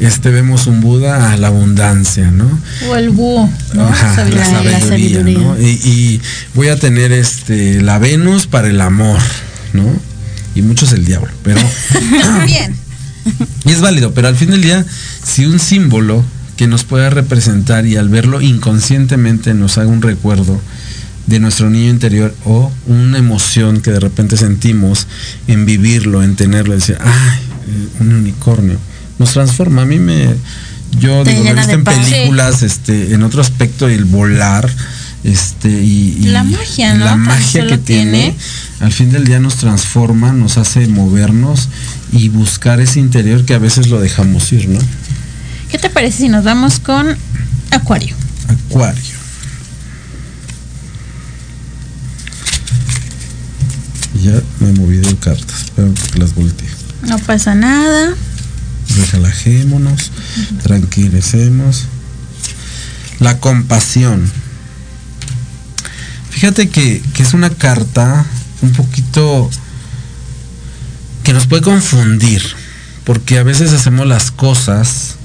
Este 0.00 0.30
vemos 0.30 0.66
un 0.66 0.80
Buda 0.80 1.32
a 1.32 1.36
la 1.36 1.48
abundancia, 1.48 2.30
¿no? 2.30 2.48
O 2.88 2.96
el 2.96 3.10
búho, 3.10 3.48
¿no? 3.74 3.86
Ajá, 3.86 4.14
Sabiduría. 4.14 4.52
la 4.52 4.62
La 4.62 4.80
sabiduría. 4.80 5.38
¿no? 5.38 5.60
Y, 5.60 5.66
y 5.66 6.20
voy 6.54 6.68
a 6.68 6.78
tener 6.78 7.12
este 7.12 7.82
la 7.82 7.98
Venus 7.98 8.46
para 8.46 8.68
el 8.68 8.80
amor, 8.80 9.20
¿no? 9.74 9.84
Y 10.54 10.62
muchos 10.62 10.92
el 10.92 11.04
diablo, 11.04 11.30
pero 11.42 11.60
Bien. 12.46 12.74
y 13.64 13.72
es 13.72 13.80
válido, 13.80 14.12
pero 14.14 14.28
al 14.28 14.36
fin 14.36 14.50
del 14.50 14.62
día, 14.62 14.84
si 15.22 15.46
un 15.46 15.58
símbolo 15.58 16.24
que 16.56 16.66
nos 16.66 16.84
pueda 16.84 17.10
representar 17.10 17.86
y 17.86 17.96
al 17.96 18.08
verlo 18.08 18.40
inconscientemente 18.40 19.54
nos 19.54 19.78
haga 19.78 19.88
un 19.88 20.02
recuerdo 20.02 20.60
de 21.26 21.40
nuestro 21.40 21.70
niño 21.70 21.90
interior 21.90 22.34
o 22.44 22.70
una 22.86 23.18
emoción 23.18 23.80
que 23.80 23.92
de 23.92 24.00
repente 24.00 24.36
sentimos 24.36 25.06
en 25.46 25.64
vivirlo, 25.66 26.22
en 26.22 26.36
tenerlo, 26.36 26.74
decir, 26.74 26.98
ay, 27.00 27.40
eh, 27.68 27.88
un 28.00 28.12
unicornio, 28.12 28.78
nos 29.18 29.32
transforma. 29.32 29.82
A 29.82 29.84
mí 29.86 29.98
me, 29.98 30.34
yo 30.98 31.22
Te 31.22 31.30
digo, 31.30 31.44
lo 31.44 31.50
he 31.50 31.50
llena 31.50 31.60
visto 31.62 31.74
en 31.74 31.84
paz. 31.84 32.08
películas, 32.08 32.62
este, 32.62 33.14
en 33.14 33.22
otro 33.22 33.40
aspecto, 33.40 33.88
el 33.88 34.04
volar, 34.04 34.68
este, 35.24 35.70
y, 35.70 36.18
y 36.20 36.24
La 36.24 36.42
magia, 36.42 36.94
¿no? 36.94 37.04
La 37.04 37.16
magia 37.16 37.66
que 37.66 37.78
tiene, 37.78 38.10
tiene. 38.10 38.36
al 38.80 38.92
fin 38.92 39.12
del 39.12 39.24
día 39.24 39.38
nos 39.38 39.56
transforma, 39.56 40.32
nos 40.32 40.58
hace 40.58 40.88
movernos 40.88 41.68
y 42.10 42.28
buscar 42.28 42.80
ese 42.80 42.98
interior 42.98 43.44
que 43.44 43.54
a 43.54 43.58
veces 43.58 43.88
lo 43.88 44.00
dejamos 44.00 44.52
ir, 44.52 44.68
¿no? 44.68 44.80
¿Qué 45.72 45.78
te 45.78 45.88
parece 45.88 46.18
si 46.18 46.28
nos 46.28 46.44
vamos 46.44 46.80
con 46.80 47.16
Acuario? 47.70 48.14
Acuario. 48.46 49.16
Ya 54.22 54.38
me 54.60 54.72
moví 54.74 54.98
de 54.98 55.16
cartas, 55.16 55.62
espero 55.62 55.94
que 55.94 56.18
las 56.18 56.34
voltee. 56.34 56.68
No 57.08 57.18
pasa 57.20 57.54
nada. 57.54 58.14
Relajémonos, 59.12 60.10
tranquilicemos. 60.62 61.86
La 63.18 63.38
compasión. 63.38 64.30
Fíjate 66.28 66.68
que, 66.68 67.02
que 67.14 67.22
es 67.22 67.32
una 67.32 67.48
carta 67.48 68.26
un 68.60 68.72
poquito 68.72 69.48
que 71.24 71.32
nos 71.32 71.46
puede 71.46 71.62
confundir, 71.62 72.42
porque 73.04 73.38
a 73.38 73.42
veces 73.42 73.72
hacemos 73.72 74.06
las 74.06 74.30
cosas 74.30 75.16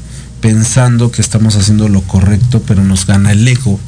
pensando 0.41 1.11
que 1.11 1.21
estamos 1.21 1.55
haciendo 1.55 1.87
lo 1.89 2.01
correcto, 2.01 2.61
pero 2.67 2.83
nos 2.83 3.05
gana 3.05 3.31
el 3.31 3.47
ego. 3.47 3.79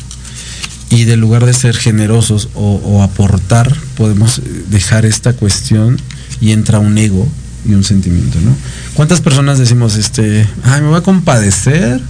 Y 0.89 1.04
de 1.04 1.18
lugar 1.18 1.45
de 1.45 1.54
ser 1.54 1.76
generosos 1.76 2.50
o, 2.56 3.04
aportar, 3.04 3.76
podemos 3.95 4.39
eh, 4.39 4.66
dejar 4.70 5.06
esta 5.06 5.34
cuestión 5.34 5.97
y 6.41 6.52
entra 6.52 6.80
un 6.80 6.97
ego 6.97 7.28
y 7.66 7.74
un 7.74 7.84
sentimiento, 7.84 8.39
¿no? 8.41 8.56
¿Cuántas 8.95 9.22
personas 9.22 9.60
decimos, 9.60 9.97
este, 9.97 10.47
ay, 10.64 10.82
me 10.82 10.88
voy 10.88 10.97
a 10.97 11.02
compadecer, 11.02 12.02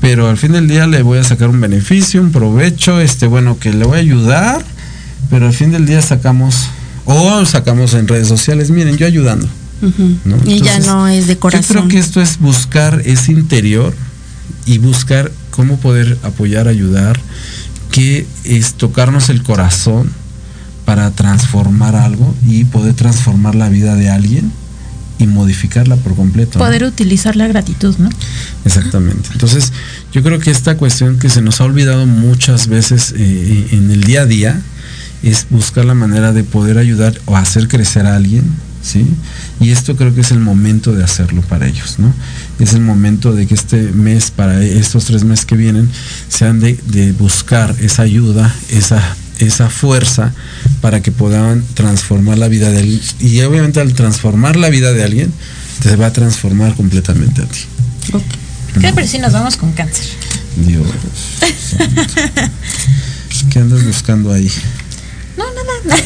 pero 0.00 0.28
al 0.28 0.38
fin 0.38 0.52
del 0.52 0.68
día 0.68 0.86
le 0.86 1.02
voy 1.02 1.18
a 1.18 1.24
sacar 1.24 1.48
un 1.48 1.60
beneficio, 1.60 2.22
un 2.22 2.32
provecho, 2.32 3.00
este, 3.00 3.26
bueno, 3.26 3.58
que 3.58 3.72
le 3.72 3.84
voy 3.84 3.98
a 3.98 4.00
ayudar, 4.00 4.64
pero 5.28 5.46
al 5.46 5.52
fin 5.52 5.72
del 5.72 5.84
día 5.84 6.00
sacamos, 6.00 6.68
o 7.04 7.44
sacamos 7.44 7.92
en 7.94 8.08
redes 8.08 8.28
sociales, 8.28 8.70
miren, 8.70 8.96
yo 8.96 9.06
ayudando. 9.06 9.48
Y 10.44 10.60
ya 10.60 10.80
no 10.80 11.08
es 11.08 11.26
de 11.26 11.34
Yo 11.34 11.40
corazón. 11.40 11.76
creo 11.76 11.88
que 11.88 11.98
esto 11.98 12.20
es 12.20 12.38
buscar 12.38 13.02
ese 13.04 13.32
interior 13.32 13.94
y 14.66 14.78
buscar 14.78 15.30
cómo 15.50 15.78
poder 15.78 16.18
apoyar, 16.22 16.68
ayudar, 16.68 17.18
que 17.90 18.26
es 18.44 18.74
tocarnos 18.74 19.28
el 19.28 19.42
corazón 19.42 20.10
para 20.84 21.10
transformar 21.10 21.96
algo 21.96 22.34
y 22.46 22.64
poder 22.64 22.94
transformar 22.94 23.54
la 23.54 23.68
vida 23.68 23.94
de 23.94 24.08
alguien 24.08 24.50
y 25.18 25.26
modificarla 25.26 25.96
por 25.96 26.14
completo. 26.14 26.58
¿no? 26.58 26.64
Poder 26.64 26.84
utilizar 26.84 27.36
la 27.36 27.48
gratitud, 27.48 27.96
¿no? 27.98 28.08
Exactamente. 28.64 29.30
Entonces, 29.32 29.72
yo 30.12 30.22
creo 30.22 30.38
que 30.38 30.50
esta 30.50 30.76
cuestión 30.76 31.18
que 31.18 31.28
se 31.28 31.42
nos 31.42 31.60
ha 31.60 31.64
olvidado 31.64 32.06
muchas 32.06 32.68
veces 32.68 33.12
eh, 33.16 33.68
en 33.72 33.90
el 33.90 34.04
día 34.04 34.22
a 34.22 34.26
día 34.26 34.60
es 35.22 35.46
buscar 35.50 35.84
la 35.84 35.94
manera 35.94 36.32
de 36.32 36.44
poder 36.44 36.78
ayudar 36.78 37.20
o 37.26 37.36
hacer 37.36 37.68
crecer 37.68 38.06
a 38.06 38.16
alguien, 38.16 38.44
¿sí? 38.82 39.06
Y 39.60 39.70
esto 39.70 39.96
creo 39.96 40.14
que 40.14 40.20
es 40.20 40.30
el 40.30 40.40
momento 40.40 40.92
de 40.92 41.04
hacerlo 41.04 41.42
para 41.42 41.66
ellos, 41.66 41.98
¿no? 41.98 42.12
Es 42.58 42.72
el 42.72 42.80
momento 42.80 43.32
de 43.32 43.46
que 43.46 43.54
este 43.54 43.76
mes, 43.92 44.30
para 44.30 44.62
estos 44.62 45.04
tres 45.06 45.24
meses 45.24 45.44
que 45.44 45.56
vienen, 45.56 45.88
sean 46.28 46.60
de, 46.60 46.78
de 46.86 47.12
buscar 47.12 47.74
esa 47.80 48.02
ayuda, 48.02 48.54
esa, 48.70 49.16
esa 49.38 49.70
fuerza 49.70 50.32
para 50.80 51.02
que 51.02 51.12
puedan 51.12 51.64
transformar 51.74 52.38
la 52.38 52.48
vida 52.48 52.70
de 52.70 52.80
alguien. 52.80 53.00
Y 53.20 53.40
obviamente 53.42 53.80
al 53.80 53.94
transformar 53.94 54.56
la 54.56 54.68
vida 54.68 54.92
de 54.92 55.04
alguien, 55.04 55.32
te 55.82 55.96
va 55.96 56.06
a 56.06 56.12
transformar 56.12 56.74
completamente 56.74 57.42
a 57.42 57.46
ti. 57.46 57.60
Ok. 58.12 58.22
¿Qué 58.80 58.92
parece 58.92 59.12
si 59.12 59.18
nos 59.18 59.32
vamos 59.32 59.56
con 59.56 59.72
cáncer? 59.72 60.06
Dios. 60.56 60.86
¿Qué 63.50 63.58
andas 63.58 63.84
buscando 63.84 64.32
ahí? 64.32 64.50
No, 65.36 65.44
nada. 65.44 66.02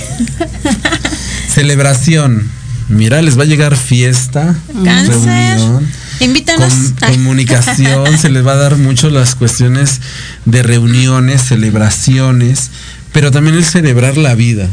Celebración. 1.54 2.50
Mira, 2.93 3.22
les 3.22 3.38
va 3.38 3.43
a 3.43 3.47
llegar 3.47 3.76
fiesta, 3.76 4.55
Cáncer. 4.84 5.14
reunión, 5.14 5.86
Invítanos. 6.20 6.72
com- 7.01 7.11
comunicación, 7.14 8.18
se 8.18 8.28
les 8.28 8.47
va 8.47 8.53
a 8.53 8.57
dar 8.57 8.76
mucho 8.76 9.09
las 9.11 9.34
cuestiones 9.34 10.01
de 10.45 10.62
reuniones, 10.62 11.43
celebraciones, 11.43 12.70
pero 13.12 13.30
también 13.30 13.57
el 13.57 13.64
celebrar 13.64 14.16
la 14.18 14.34
vida, 14.34 14.68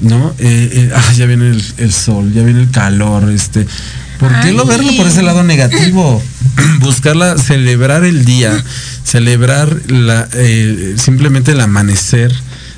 ¿no? 0.00 0.34
Eh, 0.38 0.70
eh, 0.72 0.90
ah, 0.94 1.12
ya 1.16 1.26
viene 1.26 1.50
el, 1.50 1.62
el 1.78 1.92
sol, 1.92 2.32
ya 2.32 2.42
viene 2.42 2.60
el 2.62 2.70
calor, 2.70 3.30
este. 3.30 3.66
¿Por 4.18 4.38
qué 4.40 4.52
lo 4.52 4.64
verlo 4.66 4.92
por 4.96 5.06
ese 5.06 5.22
lado 5.22 5.42
negativo? 5.42 6.22
Buscarla, 6.80 7.38
celebrar 7.38 8.04
el 8.04 8.24
día, 8.24 8.52
celebrar 9.04 9.74
la, 9.90 10.28
eh, 10.34 10.94
simplemente 10.98 11.52
el 11.52 11.60
amanecer, 11.60 12.34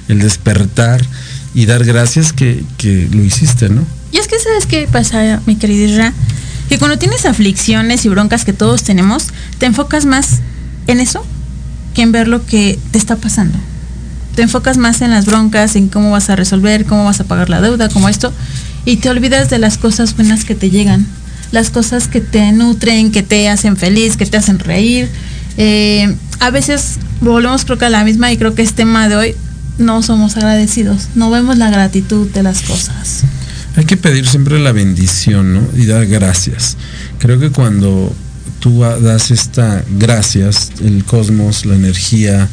el 0.09 0.19
despertar 0.21 1.05
y 1.55 1.67
dar 1.67 1.85
gracias 1.85 2.33
que, 2.33 2.63
que 2.79 3.09
lo 3.13 3.23
hiciste, 3.25 3.69
¿no? 3.69 3.85
Y 4.13 4.19
es 4.19 4.29
que 4.29 4.39
sabes 4.39 4.67
qué 4.67 4.87
pasa, 4.91 5.41
mi 5.47 5.57
querida 5.57 5.85
Isra, 5.85 6.13
que 6.69 6.79
cuando 6.79 6.99
tienes 6.99 7.27
aflicciones 7.27 8.05
y 8.05 8.09
broncas 8.09 8.45
que 8.45 8.53
todos 8.53 8.83
tenemos, 8.83 9.29
te 9.59 9.67
enfocas 9.67 10.05
más 10.05 10.41
en 10.87 11.01
eso 11.01 11.25
que 11.95 12.03
en 12.03 12.13
ver 12.13 12.29
lo 12.29 12.45
que 12.47 12.79
te 12.91 12.99
está 12.99 13.17
pasando. 13.17 13.59
Te 14.35 14.43
enfocas 14.43 14.79
más 14.79 15.03
en 15.03 15.11
las 15.11 15.27
broncas, 15.27 15.77
en 15.77 15.89
cómo 15.89 16.11
vas 16.11 16.31
a 16.31 16.37
resolver, 16.37 16.87
cómo 16.87 17.05
vas 17.05 17.21
a 17.21 17.25
pagar 17.25 17.51
la 17.51 17.61
deuda, 17.61 17.89
como 17.89 18.09
esto, 18.09 18.33
y 18.85 18.97
te 18.97 19.11
olvidas 19.11 19.51
de 19.51 19.59
las 19.59 19.79
cosas 19.79 20.17
buenas 20.17 20.45
que 20.45 20.55
te 20.55 20.71
llegan, 20.71 21.07
las 21.51 21.71
cosas 21.71 22.09
que 22.09 22.21
te 22.21 22.53
nutren, 22.53 23.13
que 23.13 23.23
te 23.23 23.49
hacen 23.49 23.77
feliz, 23.77 24.17
que 24.17 24.27
te 24.27 24.37
hacen 24.39 24.59
reír. 24.59 25.11
Eh, 25.59 26.15
a 26.41 26.51
veces 26.51 26.97
volvemos 27.21 27.65
creo 27.65 27.79
que 27.79 27.85
a 27.85 27.91
la 27.91 28.05
misma 28.05 28.33
y 28.33 28.39
creo 28.39 28.55
que 28.55 28.63
es 28.63 28.73
tema 28.73 29.09
de 29.09 29.17
hoy, 29.17 29.35
no 29.79 30.03
somos 30.03 30.37
agradecidos, 30.37 31.09
no 31.15 31.31
vemos 31.31 31.59
la 31.59 31.71
gratitud 31.71 32.29
de 32.29 32.43
las 32.43 32.63
cosas. 32.63 33.25
Hay 33.77 33.85
que 33.85 33.97
pedir 33.97 34.27
siempre 34.27 34.59
la 34.59 34.73
bendición, 34.73 35.55
¿no? 35.55 35.63
Y 35.77 35.87
dar 35.87 36.07
gracias. 36.07 36.77
Creo 37.19 37.39
que 37.39 37.51
cuando 37.51 38.15
tú 38.61 38.81
das 38.81 39.31
esta 39.31 39.83
gracias, 39.99 40.71
el 40.85 41.05
cosmos, 41.05 41.65
la 41.67 41.75
energía, 41.75 42.49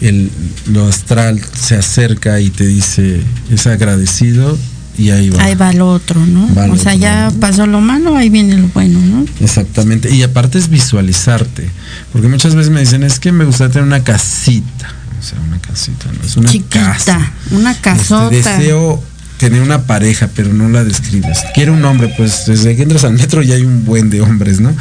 el, 0.00 0.30
lo 0.66 0.86
astral 0.86 1.40
se 1.54 1.76
acerca 1.76 2.40
y 2.40 2.50
te 2.50 2.66
dice, 2.66 3.20
es 3.50 3.66
agradecido 3.66 4.56
y 4.96 5.10
ahí 5.10 5.30
va. 5.30 5.42
Ahí 5.42 5.54
va 5.54 5.72
lo 5.72 5.90
otro, 5.90 6.24
¿no? 6.24 6.48
Va 6.54 6.64
o 6.66 6.76
sea, 6.76 6.92
otro, 6.92 7.02
ya 7.02 7.32
pasó 7.40 7.66
lo 7.66 7.80
malo, 7.80 8.16
ahí 8.16 8.30
viene 8.30 8.56
lo 8.56 8.68
bueno, 8.68 8.98
¿no? 9.00 9.26
Exactamente. 9.40 10.14
Y 10.14 10.22
aparte 10.22 10.58
es 10.58 10.68
visualizarte. 10.68 11.68
Porque 12.12 12.28
muchas 12.28 12.54
veces 12.54 12.70
me 12.70 12.80
dicen, 12.80 13.02
es 13.02 13.18
que 13.18 13.32
me 13.32 13.44
gustaría 13.44 13.72
tener 13.72 13.86
una 13.86 14.02
casita. 14.04 14.94
O 15.18 15.22
sea, 15.22 15.38
una 15.40 15.58
casita, 15.58 16.06
no 16.18 16.26
es 16.26 16.36
una 16.36 16.48
Chiquita, 16.50 16.92
casa. 16.92 17.32
una 17.50 17.70
Este, 17.72 17.82
casota. 17.82 18.30
deseo 18.30 19.02
tener 19.40 19.62
una 19.62 19.86
pareja, 19.86 20.28
pero 20.36 20.52
no 20.52 20.68
la 20.68 20.84
describes. 20.84 21.38
Quiero 21.54 21.72
un 21.72 21.82
hombre, 21.86 22.12
pues 22.14 22.44
desde 22.46 22.76
que 22.76 22.82
entras 22.82 23.04
al 23.04 23.14
metro 23.14 23.42
ya 23.42 23.54
hay 23.54 23.62
un 23.62 23.86
buen 23.86 24.10
de 24.10 24.20
hombres, 24.20 24.60
¿no? 24.60 24.76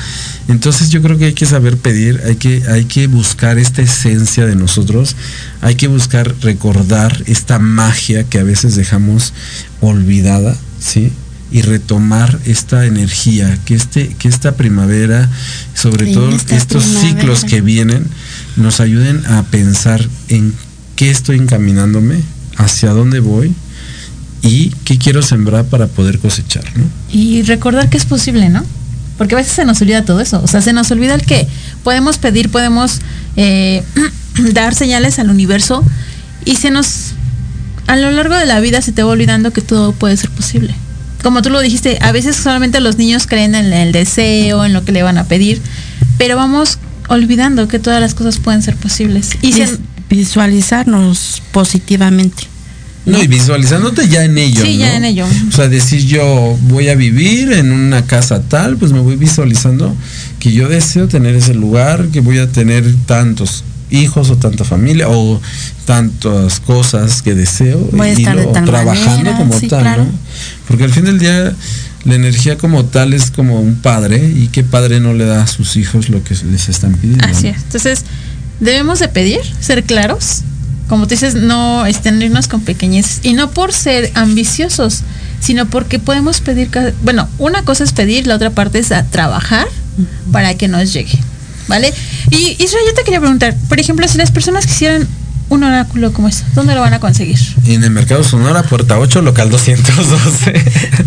Entonces 0.50 0.90
yo 0.90 1.02
creo 1.02 1.18
que 1.18 1.28
hay 1.28 1.34
que 1.34 1.46
saber 1.46 1.78
pedir, 1.78 2.22
hay 2.26 2.36
que, 2.36 2.64
hay 2.68 2.84
que 2.84 3.08
buscar 3.08 3.58
esta 3.58 3.82
esencia 3.82 4.46
de 4.46 4.58
nosotros, 4.58 5.16
hay 5.62 5.76
que 5.76 5.88
buscar 5.88 6.36
recordar 6.42 7.24
esta 7.26 7.58
magia 7.58 8.26
que 8.26 8.38
a 8.38 8.44
veces 8.44 8.76
dejamos 8.76 9.34
olvidada, 9.80 10.58
¿sí? 10.78 11.14
Y 11.54 11.62
retomar 11.62 12.38
esta 12.44 12.86
energía, 12.86 13.58
que, 13.64 13.76
este, 13.76 14.10
que 14.20 14.28
esta 14.28 14.58
primavera, 14.58 15.30
sobre 15.74 16.08
Sí, 16.08 16.14
todo 16.14 16.32
estos 16.32 16.84
primavera. 16.84 17.02
ciclos 17.02 17.46
que 17.46 17.62
vienen, 17.62 18.06
nos 18.58 18.82
ayuden 18.82 19.26
a 19.26 19.44
pensar 19.44 20.06
en 20.28 20.54
qué 20.98 21.10
estoy 21.12 21.38
encaminándome, 21.38 22.20
hacia 22.58 22.90
dónde 22.90 23.22
voy 23.22 23.54
y 24.42 24.70
qué 24.86 24.98
quiero 24.98 25.22
sembrar 25.22 25.66
para 25.66 25.88
poder 25.88 26.20
cosechar, 26.20 26.64
¿no? 26.78 26.84
Y 27.12 27.42
recordar 27.44 27.90
que 27.90 27.98
es 27.98 28.06
posible, 28.06 28.50
¿no? 28.50 28.64
Porque 29.18 29.36
a 29.36 29.38
veces 29.38 29.54
se 29.54 29.66
nos 29.66 29.82
olvida 29.82 30.06
todo 30.06 30.22
eso. 30.22 30.42
O 30.44 30.48
sea, 30.48 30.62
se 30.62 30.72
nos 30.72 30.90
olvida 30.92 31.14
el 31.14 31.24
que 31.24 31.48
podemos 31.84 32.18
pedir, 32.18 32.50
podemos 32.50 33.00
eh, 33.36 33.84
dar 34.54 34.74
señales 34.76 35.20
al 35.20 35.30
universo 35.30 35.84
y 36.46 36.56
se 36.56 36.72
nos, 36.72 37.12
a 37.88 37.98
lo 37.98 38.12
largo 38.12 38.36
de 38.36 38.46
la 38.46 38.60
vida 38.62 38.82
se 38.82 38.92
te 38.94 39.04
va 39.04 39.10
olvidando 39.12 39.52
que 39.52 39.62
todo 39.62 39.92
puede 39.92 40.16
ser 40.16 40.30
posible. 40.30 40.74
Como 41.22 41.42
tú 41.42 41.50
lo 41.50 41.60
dijiste, 41.60 41.98
a 42.02 42.14
veces 42.14 42.38
solamente 42.38 42.80
los 42.80 42.98
niños 42.98 43.28
creen 43.28 43.56
en 43.56 43.74
el 43.74 43.92
deseo, 43.92 44.64
en 44.64 44.72
lo 44.72 44.86
que 44.86 44.94
le 44.94 45.04
van 45.04 45.18
a 45.18 45.26
pedir, 45.26 45.62
pero 46.18 46.38
vamos 46.38 46.78
olvidando 47.10 47.68
que 47.68 47.78
todas 47.80 48.00
las 48.00 48.14
cosas 48.14 48.38
pueden 48.38 48.62
ser 48.62 48.78
posibles. 48.78 49.32
Y 49.42 49.52
se- 49.52 49.78
visualizarnos 50.10 51.42
positivamente. 51.52 52.44
No, 53.06 53.24
y 53.24 53.28
visualizándote 53.28 54.08
ya 54.08 54.24
en 54.24 54.38
ello. 54.38 54.62
Sí, 54.64 54.74
¿no? 54.74 54.80
ya 54.82 54.98
en 54.98 55.06
ello. 55.06 55.26
O 55.48 55.52
sea, 55.52 55.68
decir 55.68 56.06
yo 56.06 56.58
voy 56.64 56.90
a 56.90 56.96
vivir 56.96 57.52
en 57.54 57.72
una 57.72 58.06
casa 58.06 58.42
tal, 58.42 58.78
pues 58.78 58.92
me 58.92 59.00
voy 59.00 59.16
visualizando 59.16 59.96
que 60.40 60.52
yo 60.52 60.68
deseo 60.68 61.08
tener 61.08 61.36
ese 61.36 61.54
lugar, 61.54 62.10
que 62.10 62.20
voy 62.20 62.38
a 62.38 62.52
tener 62.52 62.86
tantos 63.06 63.64
hijos 63.90 64.30
o 64.30 64.38
tanta 64.38 64.64
familia 64.64 65.08
o 65.10 65.42
tantas 65.86 66.60
cosas 66.60 67.24
que 67.24 67.34
deseo 67.34 67.80
Voy 67.92 68.14
de 68.14 68.24
tal 68.24 68.66
trabajando 68.66 69.18
manera, 69.18 69.38
como 69.38 69.60
sí, 69.60 69.68
tal, 69.68 69.82
claro. 69.82 70.04
¿no? 70.06 70.12
Porque 70.68 70.84
al 70.84 70.92
fin 70.92 71.06
del 71.06 71.18
día 71.18 71.56
la 72.06 72.16
energía 72.16 72.58
como 72.58 72.86
tal 72.86 73.14
es 73.14 73.32
como 73.32 73.60
un 73.60 73.76
padre 73.76 74.32
y 74.36 74.48
qué 74.48 74.64
padre 74.64 75.00
no 75.00 75.14
le 75.14 75.26
da 75.26 75.44
a 75.44 75.48
sus 75.48 75.76
hijos 75.76 76.10
lo 76.10 76.24
que 76.24 76.36
les 76.52 76.70
están 76.70 76.94
pidiendo. 76.94 77.26
Así 77.26 77.48
es. 77.48 77.58
Entonces, 77.64 78.06
debemos 78.60 79.00
de 79.00 79.10
pedir, 79.10 79.42
ser 79.60 79.84
claros. 79.84 80.44
Como 80.90 81.06
tú 81.06 81.12
dices, 81.12 81.36
no 81.36 81.86
extendernos 81.86 82.48
con 82.48 82.62
pequeñeces. 82.62 83.20
Y 83.24 83.34
no 83.34 83.52
por 83.52 83.72
ser 83.72 84.12
ambiciosos, 84.16 85.04
sino 85.40 85.70
porque 85.70 86.00
podemos 86.00 86.42
pedir. 86.42 86.70
Bueno, 87.04 87.30
una 87.38 87.64
cosa 87.64 87.84
es 87.84 87.94
pedir, 87.94 88.28
la 88.28 88.36
otra 88.36 88.50
parte 88.50 88.80
es 88.80 88.92
a 88.92 89.06
trabajar 89.06 89.68
para 90.32 90.56
que 90.56 90.68
nos 90.68 90.92
llegue. 90.92 91.18
¿Vale? 91.68 91.94
Y 92.32 92.56
Israel, 92.62 92.86
yo 92.88 92.94
te 92.96 93.04
quería 93.04 93.20
preguntar, 93.20 93.56
por 93.70 93.80
ejemplo, 93.80 94.08
si 94.08 94.18
las 94.18 94.32
personas 94.32 94.66
quisieran 94.66 95.08
un 95.50 95.64
oráculo 95.64 96.14
como 96.14 96.28
este, 96.28 96.46
¿dónde 96.54 96.76
lo 96.76 96.82
van 96.82 96.94
a 96.94 97.00
conseguir? 97.00 97.40
En 97.66 97.84
el 97.84 97.92
Mercado 97.92 98.24
Sonora, 98.24 98.64
puerta 98.64 99.00
8, 99.00 99.22
local 99.24 99.50
212. 99.50 100.54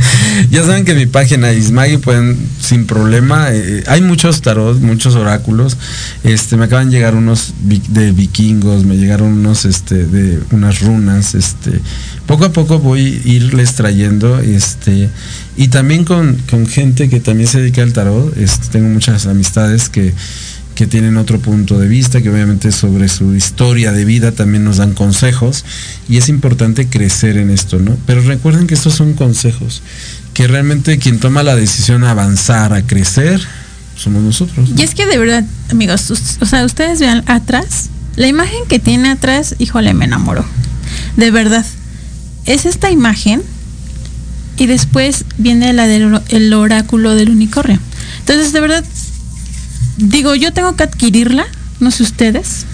ya 0.50 0.64
saben 0.64 0.84
que 0.84 0.94
mi 0.94 1.06
página 1.06 1.52
Ismagi 1.52 1.98
pueden 1.98 2.36
sin 2.60 2.86
problema. 2.86 3.48
eh, 3.50 3.84
hay 3.86 4.00
muchos 4.00 4.42
tarot, 4.42 4.80
muchos 4.80 5.14
oráculos. 5.14 5.76
Este, 6.24 6.56
me 6.56 6.64
acaban 6.64 6.90
de 6.90 6.96
llegar 6.96 7.14
unos 7.14 7.54
de 7.62 8.12
vikingos, 8.12 8.84
me 8.84 8.96
llegaron 8.96 9.28
unos 9.28 9.64
este, 9.64 10.06
de 10.06 10.40
unas 10.50 10.80
runas. 10.80 11.34
Este, 11.34 11.80
poco 12.26 12.46
a 12.46 12.52
poco 12.52 12.80
voy 12.80 13.22
a 13.24 13.28
irles 13.28 13.74
trayendo. 13.74 14.40
Este, 14.40 15.08
y 15.56 15.68
también 15.68 16.04
con, 16.04 16.36
con 16.50 16.66
gente 16.66 17.08
que 17.08 17.20
también 17.20 17.48
se 17.48 17.60
dedica 17.60 17.82
al 17.82 17.92
tarot. 17.92 18.36
Este, 18.36 18.68
tengo 18.72 18.88
muchas 18.88 19.26
amistades 19.26 19.88
que 19.88 20.12
que 20.74 20.86
tienen 20.86 21.16
otro 21.16 21.38
punto 21.38 21.78
de 21.78 21.88
vista, 21.88 22.22
que 22.22 22.30
obviamente 22.30 22.72
sobre 22.72 23.08
su 23.08 23.34
historia 23.34 23.92
de 23.92 24.04
vida 24.04 24.32
también 24.32 24.64
nos 24.64 24.78
dan 24.78 24.94
consejos 24.94 25.64
y 26.08 26.16
es 26.16 26.28
importante 26.28 26.86
crecer 26.86 27.36
en 27.36 27.50
esto, 27.50 27.78
¿no? 27.78 27.96
Pero 28.06 28.22
recuerden 28.22 28.66
que 28.66 28.74
estos 28.74 28.94
son 28.94 29.12
consejos, 29.14 29.82
que 30.34 30.46
realmente 30.46 30.98
quien 30.98 31.20
toma 31.20 31.42
la 31.42 31.54
decisión 31.54 32.04
a 32.04 32.12
avanzar, 32.12 32.72
a 32.72 32.82
crecer, 32.82 33.40
somos 33.96 34.22
nosotros. 34.22 34.70
¿no? 34.70 34.80
Y 34.80 34.82
es 34.82 34.94
que 34.94 35.06
de 35.06 35.18
verdad, 35.18 35.44
amigos, 35.70 36.10
o 36.40 36.46
sea, 36.46 36.64
ustedes 36.64 37.00
vean 37.00 37.22
atrás, 37.26 37.90
la 38.16 38.26
imagen 38.26 38.66
que 38.68 38.78
tiene 38.78 39.10
atrás, 39.10 39.54
híjole, 39.58 39.94
me 39.94 40.04
enamoró. 40.04 40.44
De 41.16 41.30
verdad. 41.30 41.64
Es 42.44 42.66
esta 42.66 42.90
imagen 42.90 43.40
y 44.56 44.66
después 44.66 45.24
viene 45.38 45.72
la 45.72 45.86
del 45.86 46.52
oráculo 46.52 47.14
del 47.14 47.30
unicornio. 47.30 47.78
Entonces, 48.18 48.52
de 48.52 48.60
verdad, 48.60 48.84
digo, 49.96 50.34
yo 50.34 50.52
tengo 50.52 50.74
que 50.76 50.84
adquirirla, 50.84 51.44
no 51.80 51.90
sé 51.90 52.02
ustedes, 52.02 52.66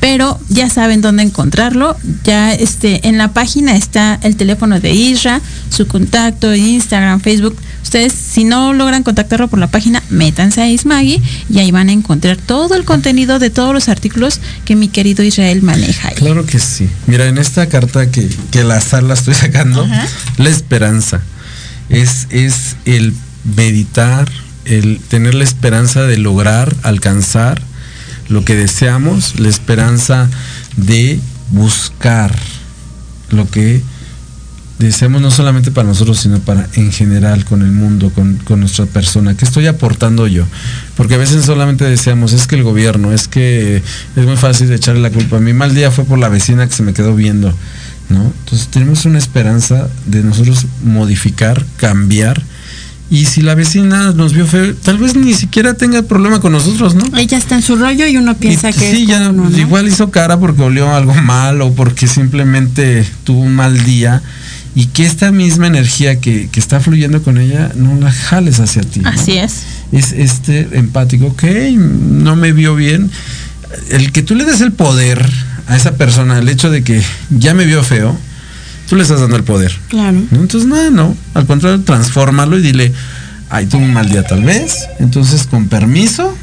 pero 0.00 0.38
ya 0.48 0.68
saben 0.68 1.00
dónde 1.00 1.22
encontrarlo. 1.22 1.96
Ya 2.24 2.52
este, 2.52 3.08
en 3.08 3.18
la 3.18 3.32
página 3.32 3.76
está 3.76 4.18
el 4.22 4.36
teléfono 4.36 4.78
de 4.78 4.92
Isra, 4.92 5.40
su 5.70 5.86
contacto, 5.86 6.54
Instagram, 6.54 7.20
Facebook. 7.20 7.56
Ustedes, 7.82 8.12
si 8.12 8.44
no 8.44 8.72
logran 8.72 9.02
contactarlo 9.04 9.48
por 9.48 9.58
la 9.58 9.68
página, 9.68 10.02
métanse 10.10 10.60
a 10.60 10.68
Ismagi 10.68 11.22
y 11.48 11.58
ahí 11.60 11.70
van 11.70 11.88
a 11.88 11.92
encontrar 11.92 12.36
todo 12.36 12.74
el 12.74 12.84
contenido 12.84 13.38
de 13.38 13.48
todos 13.50 13.72
los 13.72 13.88
artículos 13.88 14.40
que 14.64 14.76
mi 14.76 14.88
querido 14.88 15.22
Israel 15.22 15.62
maneja. 15.62 16.08
ahí. 16.08 16.14
Claro 16.16 16.44
que 16.44 16.58
sí. 16.58 16.88
Mira, 17.06 17.26
en 17.26 17.38
esta 17.38 17.68
carta 17.68 18.10
que, 18.10 18.28
que 18.50 18.60
azar 18.60 19.02
la 19.02 19.14
estoy 19.14 19.34
sacando, 19.46 19.84
Ajá. 19.84 20.06
la 20.36 20.50
esperanza 20.50 21.20
es, 21.88 22.26
es 22.30 22.76
el 22.84 23.14
meditar, 23.56 24.28
el 24.66 25.00
tener 25.08 25.34
la 25.34 25.44
esperanza 25.44 26.02
de 26.02 26.18
lograr, 26.18 26.74
alcanzar 26.82 27.62
lo 28.28 28.44
que 28.44 28.56
deseamos, 28.56 29.38
la 29.38 29.48
esperanza 29.48 30.28
de 30.76 31.20
buscar 31.50 32.34
lo 33.30 33.48
que 33.50 33.82
deseamos 34.78 35.22
no 35.22 35.30
solamente 35.30 35.70
para 35.70 35.88
nosotros, 35.88 36.18
sino 36.18 36.38
para 36.40 36.68
en 36.74 36.92
general 36.92 37.44
con 37.44 37.62
el 37.62 37.72
mundo, 37.72 38.10
con, 38.10 38.36
con 38.36 38.60
nuestra 38.60 38.86
persona. 38.86 39.36
¿Qué 39.36 39.44
estoy 39.44 39.66
aportando 39.66 40.26
yo? 40.26 40.44
Porque 40.96 41.14
a 41.14 41.18
veces 41.18 41.44
solamente 41.44 41.84
deseamos, 41.84 42.32
es 42.32 42.46
que 42.46 42.56
el 42.56 42.62
gobierno, 42.62 43.12
es 43.12 43.28
que 43.28 43.82
es 44.16 44.24
muy 44.26 44.36
fácil 44.36 44.70
echarle 44.72 45.00
la 45.00 45.10
culpa. 45.10 45.38
Mi 45.38 45.54
mal 45.54 45.74
día 45.74 45.90
fue 45.90 46.04
por 46.04 46.18
la 46.18 46.28
vecina 46.28 46.66
que 46.66 46.74
se 46.74 46.82
me 46.82 46.92
quedó 46.92 47.14
viendo. 47.14 47.54
¿no? 48.08 48.32
Entonces 48.40 48.68
tenemos 48.68 49.04
una 49.04 49.18
esperanza 49.18 49.88
de 50.06 50.22
nosotros 50.22 50.66
modificar, 50.84 51.64
cambiar. 51.76 52.42
Y 53.08 53.26
si 53.26 53.40
la 53.40 53.54
vecina 53.54 54.12
nos 54.12 54.32
vio 54.32 54.46
feo, 54.46 54.74
tal 54.74 54.98
vez 54.98 55.14
ni 55.14 55.32
siquiera 55.32 55.74
tenga 55.74 56.02
problema 56.02 56.40
con 56.40 56.52
nosotros, 56.52 56.96
¿no? 56.96 57.04
Ella 57.16 57.38
está 57.38 57.54
en 57.54 57.62
su 57.62 57.76
rollo 57.76 58.06
y 58.06 58.16
uno 58.16 58.36
piensa 58.36 58.70
Y, 58.70 58.72
que 58.72 58.90
sí, 58.90 59.02
es 59.02 59.08
ya, 59.08 59.26
con 59.26 59.40
uno, 59.40 59.50
¿no? 59.50 59.58
igual 59.58 59.86
hizo 59.86 60.10
cara 60.10 60.40
porque 60.40 60.62
olió 60.62 60.92
algo 60.92 61.14
mal 61.14 61.60
o 61.62 61.72
porque 61.72 62.08
simplemente 62.08 63.06
tuvo 63.22 63.42
un 63.42 63.54
mal 63.54 63.84
día 63.84 64.22
y 64.74 64.86
que 64.86 65.06
esta 65.06 65.30
misma 65.30 65.68
energía 65.68 66.20
que, 66.20 66.48
que 66.50 66.60
está 66.60 66.80
fluyendo 66.80 67.22
con 67.22 67.38
ella 67.38 67.72
no 67.76 67.94
la 67.98 68.12
jales 68.12 68.60
hacia 68.60 68.82
ti. 68.82 69.00
¿no? 69.00 69.08
Así 69.08 69.32
es. 69.32 69.62
Es 69.92 70.12
este 70.12 70.68
empático, 70.72 71.28
ok, 71.28 71.44
no 71.76 72.36
me 72.36 72.52
vio 72.52 72.74
bien. 72.74 73.10
El 73.88 74.12
que 74.12 74.22
tú 74.22 74.34
le 74.34 74.44
des 74.44 74.60
el 74.60 74.72
poder 74.72 75.24
a 75.66 75.76
esa 75.76 75.96
persona, 75.96 76.38
el 76.38 76.48
hecho 76.48 76.70
de 76.70 76.82
que 76.82 77.02
ya 77.30 77.54
me 77.54 77.64
vio 77.64 77.82
feo, 77.82 78.18
tú 78.88 78.96
le 78.96 79.02
estás 79.02 79.20
dando 79.20 79.36
el 79.36 79.44
poder. 79.44 79.72
Claro. 79.88 80.22
¿no? 80.30 80.40
Entonces, 80.40 80.68
nada, 80.68 80.90
no. 80.90 81.16
Al 81.34 81.46
contrario, 81.46 81.82
transfórmalo 81.82 82.58
y 82.58 82.62
dile, 82.62 82.92
ay, 83.50 83.66
tuve 83.66 83.84
un 83.84 83.92
mal 83.92 84.08
día 84.08 84.22
tal 84.22 84.42
vez. 84.42 84.88
Entonces, 84.98 85.46
con 85.46 85.68
permiso, 85.68 86.36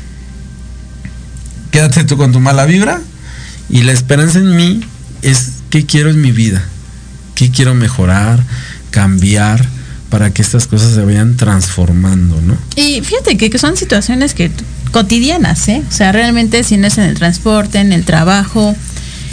quédate 1.72 2.04
tú 2.04 2.18
con 2.18 2.32
tu 2.32 2.40
mala 2.40 2.66
vibra. 2.66 3.02
Y 3.70 3.84
la 3.84 3.92
esperanza 3.92 4.40
en 4.40 4.56
mí 4.56 4.82
es 5.22 5.54
qué 5.70 5.86
quiero 5.86 6.10
en 6.10 6.22
mi 6.22 6.32
vida. 6.32 6.64
¿Qué 7.36 7.50
quiero 7.50 7.74
mejorar, 7.74 8.44
cambiar 8.92 9.66
para 10.10 10.32
que 10.32 10.44
estas 10.44 10.68
cosas 10.68 10.94
se 10.94 11.02
vayan 11.04 11.38
transformando, 11.38 12.40
¿no? 12.42 12.56
Y 12.76 13.02
fíjate 13.02 13.36
que, 13.36 13.50
que 13.50 13.58
son 13.58 13.76
situaciones 13.76 14.36
que 14.36 14.52
cotidianas, 14.92 15.68
¿eh? 15.70 15.82
O 15.90 15.92
sea, 15.92 16.12
realmente 16.12 16.64
si 16.64 16.78
no 16.78 16.86
es 16.86 17.00
en 17.00 17.06
el 17.06 17.16
transporte, 17.16 17.80
en 17.80 17.92
el 17.92 18.06
trabajo. 18.06 18.76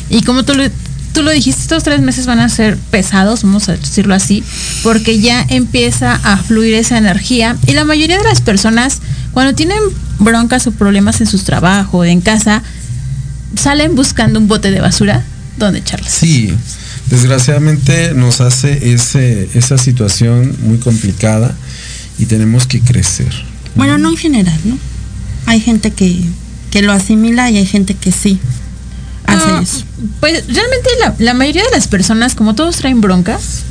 Y 0.08 0.22
como 0.22 0.42
tú 0.42 0.54
lo, 0.54 0.64
tú 1.12 1.22
lo 1.22 1.30
dijiste, 1.30 1.62
estos 1.62 1.82
tres 1.82 2.00
meses 2.00 2.26
van 2.26 2.40
a 2.40 2.48
ser 2.48 2.76
pesados, 2.76 3.42
vamos 3.42 3.68
a 3.68 3.76
decirlo 3.76 4.14
así, 4.14 4.42
porque 4.82 5.20
ya 5.20 5.44
empieza 5.48 6.14
a 6.14 6.36
fluir 6.36 6.74
esa 6.74 6.98
energía. 6.98 7.56
Y 7.66 7.72
la 7.72 7.84
mayoría 7.84 8.18
de 8.18 8.24
las 8.24 8.40
personas, 8.40 9.00
cuando 9.32 9.54
tienen 9.54 9.78
broncas 10.18 10.66
o 10.66 10.72
problemas 10.72 11.20
en 11.20 11.26
sus 11.26 11.44
trabajos, 11.44 12.06
en 12.06 12.20
casa, 12.20 12.62
salen 13.56 13.94
buscando 13.94 14.38
un 14.38 14.48
bote 14.48 14.70
de 14.70 14.80
basura 14.80 15.24
donde 15.58 15.80
echarlas. 15.80 16.12
Sí, 16.12 16.54
desgraciadamente 17.08 18.14
nos 18.14 18.40
hace 18.40 18.92
ese, 18.92 19.48
esa 19.54 19.78
situación 19.78 20.56
muy 20.62 20.78
complicada 20.78 21.54
y 22.18 22.26
tenemos 22.26 22.66
que 22.66 22.80
crecer. 22.80 23.30
Bueno, 23.74 23.98
no 23.98 24.10
en 24.10 24.16
general, 24.16 24.58
¿no? 24.64 24.78
Hay 25.46 25.60
gente 25.60 25.90
que, 25.90 26.22
que 26.70 26.82
lo 26.82 26.92
asimila 26.92 27.50
y 27.50 27.56
hay 27.56 27.66
gente 27.66 27.94
que 27.94 28.12
sí 28.12 28.38
hace 29.30 29.50
Ah, 29.50 29.60
eso. 29.62 29.84
Pues 30.20 30.44
realmente 30.48 30.88
la, 31.00 31.14
la 31.18 31.34
mayoría 31.34 31.62
de 31.64 31.70
las 31.72 31.88
personas, 31.88 32.34
como 32.34 32.54
todos 32.54 32.76
traen 32.76 33.00
broncas, 33.00 33.62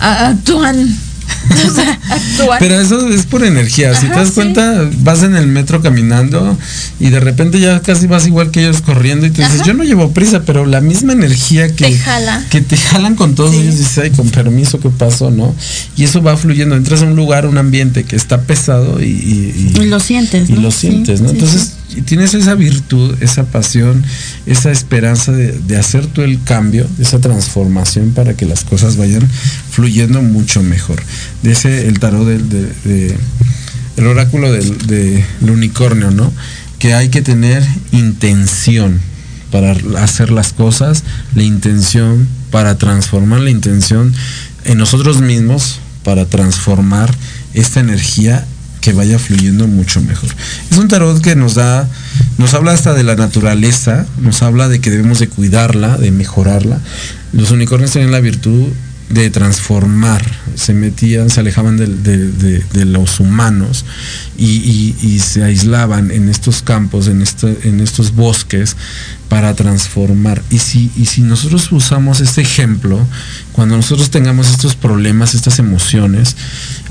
actúan. 0.00 0.96
o 1.70 1.74
sea, 1.74 1.98
actúan. 2.08 2.58
Pero 2.58 2.80
eso 2.80 3.08
es 3.08 3.24
por 3.26 3.44
energía. 3.44 3.94
si 3.94 4.06
te 4.08 4.14
das 4.14 4.28
sí. 4.28 4.34
cuenta, 4.34 4.88
vas 4.98 5.22
en 5.22 5.36
el 5.36 5.46
metro 5.46 5.80
caminando 5.80 6.56
y 6.98 7.10
de 7.10 7.20
repente 7.20 7.60
ya 7.60 7.80
casi 7.80 8.06
vas 8.06 8.26
igual 8.26 8.50
que 8.50 8.60
ellos 8.66 8.80
corriendo 8.82 9.26
y 9.26 9.30
te 9.30 9.42
dices, 9.42 9.60
Ajá. 9.60 9.66
yo 9.66 9.74
no 9.74 9.84
llevo 9.84 10.10
prisa, 10.12 10.42
pero 10.44 10.66
la 10.66 10.80
misma 10.80 11.12
energía 11.12 11.68
que 11.74 11.84
Te 11.86 11.98
jala. 11.98 12.44
que 12.50 12.60
te 12.60 12.76
jalan 12.76 13.14
con 13.14 13.34
todos 13.34 13.54
ellos 13.54 13.78
dices, 13.78 13.98
ay, 13.98 14.10
con 14.10 14.28
permiso, 14.30 14.80
¿qué 14.80 14.88
pasó? 14.90 15.30
¿No? 15.30 15.54
Y 15.96 16.04
eso 16.04 16.20
va 16.22 16.36
fluyendo. 16.36 16.74
Entras 16.76 17.02
a 17.02 17.04
un 17.04 17.16
lugar, 17.16 17.46
un 17.46 17.58
ambiente 17.58 18.04
que 18.04 18.16
está 18.16 18.42
pesado 18.42 19.00
y, 19.00 19.04
y- 19.06 19.72
y- 19.76 19.80
Y 19.82 19.86
lo 19.86 20.00
sientes, 20.00 20.50
y 20.50 20.54
¿no? 20.54 20.62
lo 20.62 20.70
Sí, 20.70 20.88
sientes, 20.88 21.20
¿no? 21.20 21.30
Entonces 21.30 21.72
tienes 22.04 22.34
esa 22.34 22.54
virtud, 22.54 23.16
esa 23.20 23.44
pasión, 23.44 24.04
esa 24.46 24.70
esperanza 24.70 25.32
de, 25.32 25.76
hacer 25.76 26.06
tú 26.06 26.22
el 26.22 26.42
cambio, 26.42 26.86
esa 26.98 27.18
transformación 27.20 28.12
para 28.12 28.34
que 28.34 28.46
las 28.46 28.64
cosas 28.64 28.96
vayan 28.96 29.26
fluyendo 29.70 30.22
mucho 30.22 30.62
mejor. 30.62 31.02
Dice 31.42 31.86
el 31.88 31.98
tarot 31.98 32.26
del 32.26 32.48
de- 32.48 33.14
el 33.96 34.06
oráculo 34.06 34.50
del, 34.52 34.78
de- 34.86 35.24
del 35.40 35.50
unicornio, 35.50 36.10
¿no? 36.10 36.32
Que 36.78 36.94
hay 36.94 37.08
que 37.10 37.20
tener 37.22 37.62
intención 37.92 38.98
para 39.50 39.72
hacer 40.02 40.30
las 40.30 40.52
cosas, 40.52 41.02
la 41.34 41.42
intención 41.42 42.26
para 42.50 42.78
transformar 42.78 43.40
la 43.40 43.50
intención 43.50 44.14
en 44.64 44.78
nosotros 44.78 45.20
mismos 45.20 45.80
para 46.04 46.24
transformar 46.24 47.12
esta 47.52 47.80
energía 47.80 48.46
que 48.80 48.92
vaya 48.92 49.18
fluyendo 49.18 49.66
mucho 49.66 50.00
mejor. 50.00 50.30
Es 50.70 50.78
un 50.78 50.88
tarot 50.88 51.20
que 51.20 51.36
nos 51.36 51.54
da, 51.54 51.88
nos 52.38 52.54
habla 52.54 52.72
hasta 52.72 52.94
de 52.94 53.02
la 53.02 53.16
naturaleza, 53.16 54.06
nos 54.20 54.42
habla 54.42 54.68
de 54.68 54.80
que 54.80 54.90
debemos 54.90 55.18
de 55.18 55.28
cuidarla, 55.28 55.98
de 55.98 56.10
mejorarla. 56.10 56.78
Los 57.32 57.50
unicornios 57.50 57.92
tienen 57.92 58.12
la 58.12 58.20
virtud 58.20 58.68
de 59.10 59.28
transformar, 59.28 60.24
se 60.54 60.72
metían, 60.72 61.30
se 61.30 61.40
alejaban 61.40 61.76
de, 61.76 61.86
de- 61.88 62.62
de 62.72 62.84
los 62.84 63.18
humanos 63.18 63.84
y, 64.38 64.46
y- 64.46 64.96
y 65.02 65.18
se 65.18 65.42
aislaban 65.42 66.12
en 66.12 66.28
estos 66.28 66.62
campos, 66.62 67.08
en, 67.08 67.20
este- 67.20 67.58
en 67.68 67.80
estos 67.80 68.14
bosques 68.14 68.76
para 69.28 69.54
transformar. 69.54 70.42
Y 70.48 70.58
si, 70.60 70.90
y 70.96 71.06
si 71.06 71.22
nosotros 71.22 71.72
usamos 71.72 72.20
este 72.20 72.40
ejemplo, 72.42 73.04
cuando 73.52 73.76
nosotros 73.76 74.10
tengamos 74.10 74.48
estos 74.48 74.76
problemas, 74.76 75.34
estas 75.34 75.58
emociones, 75.58 76.36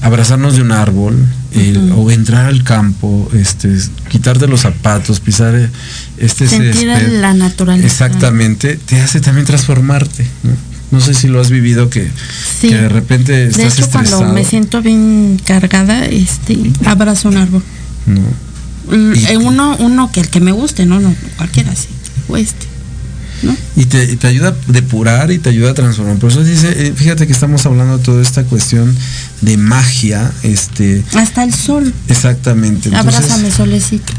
abrazarnos 0.01 0.55
de 0.57 0.61
un 0.61 0.73
árbol 0.73 1.15
el- 1.53 1.91
o 1.95 2.11
entrar 2.11 2.47
al 2.47 2.63
campo, 2.65 3.29
este, 3.33 3.69
quitarte 4.09 4.45
los 4.47 4.61
zapatos, 4.61 5.21
pisar 5.21 5.55
eh, 5.55 5.69
este 6.17 6.47
Sentir 6.49 6.73
césped, 6.75 7.21
la 7.21 7.33
naturaleza. 7.33 7.87
Exactamente, 7.87 8.75
te 8.75 8.99
hace 8.99 9.21
también 9.21 9.45
transformarte. 9.47 10.27
¿no? 10.43 10.51
No 10.91 10.99
sé 11.01 11.13
si 11.13 11.27
lo 11.27 11.39
has 11.39 11.49
vivido 11.51 11.89
que, 11.89 12.09
Sí. 12.59 12.69
que 12.69 12.75
de 12.75 12.89
repente 12.89 13.31
De 13.31 13.43
estás 13.47 13.73
hecho, 13.73 13.83
estresado. 13.85 14.17
cuando 14.17 14.33
me 14.33 14.43
siento 14.43 14.81
bien 14.81 15.39
cargada, 15.45 16.05
este, 16.05 16.57
abrazo 16.85 17.29
un 17.29 17.37
árbol. 17.37 17.63
¿no? 18.07 18.95
Mm, 18.97 19.15
Y- 19.15 19.25
eh, 19.25 19.37
uno, 19.37 19.75
uno 19.79 20.11
que 20.11 20.19
el 20.21 20.29
que 20.29 20.39
me 20.39 20.51
guste, 20.51 20.85
no, 20.87 20.99
no, 20.99 21.13
cualquiera 21.37 21.75
sí. 21.75 21.87
O 22.27 22.37
este. 22.37 22.65
¿no? 23.43 23.55
Y 23.75 23.85
te, 23.85 24.03
y 24.11 24.15
te 24.17 24.27
ayuda 24.27 24.49
a 24.49 24.71
depurar 24.71 25.31
y 25.31 25.37
te 25.37 25.49
ayuda 25.49 25.71
a 25.71 25.73
transformar. 25.73 26.17
Por 26.17 26.31
eso 26.31 26.43
dice, 26.43 26.87
eh, 26.87 26.93
fíjate 26.95 27.25
que 27.27 27.33
estamos 27.33 27.65
hablando 27.65 27.97
de 27.99 28.03
toda 28.03 28.21
esta 28.21 28.43
cuestión 28.43 28.93
de 29.41 29.55
magia, 29.57 30.31
este, 30.43 31.03
Hasta 31.13 31.43
el 31.43 31.53
sol. 31.53 31.93
exactamente. 32.09 32.89
Entonces, 32.89 33.15
Abrázame, 33.15 33.51
solecito. 33.51 34.11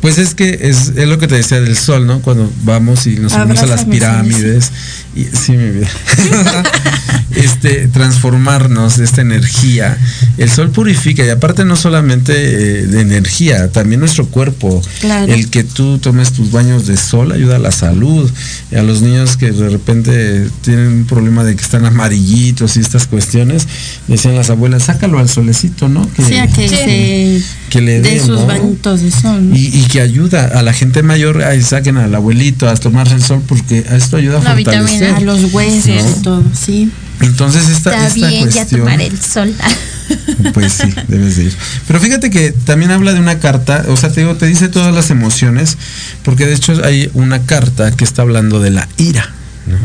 Pues 0.00 0.16
es 0.16 0.34
que 0.34 0.58
es, 0.62 0.92
es 0.96 1.06
lo 1.08 1.18
que 1.18 1.28
te 1.28 1.34
decía 1.34 1.60
del 1.60 1.76
sol, 1.76 2.06
¿no? 2.06 2.20
Cuando 2.22 2.50
vamos 2.64 3.06
y 3.06 3.16
nos 3.16 3.32
subimos 3.32 3.58
a 3.58 3.66
las 3.66 3.84
pirámides. 3.84 4.70
Y, 5.14 5.24
sí, 5.24 5.52
mi 5.52 5.70
vida. 5.70 5.88
este, 7.34 7.88
transformarnos 7.88 8.98
esta 8.98 9.20
energía. 9.20 9.96
El 10.38 10.50
sol 10.50 10.70
purifica 10.70 11.24
y 11.24 11.30
aparte 11.30 11.64
no 11.64 11.76
solamente 11.76 12.32
eh, 12.34 12.86
de 12.86 13.00
energía, 13.00 13.70
también 13.70 14.00
nuestro 14.00 14.26
cuerpo. 14.26 14.82
Claro. 15.00 15.32
El 15.32 15.50
que 15.50 15.64
tú 15.64 15.98
tomes 15.98 16.32
tus 16.32 16.50
baños 16.52 16.86
de 16.86 16.96
sol 16.96 17.32
ayuda 17.32 17.56
a 17.56 17.58
la 17.58 17.72
salud. 17.72 18.30
Y 18.70 18.76
a 18.76 18.82
los 18.82 19.02
niños 19.02 19.36
que 19.36 19.50
de 19.52 19.68
repente 19.68 20.48
tienen 20.62 20.86
un 20.88 21.04
problema 21.06 21.44
de 21.44 21.56
que 21.56 21.62
están 21.62 21.84
amarillitos 21.86 22.76
y 22.76 22.80
estas 22.80 23.06
cuestiones, 23.06 23.66
decían 24.06 24.34
las 24.36 24.50
abuelas, 24.50 24.84
sácalo 24.84 25.18
al 25.18 25.28
solecito, 25.28 25.88
¿no? 25.88 26.08
Que, 26.14 26.24
Sí, 26.24 26.36
a 26.36 26.46
que 26.46 26.68
Sí. 26.68 26.76
se 26.76 27.42
que 27.70 27.80
le 27.80 28.00
de 28.00 28.10
dé, 28.12 28.20
sus 28.20 28.40
¿no? 28.40 28.46
bañitos 28.46 29.00
de 29.02 29.10
sol. 29.10 29.48
¿no? 29.50 29.56
Y, 29.56 29.66
y 29.66 29.84
que 29.90 30.00
ayuda 30.00 30.46
a 30.58 30.62
la 30.62 30.72
gente 30.72 31.02
mayor, 31.02 31.42
ahí 31.42 31.62
saquen 31.62 31.96
al 31.96 32.14
abuelito 32.14 32.68
a 32.68 32.74
tomarse 32.76 33.14
el 33.14 33.22
sol 33.22 33.42
porque 33.46 33.84
esto 33.90 34.16
ayuda 34.16 34.38
a 34.40 34.42
La 34.44 34.54
fortalecer. 34.54 34.99
A 35.06 35.20
los 35.20 35.52
huesos 35.52 35.86
¿no? 36.04 36.10
y 36.10 36.22
todo, 36.22 36.44
sí. 36.52 36.90
Entonces 37.20 37.68
esta, 37.68 37.90
Está 37.92 38.06
esta 38.06 38.28
bien, 38.28 38.48
ya 38.48 38.52
cuestión, 38.54 38.80
tomar 38.80 39.00
el 39.00 39.20
sol. 39.20 39.54
pues 40.54 40.72
sí, 40.72 40.92
debes 41.08 41.36
de 41.36 41.44
ir. 41.44 41.56
Pero 41.86 42.00
fíjate 42.00 42.30
que 42.30 42.52
también 42.52 42.90
habla 42.90 43.12
de 43.12 43.20
una 43.20 43.38
carta, 43.38 43.84
o 43.88 43.96
sea, 43.96 44.10
te 44.10 44.20
digo, 44.22 44.36
te 44.36 44.46
dice 44.46 44.68
todas 44.68 44.94
las 44.94 45.10
emociones, 45.10 45.76
porque 46.24 46.46
de 46.46 46.54
hecho 46.54 46.80
hay 46.84 47.10
una 47.14 47.42
carta 47.42 47.90
que 47.92 48.04
está 48.04 48.22
hablando 48.22 48.58
de 48.60 48.70
la 48.70 48.88
ira. 48.96 49.34
¿no? 49.66 49.76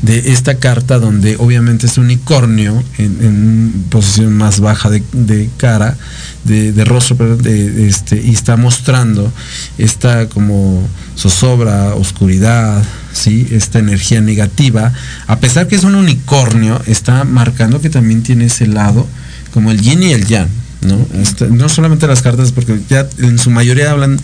De 0.00 0.32
esta 0.32 0.54
carta 0.56 0.98
donde 0.98 1.36
obviamente 1.38 1.86
es 1.86 1.98
un 1.98 2.04
unicornio 2.06 2.82
en, 2.96 3.18
en 3.20 3.84
posición 3.90 4.32
más 4.32 4.58
baja 4.60 4.88
de, 4.88 5.02
de 5.12 5.50
cara, 5.58 5.96
de, 6.44 6.72
de 6.72 6.84
rostro, 6.86 7.16
perdón, 7.16 7.42
de- 7.42 7.70
de 7.70 7.88
este, 7.88 8.20
y 8.20 8.30
está 8.30 8.56
mostrando 8.56 9.30
esta 9.76 10.26
como 10.30 10.88
zozobra, 11.16 11.94
oscuridad, 11.94 12.82
¿sí? 13.12 13.46
esta 13.50 13.78
energía 13.78 14.20
negativa. 14.20 14.92
A 15.26 15.38
pesar 15.40 15.66
que 15.68 15.76
es 15.76 15.84
un 15.84 15.94
unicornio, 15.94 16.80
está 16.86 17.24
marcando 17.24 17.80
que 17.80 17.90
también 17.90 18.22
tiene 18.22 18.46
ese 18.46 18.66
lado, 18.66 19.06
como 19.52 19.70
el 19.70 19.80
yin 19.80 20.02
y 20.02 20.12
el 20.12 20.26
yang. 20.26 20.48
¿no? 20.82 21.06
Este, 21.20 21.46
no 21.48 21.68
solamente 21.68 22.06
las 22.06 22.22
cartas, 22.22 22.52
porque 22.52 22.80
ya 22.88 23.06
en 23.18 23.38
su 23.38 23.50
mayoría 23.50 23.90
hablan 23.90 24.18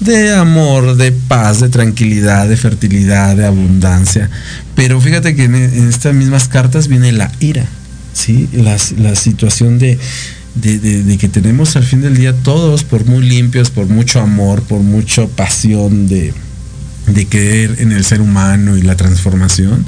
de 0.00 0.34
amor, 0.34 0.96
de 0.96 1.12
paz, 1.12 1.60
de 1.60 1.70
tranquilidad, 1.70 2.46
de 2.46 2.58
fertilidad, 2.58 3.34
de 3.36 3.46
abundancia. 3.46 4.28
Pero 4.74 5.00
fíjate 5.00 5.34
que 5.34 5.44
en, 5.44 5.54
estas 5.54 6.14
mismas 6.14 6.46
cartas 6.48 6.88
viene 6.88 7.10
la 7.12 7.32
ira, 7.40 7.64
¿sí? 8.12 8.50
Las- 8.52 8.92
la 8.92 9.14
situación 9.16 9.78
de, 9.78 9.98
de, 10.56 10.78
de- 10.78 11.04
de 11.04 11.16
que 11.16 11.28
tenemos 11.30 11.74
al 11.76 11.84
fin 11.84 12.02
del 12.02 12.16
día 12.18 12.34
todos, 12.34 12.84
por 12.84 13.06
muy 13.06 13.24
limpios, 13.26 13.70
por 13.70 13.86
mucho 13.86 14.20
amor, 14.20 14.62
por 14.62 14.80
mucha 14.80 15.26
pasión 15.26 16.06
de, 16.06 16.34
de 17.06 17.26
creer 17.26 17.76
en 17.80 17.92
el 17.92 18.04
ser 18.04 18.20
humano 18.20 18.76
y 18.76 18.82
la 18.82 18.96
transformación, 18.96 19.84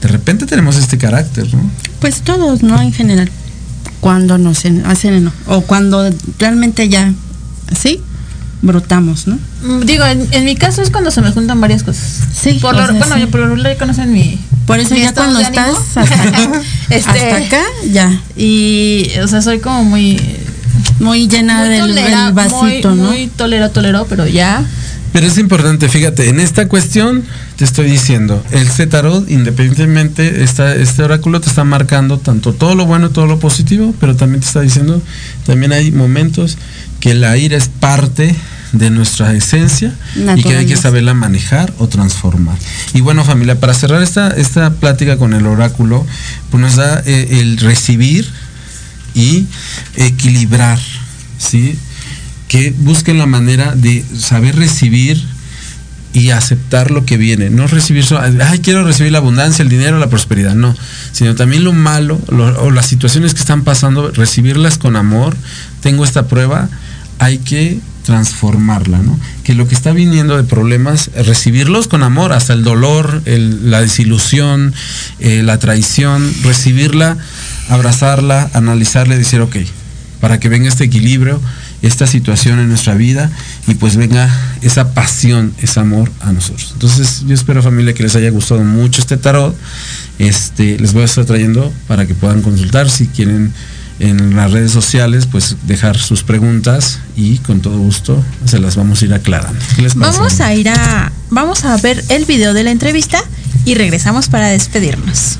de 0.00 0.08
repente 0.08 0.46
tenemos 0.46 0.76
este 0.76 0.98
carácter, 0.98 1.52
¿no? 1.54 1.70
Pues 2.00 2.20
todos, 2.22 2.62
¿no? 2.62 2.80
En 2.80 2.92
general. 2.92 3.30
Cuando 4.00 4.38
nos 4.38 4.64
en- 4.64 4.84
hacen 4.86 5.14
eno- 5.14 5.32
o 5.46 5.60
cuando 5.62 6.08
realmente 6.38 6.88
ya, 6.88 7.12
sí, 7.78 8.00
brotamos, 8.62 9.26
¿no? 9.26 9.38
Mm, 9.62 9.80
Digo, 9.84 10.04
en, 10.04 10.26
en 10.32 10.44
mi 10.44 10.54
caso 10.56 10.80
es 10.82 10.90
cuando 10.90 11.10
se 11.10 11.20
me 11.20 11.30
juntan 11.32 11.60
varias 11.60 11.82
cosas. 11.82 12.04
Sí, 12.34 12.58
Por 12.60 12.74
lo, 12.76 12.86
sea, 12.86 12.92
bueno, 12.96 13.14
sí. 13.14 13.20
yo 13.22 13.30
por 13.30 13.40
lo 13.40 13.48
regular 13.48 13.76
conocen 13.76 14.12
mi. 14.12 14.38
Por 14.66 14.80
eso 14.80 14.94
mi 14.94 15.00
ya 15.02 15.12
cuando 15.12 15.40
estás 15.40 15.76
hasta, 15.96 16.62
Este, 16.90 17.10
hasta 17.10 17.36
acá, 17.36 17.62
ya, 17.90 18.20
Y, 18.36 19.10
o 19.22 19.28
sea, 19.28 19.42
soy 19.42 19.58
como 19.60 19.84
muy. 19.84 20.18
muy 20.98 21.28
llena 21.28 21.60
muy 21.60 21.68
del, 21.68 21.80
tolera- 21.80 22.24
del 22.26 22.32
vasito, 22.34 22.90
muy, 22.90 22.98
¿no? 22.98 23.10
Muy 23.10 23.26
tolero, 23.28 23.70
tolero, 23.70 24.06
pero 24.08 24.26
ya. 24.26 24.62
Pero 25.12 25.26
es 25.26 25.38
importante, 25.38 25.88
fíjate, 25.88 26.28
en 26.28 26.38
esta 26.38 26.68
cuestión 26.68 27.24
te 27.56 27.64
estoy 27.64 27.90
diciendo, 27.90 28.44
el 28.52 28.68
C 28.68 28.86
tarot, 28.86 29.28
independientemente, 29.28 30.44
esta, 30.44 30.74
este 30.74 31.02
oráculo 31.02 31.40
te 31.40 31.48
está 31.48 31.64
marcando 31.64 32.18
tanto 32.18 32.52
todo 32.52 32.74
lo 32.74 32.86
bueno 32.86 33.10
todo 33.10 33.26
lo 33.26 33.38
positivo, 33.40 33.94
pero 33.98 34.14
también 34.14 34.40
te 34.40 34.46
está 34.46 34.60
diciendo, 34.60 35.02
también 35.46 35.72
hay 35.72 35.90
momentos 35.90 36.58
que 37.00 37.14
la 37.14 37.36
ira 37.36 37.56
es 37.56 37.68
parte 37.68 38.36
de 38.72 38.90
nuestra 38.90 39.34
esencia 39.34 39.92
y 40.14 40.42
que 40.42 40.56
hay 40.56 40.66
que 40.66 40.76
saberla 40.76 41.12
manejar 41.12 41.72
o 41.78 41.88
transformar. 41.88 42.56
Y 42.94 43.00
bueno 43.00 43.24
familia, 43.24 43.58
para 43.58 43.74
cerrar 43.74 44.02
esta, 44.02 44.28
esta 44.28 44.70
plática 44.74 45.16
con 45.16 45.34
el 45.34 45.46
oráculo, 45.46 46.06
pues 46.50 46.60
nos 46.60 46.76
da 46.76 47.02
eh, 47.04 47.40
el 47.40 47.58
recibir 47.58 48.30
y 49.14 49.46
equilibrar, 49.96 50.78
¿sí? 51.38 51.76
Que 52.50 52.74
busquen 52.76 53.16
la 53.16 53.26
manera 53.26 53.76
de 53.76 54.04
saber 54.18 54.56
recibir 54.56 55.24
y 56.12 56.30
aceptar 56.30 56.90
lo 56.90 57.04
que 57.06 57.16
viene. 57.16 57.48
No 57.48 57.68
recibir, 57.68 58.04
ay, 58.42 58.58
quiero 58.58 58.82
recibir 58.84 59.12
la 59.12 59.18
abundancia, 59.18 59.62
el 59.62 59.68
dinero, 59.68 60.00
la 60.00 60.10
prosperidad, 60.10 60.56
no. 60.56 60.74
Sino 61.12 61.36
también 61.36 61.62
lo 61.62 61.72
malo 61.72 62.20
lo- 62.28 62.60
o 62.64 62.72
las 62.72 62.86
situaciones 62.86 63.34
que 63.34 63.40
están 63.40 63.62
pasando, 63.62 64.10
recibirlas 64.10 64.78
con 64.78 64.96
amor. 64.96 65.36
Tengo 65.80 66.04
esta 66.04 66.26
prueba, 66.26 66.68
hay 67.20 67.38
que 67.38 67.78
transformarla, 68.04 68.98
¿no? 68.98 69.16
Que 69.44 69.54
lo 69.54 69.68
que 69.68 69.76
está 69.76 69.92
viniendo 69.92 70.36
de 70.36 70.42
problemas, 70.42 71.10
recibirlos 71.14 71.86
con 71.86 72.02
amor, 72.02 72.32
hasta 72.32 72.52
el 72.54 72.64
dolor, 72.64 73.22
la 73.26 73.80
desilusión, 73.80 74.74
eh, 75.20 75.42
la 75.44 75.58
traición, 75.60 76.28
recibirla, 76.42 77.16
abrazarla, 77.68 78.50
analizarla 78.54 79.14
y 79.14 79.18
decir, 79.18 79.40
ok, 79.40 79.54
para 80.20 80.40
que 80.40 80.48
venga 80.48 80.68
este 80.68 80.82
equilibrio, 80.82 81.40
esta 81.82 82.06
situación 82.06 82.58
en 82.58 82.68
nuestra 82.68 82.94
vida 82.94 83.30
y 83.66 83.74
pues 83.74 83.96
venga 83.96 84.28
esa 84.62 84.92
pasión, 84.92 85.54
ese 85.58 85.80
amor 85.80 86.10
a 86.20 86.32
nosotros. 86.32 86.70
Entonces 86.72 87.24
yo 87.26 87.34
espero 87.34 87.62
familia 87.62 87.94
que 87.94 88.02
les 88.02 88.16
haya 88.16 88.30
gustado 88.30 88.62
mucho 88.62 89.00
este 89.00 89.16
tarot. 89.16 89.56
Este, 90.18 90.78
les 90.78 90.92
voy 90.92 91.02
a 91.02 91.04
estar 91.06 91.24
trayendo 91.24 91.72
para 91.86 92.06
que 92.06 92.14
puedan 92.14 92.42
consultar 92.42 92.90
si 92.90 93.06
quieren 93.06 93.52
en 94.00 94.34
las 94.34 94.50
redes 94.50 94.72
sociales, 94.72 95.26
pues 95.30 95.56
dejar 95.66 95.98
sus 95.98 96.22
preguntas 96.22 97.00
y 97.16 97.38
con 97.38 97.60
todo 97.60 97.78
gusto 97.78 98.22
se 98.46 98.58
las 98.58 98.76
vamos 98.76 99.02
a 99.02 99.04
ir 99.04 99.14
aclarando. 99.14 99.60
¿Qué 99.76 99.82
les 99.82 99.94
parece? 99.94 100.18
Vamos 100.18 100.40
a 100.40 100.54
ir 100.54 100.70
a. 100.70 101.12
Vamos 101.28 101.64
a 101.64 101.76
ver 101.76 102.02
el 102.08 102.24
video 102.24 102.54
de 102.54 102.64
la 102.64 102.70
entrevista 102.70 103.22
y 103.64 103.74
regresamos 103.74 104.28
para 104.28 104.48
despedirnos. 104.48 105.38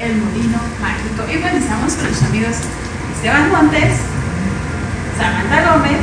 El 0.00 0.16
Molino 0.16 0.56
Mágico. 0.80 1.30
Y 1.30 1.36
bueno, 1.42 1.58
estamos 1.58 1.92
con 1.92 2.08
los 2.08 2.22
amigos 2.22 2.56
Esteban 3.14 3.50
Montes, 3.52 4.00
Samantha 5.18 5.76
Gómez, 5.76 6.00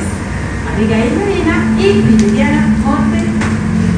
Abigail 0.72 1.18
Medina 1.18 1.66
y 1.80 2.02
Viviana 2.06 2.68
Monte. 2.86 3.26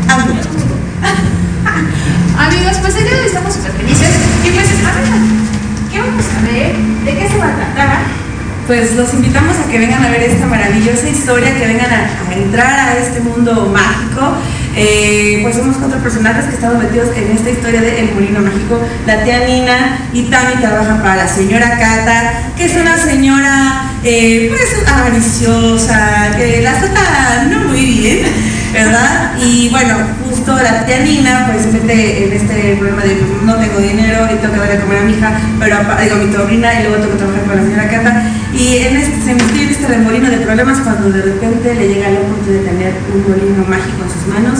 Amigos. 0.07 0.47
Amigos, 2.39 2.77
pues 2.79 2.95
el 2.95 3.03
día 3.03 3.13
de 3.13 3.19
hoy 3.19 3.25
estamos 3.25 3.53
súper 3.53 3.73
felices. 3.73 4.15
Y 4.45 4.51
pues, 4.51 4.67
a 4.87 4.95
ver, 4.95 5.91
¿qué 5.91 5.99
vamos 5.99 6.25
a 6.25 6.41
ver? 6.47 6.77
¿De 6.77 7.19
qué 7.19 7.27
se 7.27 7.37
va 7.37 7.47
a 7.47 7.55
tratar? 7.55 8.28
Pues 8.69 8.95
los 8.95 9.11
invitamos 9.15 9.57
a 9.57 9.67
que 9.67 9.79
vengan 9.79 10.05
a 10.05 10.11
ver 10.11 10.21
esta 10.21 10.45
maravillosa 10.45 11.09
historia, 11.09 11.57
que 11.57 11.65
vengan 11.65 11.89
a, 11.91 12.33
entrar 12.35 12.79
a 12.79 12.99
este 12.99 13.19
mundo 13.19 13.67
mágico. 13.73 14.37
Eh, 14.75 15.39
pues 15.41 15.55
somos 15.55 15.77
cuatro 15.77 15.97
personajes 16.03 16.45
que 16.45 16.53
estamos 16.53 16.77
metidos 16.77 17.07
en 17.17 17.31
esta 17.35 17.49
historia 17.49 17.81
de 17.81 17.99
El 17.99 18.13
Molino 18.13 18.41
Mágico. 18.41 18.79
La 19.07 19.23
tía 19.23 19.47
Nina 19.47 19.97
y 20.13 20.21
Tami 20.25 20.61
trabajan 20.61 21.01
para 21.01 21.15
la 21.15 21.27
señora 21.27 21.79
Cata, 21.79 22.53
que 22.55 22.65
es 22.65 22.75
una 22.75 22.95
señora 22.95 23.85
eh, 24.03 24.51
pues 24.51 24.87
avariciosa, 24.87 26.37
que 26.37 26.61
la 26.61 26.79
trata 26.79 27.45
no 27.49 27.69
muy 27.69 27.83
bien, 27.83 28.27
¿verdad? 28.71 29.31
Y 29.41 29.69
bueno, 29.69 29.95
justo 30.39 30.55
la 30.63 30.85
tía 30.85 30.99
Nina 30.99 31.47
pues 31.47 31.63
se 31.63 31.71
mete 31.71 32.25
en 32.25 32.33
este 32.33 32.75
problema 32.77 33.03
de 33.03 33.15
pues, 33.15 33.43
no 33.43 33.55
tengo 33.55 33.79
dinero 33.79 34.27
y 34.31 34.35
tengo 34.39 34.53
que 34.53 34.59
darle 34.59 34.77
a 34.77 34.81
comer 34.81 34.97
a 34.99 35.03
mi 35.03 35.13
hija, 35.13 35.31
pero 35.59 35.75
digo 36.01 36.15
a 36.15 36.19
mi 36.19 36.31
sobrina 36.31 36.79
y 36.79 36.83
luego 36.83 36.97
tengo 36.97 37.11
que 37.11 37.19
trabajar 37.19 37.43
con 37.43 37.55
la 37.57 37.63
señora 37.63 37.89
Cata. 37.89 38.31
Y 38.53 38.77
en 38.77 38.95
este, 38.97 39.19
se 39.21 39.33
metió 39.35 39.61
en 39.61 39.69
este 39.69 39.87
remolino 39.87 40.29
de 40.29 40.37
problemas 40.37 40.79
cuando 40.79 41.11
de 41.11 41.21
repente 41.21 41.75
le 41.75 41.87
llega 41.87 42.09
la 42.09 42.19
oportunidad 42.19 42.61
de 42.61 42.69
tener 42.69 42.93
un 43.13 43.21
molino 43.27 43.63
mágico 43.67 43.99
en 43.99 44.11
sus 44.15 44.25
manos 44.31 44.59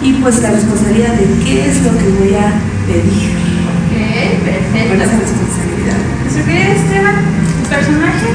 y 0.00 0.12
pues 0.24 0.40
la 0.40 0.50
responsabilidad 0.50 1.12
de 1.12 1.26
qué 1.44 1.68
es 1.68 1.82
lo 1.84 1.92
que 1.98 2.08
voy 2.16 2.34
a 2.40 2.48
pedir. 2.88 3.28
Ok, 3.68 3.92
perfecto. 4.40 4.88
Con 4.88 5.00
esa 5.04 5.16
responsabilidad. 5.20 6.00
Nuestro 6.24 6.44
querido 6.48 6.72
Esteban, 6.80 7.16
¿tu 7.60 7.68
personaje? 7.68 8.28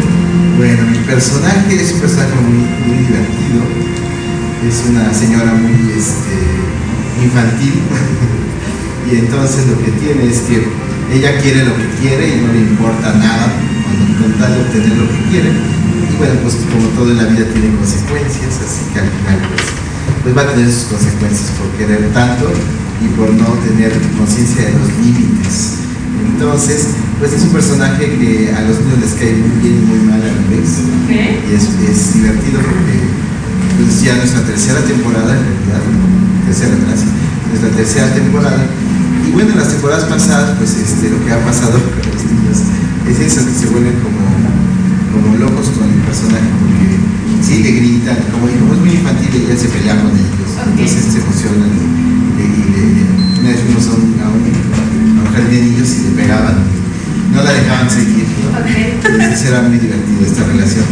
Bueno, 0.57 0.81
mi 0.85 0.99
personaje 1.09 1.75
es 1.81 1.93
un 1.93 1.99
personaje 1.99 2.35
muy, 2.45 2.61
muy 2.85 2.97
divertido. 3.09 3.94
Es 4.65 4.81
una 4.89 5.13
señora 5.13 5.53
muy 5.53 5.93
este, 5.93 6.35
infantil. 7.23 7.73
y 9.11 9.15
entonces 9.19 9.67
lo 9.67 9.77
que 9.77 9.91
tiene 10.01 10.25
es 10.25 10.39
que 10.49 10.65
ella 11.13 11.37
quiere 11.37 11.65
lo 11.65 11.77
que 11.77 11.85
quiere 12.01 12.35
y 12.35 12.41
no 12.41 12.51
le 12.51 12.59
importa 12.61 13.13
nada 13.13 13.53
cuando 13.85 14.17
con 14.17 14.33
tal 14.41 14.55
de 14.55 14.61
obtener 14.61 14.97
lo 14.97 15.05
que 15.05 15.21
quiere. 15.29 15.49
Y 15.53 16.17
bueno, 16.17 16.33
pues 16.41 16.57
como 16.73 16.87
todo 16.97 17.11
en 17.11 17.17
la 17.17 17.29
vida 17.29 17.45
tiene 17.53 17.77
consecuencias, 17.77 18.57
así 18.57 18.89
que 18.89 18.99
al 19.05 19.09
final 19.13 19.37
pues, 19.53 19.61
pues 20.23 20.37
va 20.37 20.41
a 20.41 20.53
tener 20.53 20.71
sus 20.71 20.89
consecuencias 20.89 21.49
por 21.61 21.69
querer 21.77 22.09
tanto 22.13 22.49
y 22.49 23.07
por 23.13 23.29
no 23.37 23.45
tener 23.69 23.93
conciencia 24.17 24.65
de 24.65 24.73
los 24.73 24.89
límites. 24.97 25.85
Entonces, 26.25 26.97
pues 27.19 27.33
es 27.33 27.43
un 27.43 27.53
personaje 27.53 28.17
que 28.17 28.49
a 28.49 28.61
los 28.65 28.81
niños 28.81 28.97
les 28.97 29.13
cae 29.13 29.35
muy 29.37 29.61
bien 29.61 29.77
y 29.77 29.85
muy 29.85 29.99
mal 30.09 30.21
a 30.21 30.25
la 30.25 30.41
vez. 30.49 30.81
Y 31.05 31.53
es, 31.53 31.69
es 31.85 32.13
divertido 32.15 32.59
porque 32.65 32.97
pues 33.77 34.01
ya 34.01 34.15
nuestra 34.15 34.41
tercera 34.43 34.79
temporada, 34.81 35.31
en 35.35 35.43
realidad, 35.43 35.81
tercera, 36.45 36.75
gracias, 36.87 37.09
nuestra 37.51 37.69
tercera 37.75 38.07
temporada. 38.13 38.63
Y 39.27 39.31
bueno, 39.31 39.51
en 39.51 39.57
las 39.59 39.69
temporadas 39.69 40.05
pasadas, 40.05 40.55
pues 40.57 40.77
este, 40.77 41.09
lo 41.09 41.19
que 41.25 41.31
ha 41.33 41.39
pasado 41.43 41.73
con 41.83 42.03
los 42.13 42.23
niños 42.25 42.57
es 43.09 43.17
eso, 43.19 43.45
que 43.45 43.53
se 43.53 43.67
vuelven 43.67 43.97
como, 44.01 44.21
como 45.13 45.37
locos 45.37 45.69
con 45.75 45.85
el 45.89 46.01
personaje, 46.05 46.49
porque 46.61 46.87
sí 47.43 47.63
le 47.63 47.71
gritan, 47.71 48.17
como, 48.31 48.47
como 48.47 48.73
es 48.73 48.79
muy 48.81 48.91
infantil, 48.97 49.29
ella 49.35 49.57
se 49.57 49.67
pelea 49.69 49.95
con 50.01 50.11
ellos, 50.13 50.49
entonces 50.71 51.03
se 51.13 51.19
emocionan 51.21 51.69
y, 51.73 51.81
y- 52.39 52.53
y 52.55 52.63
le- 52.71 53.39
una 53.41 53.49
vez 53.49 53.59
fuimos 53.61 53.85
a 53.87 53.93
un, 53.99 54.07
a 54.23 54.27
un, 54.31 54.41
jardín 55.35 55.51
de 55.51 55.61
niños 55.69 55.89
y 55.89 56.01
le 56.09 56.11
pegaban, 56.21 56.55
no 57.33 57.43
la 57.43 57.51
dejaban 57.51 57.89
seguir, 57.89 58.25
¿no? 58.41 58.57
Entonces 59.19 59.45
era 59.51 59.61
muy 59.63 59.77
divertido 59.77 60.21
esta 60.25 60.43
relación. 60.45 60.85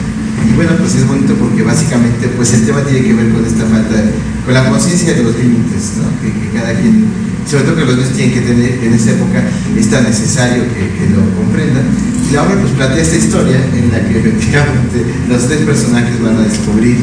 Y 0.49 0.55
bueno, 0.55 0.71
pues 0.77 0.95
es 0.95 1.07
bonito 1.07 1.33
porque 1.35 1.63
básicamente 1.63 2.27
pues 2.35 2.53
el 2.53 2.65
tema 2.65 2.81
tiene 2.83 3.01
que 3.07 3.13
ver 3.13 3.29
con 3.31 3.45
esta 3.45 3.63
falta, 3.65 3.95
de- 3.95 4.11
con 4.45 4.53
la 4.53 4.69
conciencia 4.69 5.13
de 5.13 5.23
los 5.23 5.35
límites, 5.37 5.97
¿no? 5.97 6.05
Que, 6.21 6.29
cada 6.57 6.73
quien, 6.79 7.05
sobre 7.49 7.63
todo 7.63 7.75
que 7.75 7.85
los 7.85 7.95
niños 7.97 8.13
tienen 8.13 8.33
que 8.33 8.41
tener 8.41 8.71
en 8.83 8.93
esta 8.93 9.11
época, 9.11 9.39
es 9.77 9.89
tan 9.89 10.03
necesario 10.03 10.63
que, 10.75 10.83
que 10.99 11.05
lo 11.15 11.23
comprendan. 11.35 11.85
Y 12.29 12.33
la 12.33 12.43
obra 12.43 12.55
pues 12.59 12.71
plantea 12.73 13.01
esta 13.01 13.17
historia 13.17 13.57
en 13.73 13.91
la 13.91 13.99
que 14.07 14.19
efectivamente 14.19 14.97
los 15.29 15.47
tres 15.47 15.61
personajes 15.65 16.21
van 16.21 16.37
a 16.37 16.41
descubrir 16.47 16.97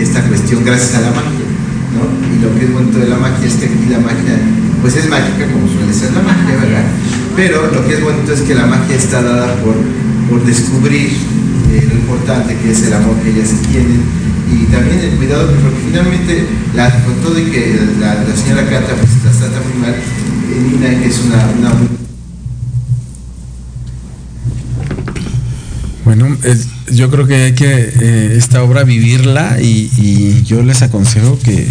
esta 0.00 0.22
cuestión 0.22 0.64
gracias 0.64 0.94
a 0.94 1.00
la 1.02 1.10
magia, 1.10 1.46
¿no? 1.94 2.02
Y 2.30 2.42
lo 2.42 2.54
que 2.58 2.64
es 2.66 2.72
bonito 2.72 2.98
de 2.98 3.08
la 3.08 3.18
magia 3.18 3.46
es 3.46 3.54
que 3.54 3.66
aquí 3.66 3.86
la 3.90 3.98
magia 4.00 4.34
pues 4.82 4.96
es 4.96 5.08
mágica 5.08 5.46
como 5.52 5.66
suele 5.68 5.92
ser 5.94 6.12
la 6.12 6.22
magia, 6.22 6.56
¿verdad? 6.60 6.84
Pero 7.36 7.70
lo 7.72 7.86
que 7.86 7.94
es 7.94 8.02
bonito 8.02 8.32
es 8.32 8.40
que 8.42 8.54
la 8.54 8.66
magia 8.66 8.96
está 8.96 9.22
dada 9.22 9.54
por, 9.62 9.74
por 10.28 10.44
descubrir 10.46 11.10
eh, 11.78 11.86
lo 11.88 11.94
importante 11.96 12.56
que 12.56 12.70
es 12.70 12.82
el 12.84 12.92
amor 12.94 13.16
que 13.22 13.30
ellas 13.30 13.50
tienen. 13.70 14.02
Y 14.52 14.66
también 14.66 15.00
el 15.00 15.16
cuidado, 15.16 15.50
porque 15.62 15.80
finalmente, 15.86 16.44
la, 16.74 16.90
con 17.04 17.14
todo 17.22 17.38
y 17.38 17.44
que 17.50 17.78
la, 18.00 18.24
señora 18.36 18.62
Cata 18.68 18.94
pues, 18.98 19.24
las 19.24 19.38
trata 19.38 19.58
muy 19.66 19.80
mal, 19.80 19.94
eh, 19.94 20.70
Nina, 20.70 21.04
es 21.04 21.20
una, 21.26 21.36
una 21.58 21.72
Bueno, 26.04 26.36
es- 26.44 26.68
yo 26.92 27.10
creo 27.10 27.26
que 27.26 27.34
hay 27.36 27.52
que 27.54 27.72
eh, 28.00 28.34
esta 28.36 28.62
obra 28.62 28.84
vivirla 28.84 29.58
y, 29.60 29.90
y 29.96 30.42
yo 30.44 30.62
les 30.62 30.82
aconsejo 30.82 31.38
que, 31.42 31.66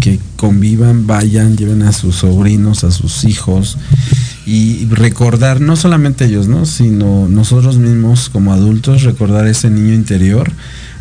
que 0.00 0.20
convivan, 0.36 1.06
vayan, 1.08 1.56
lleven 1.56 1.82
a 1.82 1.92
sus 1.92 2.16
sobrinos, 2.16 2.84
a 2.84 2.92
sus 2.92 3.24
hijos 3.24 3.76
y 4.44 4.86
recordar, 4.86 5.60
no 5.60 5.76
solamente 5.76 6.24
ellos, 6.24 6.48
¿no? 6.48 6.66
sino 6.66 7.28
nosotros 7.28 7.78
mismos 7.78 8.28
como 8.28 8.52
adultos, 8.52 9.02
recordar 9.02 9.46
ese 9.46 9.70
niño 9.70 9.94
interior 9.94 10.50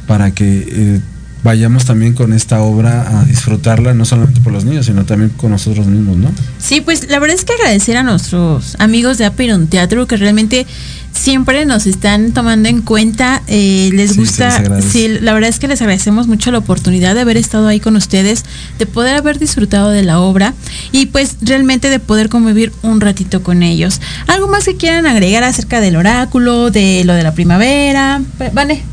para 0.07 0.31
que 0.31 0.67
eh, 0.67 1.01
vayamos 1.43 1.85
también 1.85 2.13
con 2.13 2.33
esta 2.33 2.61
obra 2.61 3.19
a 3.19 3.25
disfrutarla, 3.25 3.93
no 3.93 4.05
solamente 4.05 4.41
por 4.41 4.53
los 4.53 4.65
niños, 4.65 4.85
sino 4.85 5.05
también 5.05 5.31
con 5.31 5.51
nosotros 5.51 5.87
mismos, 5.87 6.17
¿no? 6.17 6.31
Sí, 6.59 6.81
pues 6.81 7.09
la 7.09 7.19
verdad 7.19 7.35
es 7.35 7.45
que 7.45 7.53
agradecer 7.53 7.97
a 7.97 8.03
nuestros 8.03 8.75
amigos 8.79 9.17
de 9.17 9.25
Apiron 9.25 9.67
Teatro 9.67 10.07
que 10.07 10.17
realmente 10.17 10.67
siempre 11.13 11.65
nos 11.65 11.87
están 11.87 12.31
tomando 12.31 12.69
en 12.69 12.81
cuenta, 12.81 13.41
eh, 13.47 13.89
les 13.93 14.11
Sí, 14.11 14.19
gusta, 14.19 14.59
les 14.61 14.85
sí, 14.85 15.07
la 15.19 15.33
verdad 15.33 15.49
es 15.49 15.59
que 15.59 15.67
les 15.67 15.81
agradecemos 15.81 16.27
mucho 16.27 16.51
la 16.51 16.59
oportunidad 16.59 17.15
de 17.15 17.21
haber 17.21 17.37
estado 17.37 17.67
ahí 17.67 17.79
con 17.79 17.95
ustedes, 17.95 18.45
de 18.79 18.85
poder 18.85 19.15
haber 19.15 19.37
disfrutado 19.39 19.89
de 19.89 20.03
la 20.03 20.19
obra 20.19 20.53
y 20.91 21.07
pues 21.07 21.37
realmente 21.41 21.89
de 21.89 21.99
poder 21.99 22.29
convivir 22.29 22.71
un 22.81 23.01
ratito 23.01 23.43
con 23.43 23.61
ellos. 23.63 23.99
¿Algo 24.27 24.47
más 24.47 24.65
que 24.65 24.77
quieran 24.77 25.05
agregar 25.05 25.43
acerca 25.43 25.81
del 25.81 25.95
oráculo, 25.95 26.71
de 26.71 27.03
lo 27.03 27.13
de 27.13 27.23
la 27.23 27.33
primavera? 27.33 28.21
Vale. 28.53 28.83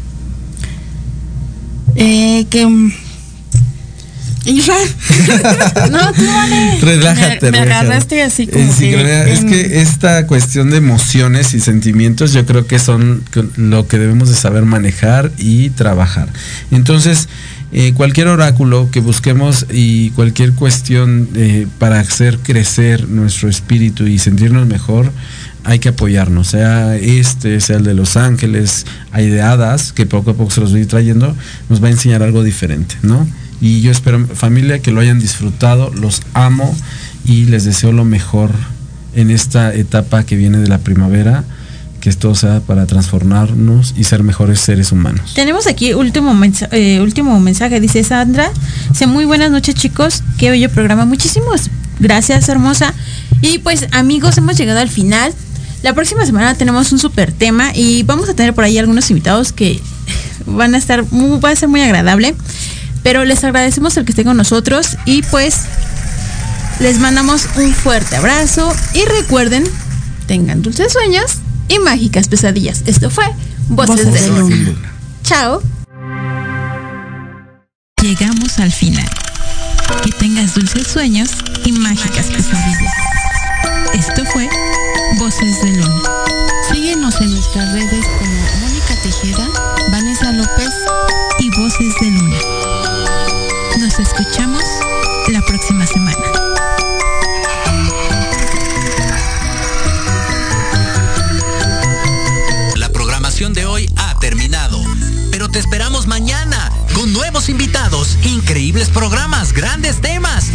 Eh, 2.00 2.46
que. 2.48 2.64
mm, 2.64 2.92
no, 5.90 6.12
tú 6.12 6.26
vale. 6.26 6.78
Relájate, 6.80 7.50
Me, 7.50 7.50
me 7.50 7.58
agarraste 7.58 8.22
así 8.22 8.46
como 8.46 8.66
que 8.66 8.72
sincronía, 8.72 9.24
es 9.24 9.44
que 9.44 9.80
esta 9.82 10.26
cuestión 10.26 10.70
de 10.70 10.78
emociones 10.78 11.52
y 11.52 11.60
sentimientos 11.60 12.32
yo 12.32 12.46
creo 12.46 12.66
que 12.66 12.78
son 12.78 13.24
lo 13.56 13.86
que 13.88 13.98
debemos 13.98 14.30
de 14.30 14.36
saber 14.36 14.64
manejar 14.64 15.32
y 15.36 15.70
trabajar. 15.70 16.28
Entonces, 16.70 17.28
eh, 17.70 17.92
cualquier 17.92 18.28
oráculo 18.28 18.90
que 18.90 19.00
busquemos 19.00 19.66
y 19.70 20.10
cualquier 20.10 20.52
cuestión 20.52 21.28
eh, 21.34 21.66
para 21.78 22.00
hacer 22.00 22.38
crecer 22.38 23.08
nuestro 23.08 23.50
espíritu 23.50 24.06
y 24.06 24.18
sentirnos 24.18 24.66
mejor, 24.66 25.12
hay 25.64 25.78
que 25.78 25.90
apoyarnos, 25.90 26.48
sea 26.48 26.96
este, 26.96 27.60
sea 27.60 27.76
el 27.76 27.84
de 27.84 27.94
los 27.94 28.16
ángeles, 28.16 28.86
hay 29.12 29.28
de 29.28 29.42
hadas, 29.42 29.92
que 29.92 30.06
poco 30.06 30.30
a 30.30 30.34
poco 30.34 30.50
se 30.50 30.60
los 30.60 30.72
voy 30.72 30.86
trayendo, 30.86 31.34
nos 31.68 31.82
va 31.82 31.88
a 31.88 31.90
enseñar 31.90 32.22
algo 32.22 32.42
diferente, 32.42 32.96
¿no? 33.02 33.26
Y 33.60 33.80
yo 33.80 33.90
espero, 33.90 34.24
familia, 34.26 34.80
que 34.80 34.92
lo 34.92 35.00
hayan 35.00 35.18
disfrutado, 35.18 35.90
los 35.90 36.22
amo 36.32 36.76
y 37.24 37.44
les 37.46 37.64
deseo 37.64 37.92
lo 37.92 38.04
mejor 38.04 38.52
en 39.14 39.30
esta 39.30 39.74
etapa 39.74 40.24
que 40.24 40.36
viene 40.36 40.58
de 40.58 40.68
la 40.68 40.78
primavera, 40.78 41.44
que 42.00 42.08
esto 42.08 42.34
sea 42.36 42.60
para 42.60 42.86
transformarnos 42.86 43.94
y 43.96 44.04
ser 44.04 44.22
mejores 44.22 44.60
seres 44.60 44.92
humanos. 44.92 45.34
Tenemos 45.34 45.66
aquí 45.66 45.92
último, 45.94 46.32
eh, 46.70 47.00
último 47.00 47.38
mensaje, 47.40 47.80
dice 47.80 48.04
Sandra. 48.04 48.50
Dice, 48.90 49.08
muy 49.08 49.24
buenas 49.24 49.50
noches 49.50 49.74
chicos, 49.74 50.22
qué 50.38 50.50
bello 50.50 50.70
programa, 50.70 51.04
muchísimas 51.04 51.70
gracias 51.98 52.48
hermosa. 52.48 52.94
Y 53.42 53.58
pues 53.58 53.88
amigos, 53.92 54.38
hemos 54.38 54.56
llegado 54.56 54.80
al 54.80 54.88
final. 54.88 55.32
La 55.82 55.94
próxima 55.94 56.26
semana 56.26 56.54
tenemos 56.54 56.90
un 56.92 56.98
super 56.98 57.32
tema 57.32 57.70
y 57.74 58.02
vamos 58.02 58.28
a 58.28 58.34
tener 58.34 58.54
por 58.54 58.64
ahí 58.64 58.78
algunos 58.78 59.10
invitados 59.10 59.52
que 59.52 59.80
van 60.46 60.74
a 60.74 60.78
estar, 60.78 61.04
muy, 61.12 61.38
va 61.40 61.50
a 61.50 61.56
ser 61.56 61.68
muy 61.68 61.80
agradable. 61.80 62.34
Pero 63.02 63.24
les 63.24 63.44
agradecemos 63.44 63.96
el 63.96 64.04
que 64.04 64.12
estén 64.12 64.26
con 64.26 64.36
nosotros 64.36 64.96
y 65.04 65.22
pues 65.22 65.62
les 66.80 66.98
mandamos 66.98 67.46
un 67.56 67.72
fuerte 67.72 68.16
abrazo 68.16 68.74
y 68.92 69.04
recuerden, 69.04 69.64
tengan 70.26 70.62
dulces 70.62 70.92
sueños 70.92 71.38
y 71.68 71.78
mágicas 71.78 72.28
pesadillas. 72.28 72.82
Esto 72.86 73.08
fue 73.10 73.24
Voces, 73.68 74.06
Voces 74.06 74.12
de. 74.12 74.38
Luna. 74.38 74.74
Chao. 75.22 75.62
Llegamos 78.02 78.58
al 78.58 78.72
final. 78.72 79.08
Que 80.02 80.10
tengas 80.12 80.54
dulces 80.54 80.86
sueños 80.86 81.30
y 81.64 81.72
mágicas 81.72 82.26
pesadillas. 82.26 82.92
Esto 83.94 84.24
fue 84.26 84.48
Voces 85.28 85.60
de 85.60 85.72
Luna. 85.72 86.02
Síguenos 86.72 87.20
en 87.20 87.30
nuestras 87.30 87.70
redes 87.74 88.06
como 88.18 88.32
Mónica 88.62 88.94
Tejeda, 89.02 89.46
Vanessa 89.90 90.32
López 90.32 90.70
y 91.38 91.50
Voces 91.50 91.94
de 92.00 92.10
Luna. 92.12 92.38
Nos 93.78 93.98
escuchamos 93.98 94.64
la 95.30 95.42
próxima 95.42 95.86
semana. 95.86 96.16
La 102.76 102.88
programación 102.88 103.52
de 103.52 103.66
hoy 103.66 103.86
ha 103.98 104.18
terminado, 104.20 104.82
pero 105.30 105.50
te 105.50 105.58
esperamos 105.58 106.06
mañana 106.06 106.72
con 106.94 107.12
nuevos 107.12 107.50
invitados, 107.50 108.16
increíbles 108.24 108.88
programas, 108.88 109.52
grandes 109.52 110.00
temas 110.00 110.27